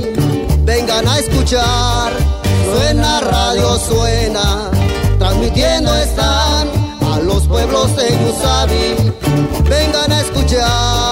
Vengan 0.64 1.06
a 1.08 1.18
escuchar, 1.18 2.12
suena 2.72 3.20
radio 3.20 3.78
suena, 3.78 4.70
transmitiendo 5.18 5.94
están 5.96 6.68
a 7.12 7.18
los 7.20 7.46
pueblos 7.46 7.96
de 7.96 8.10
Musabi. 8.22 8.86
Vengan 9.68 10.12
a 10.12 10.20
escuchar. 10.20 11.11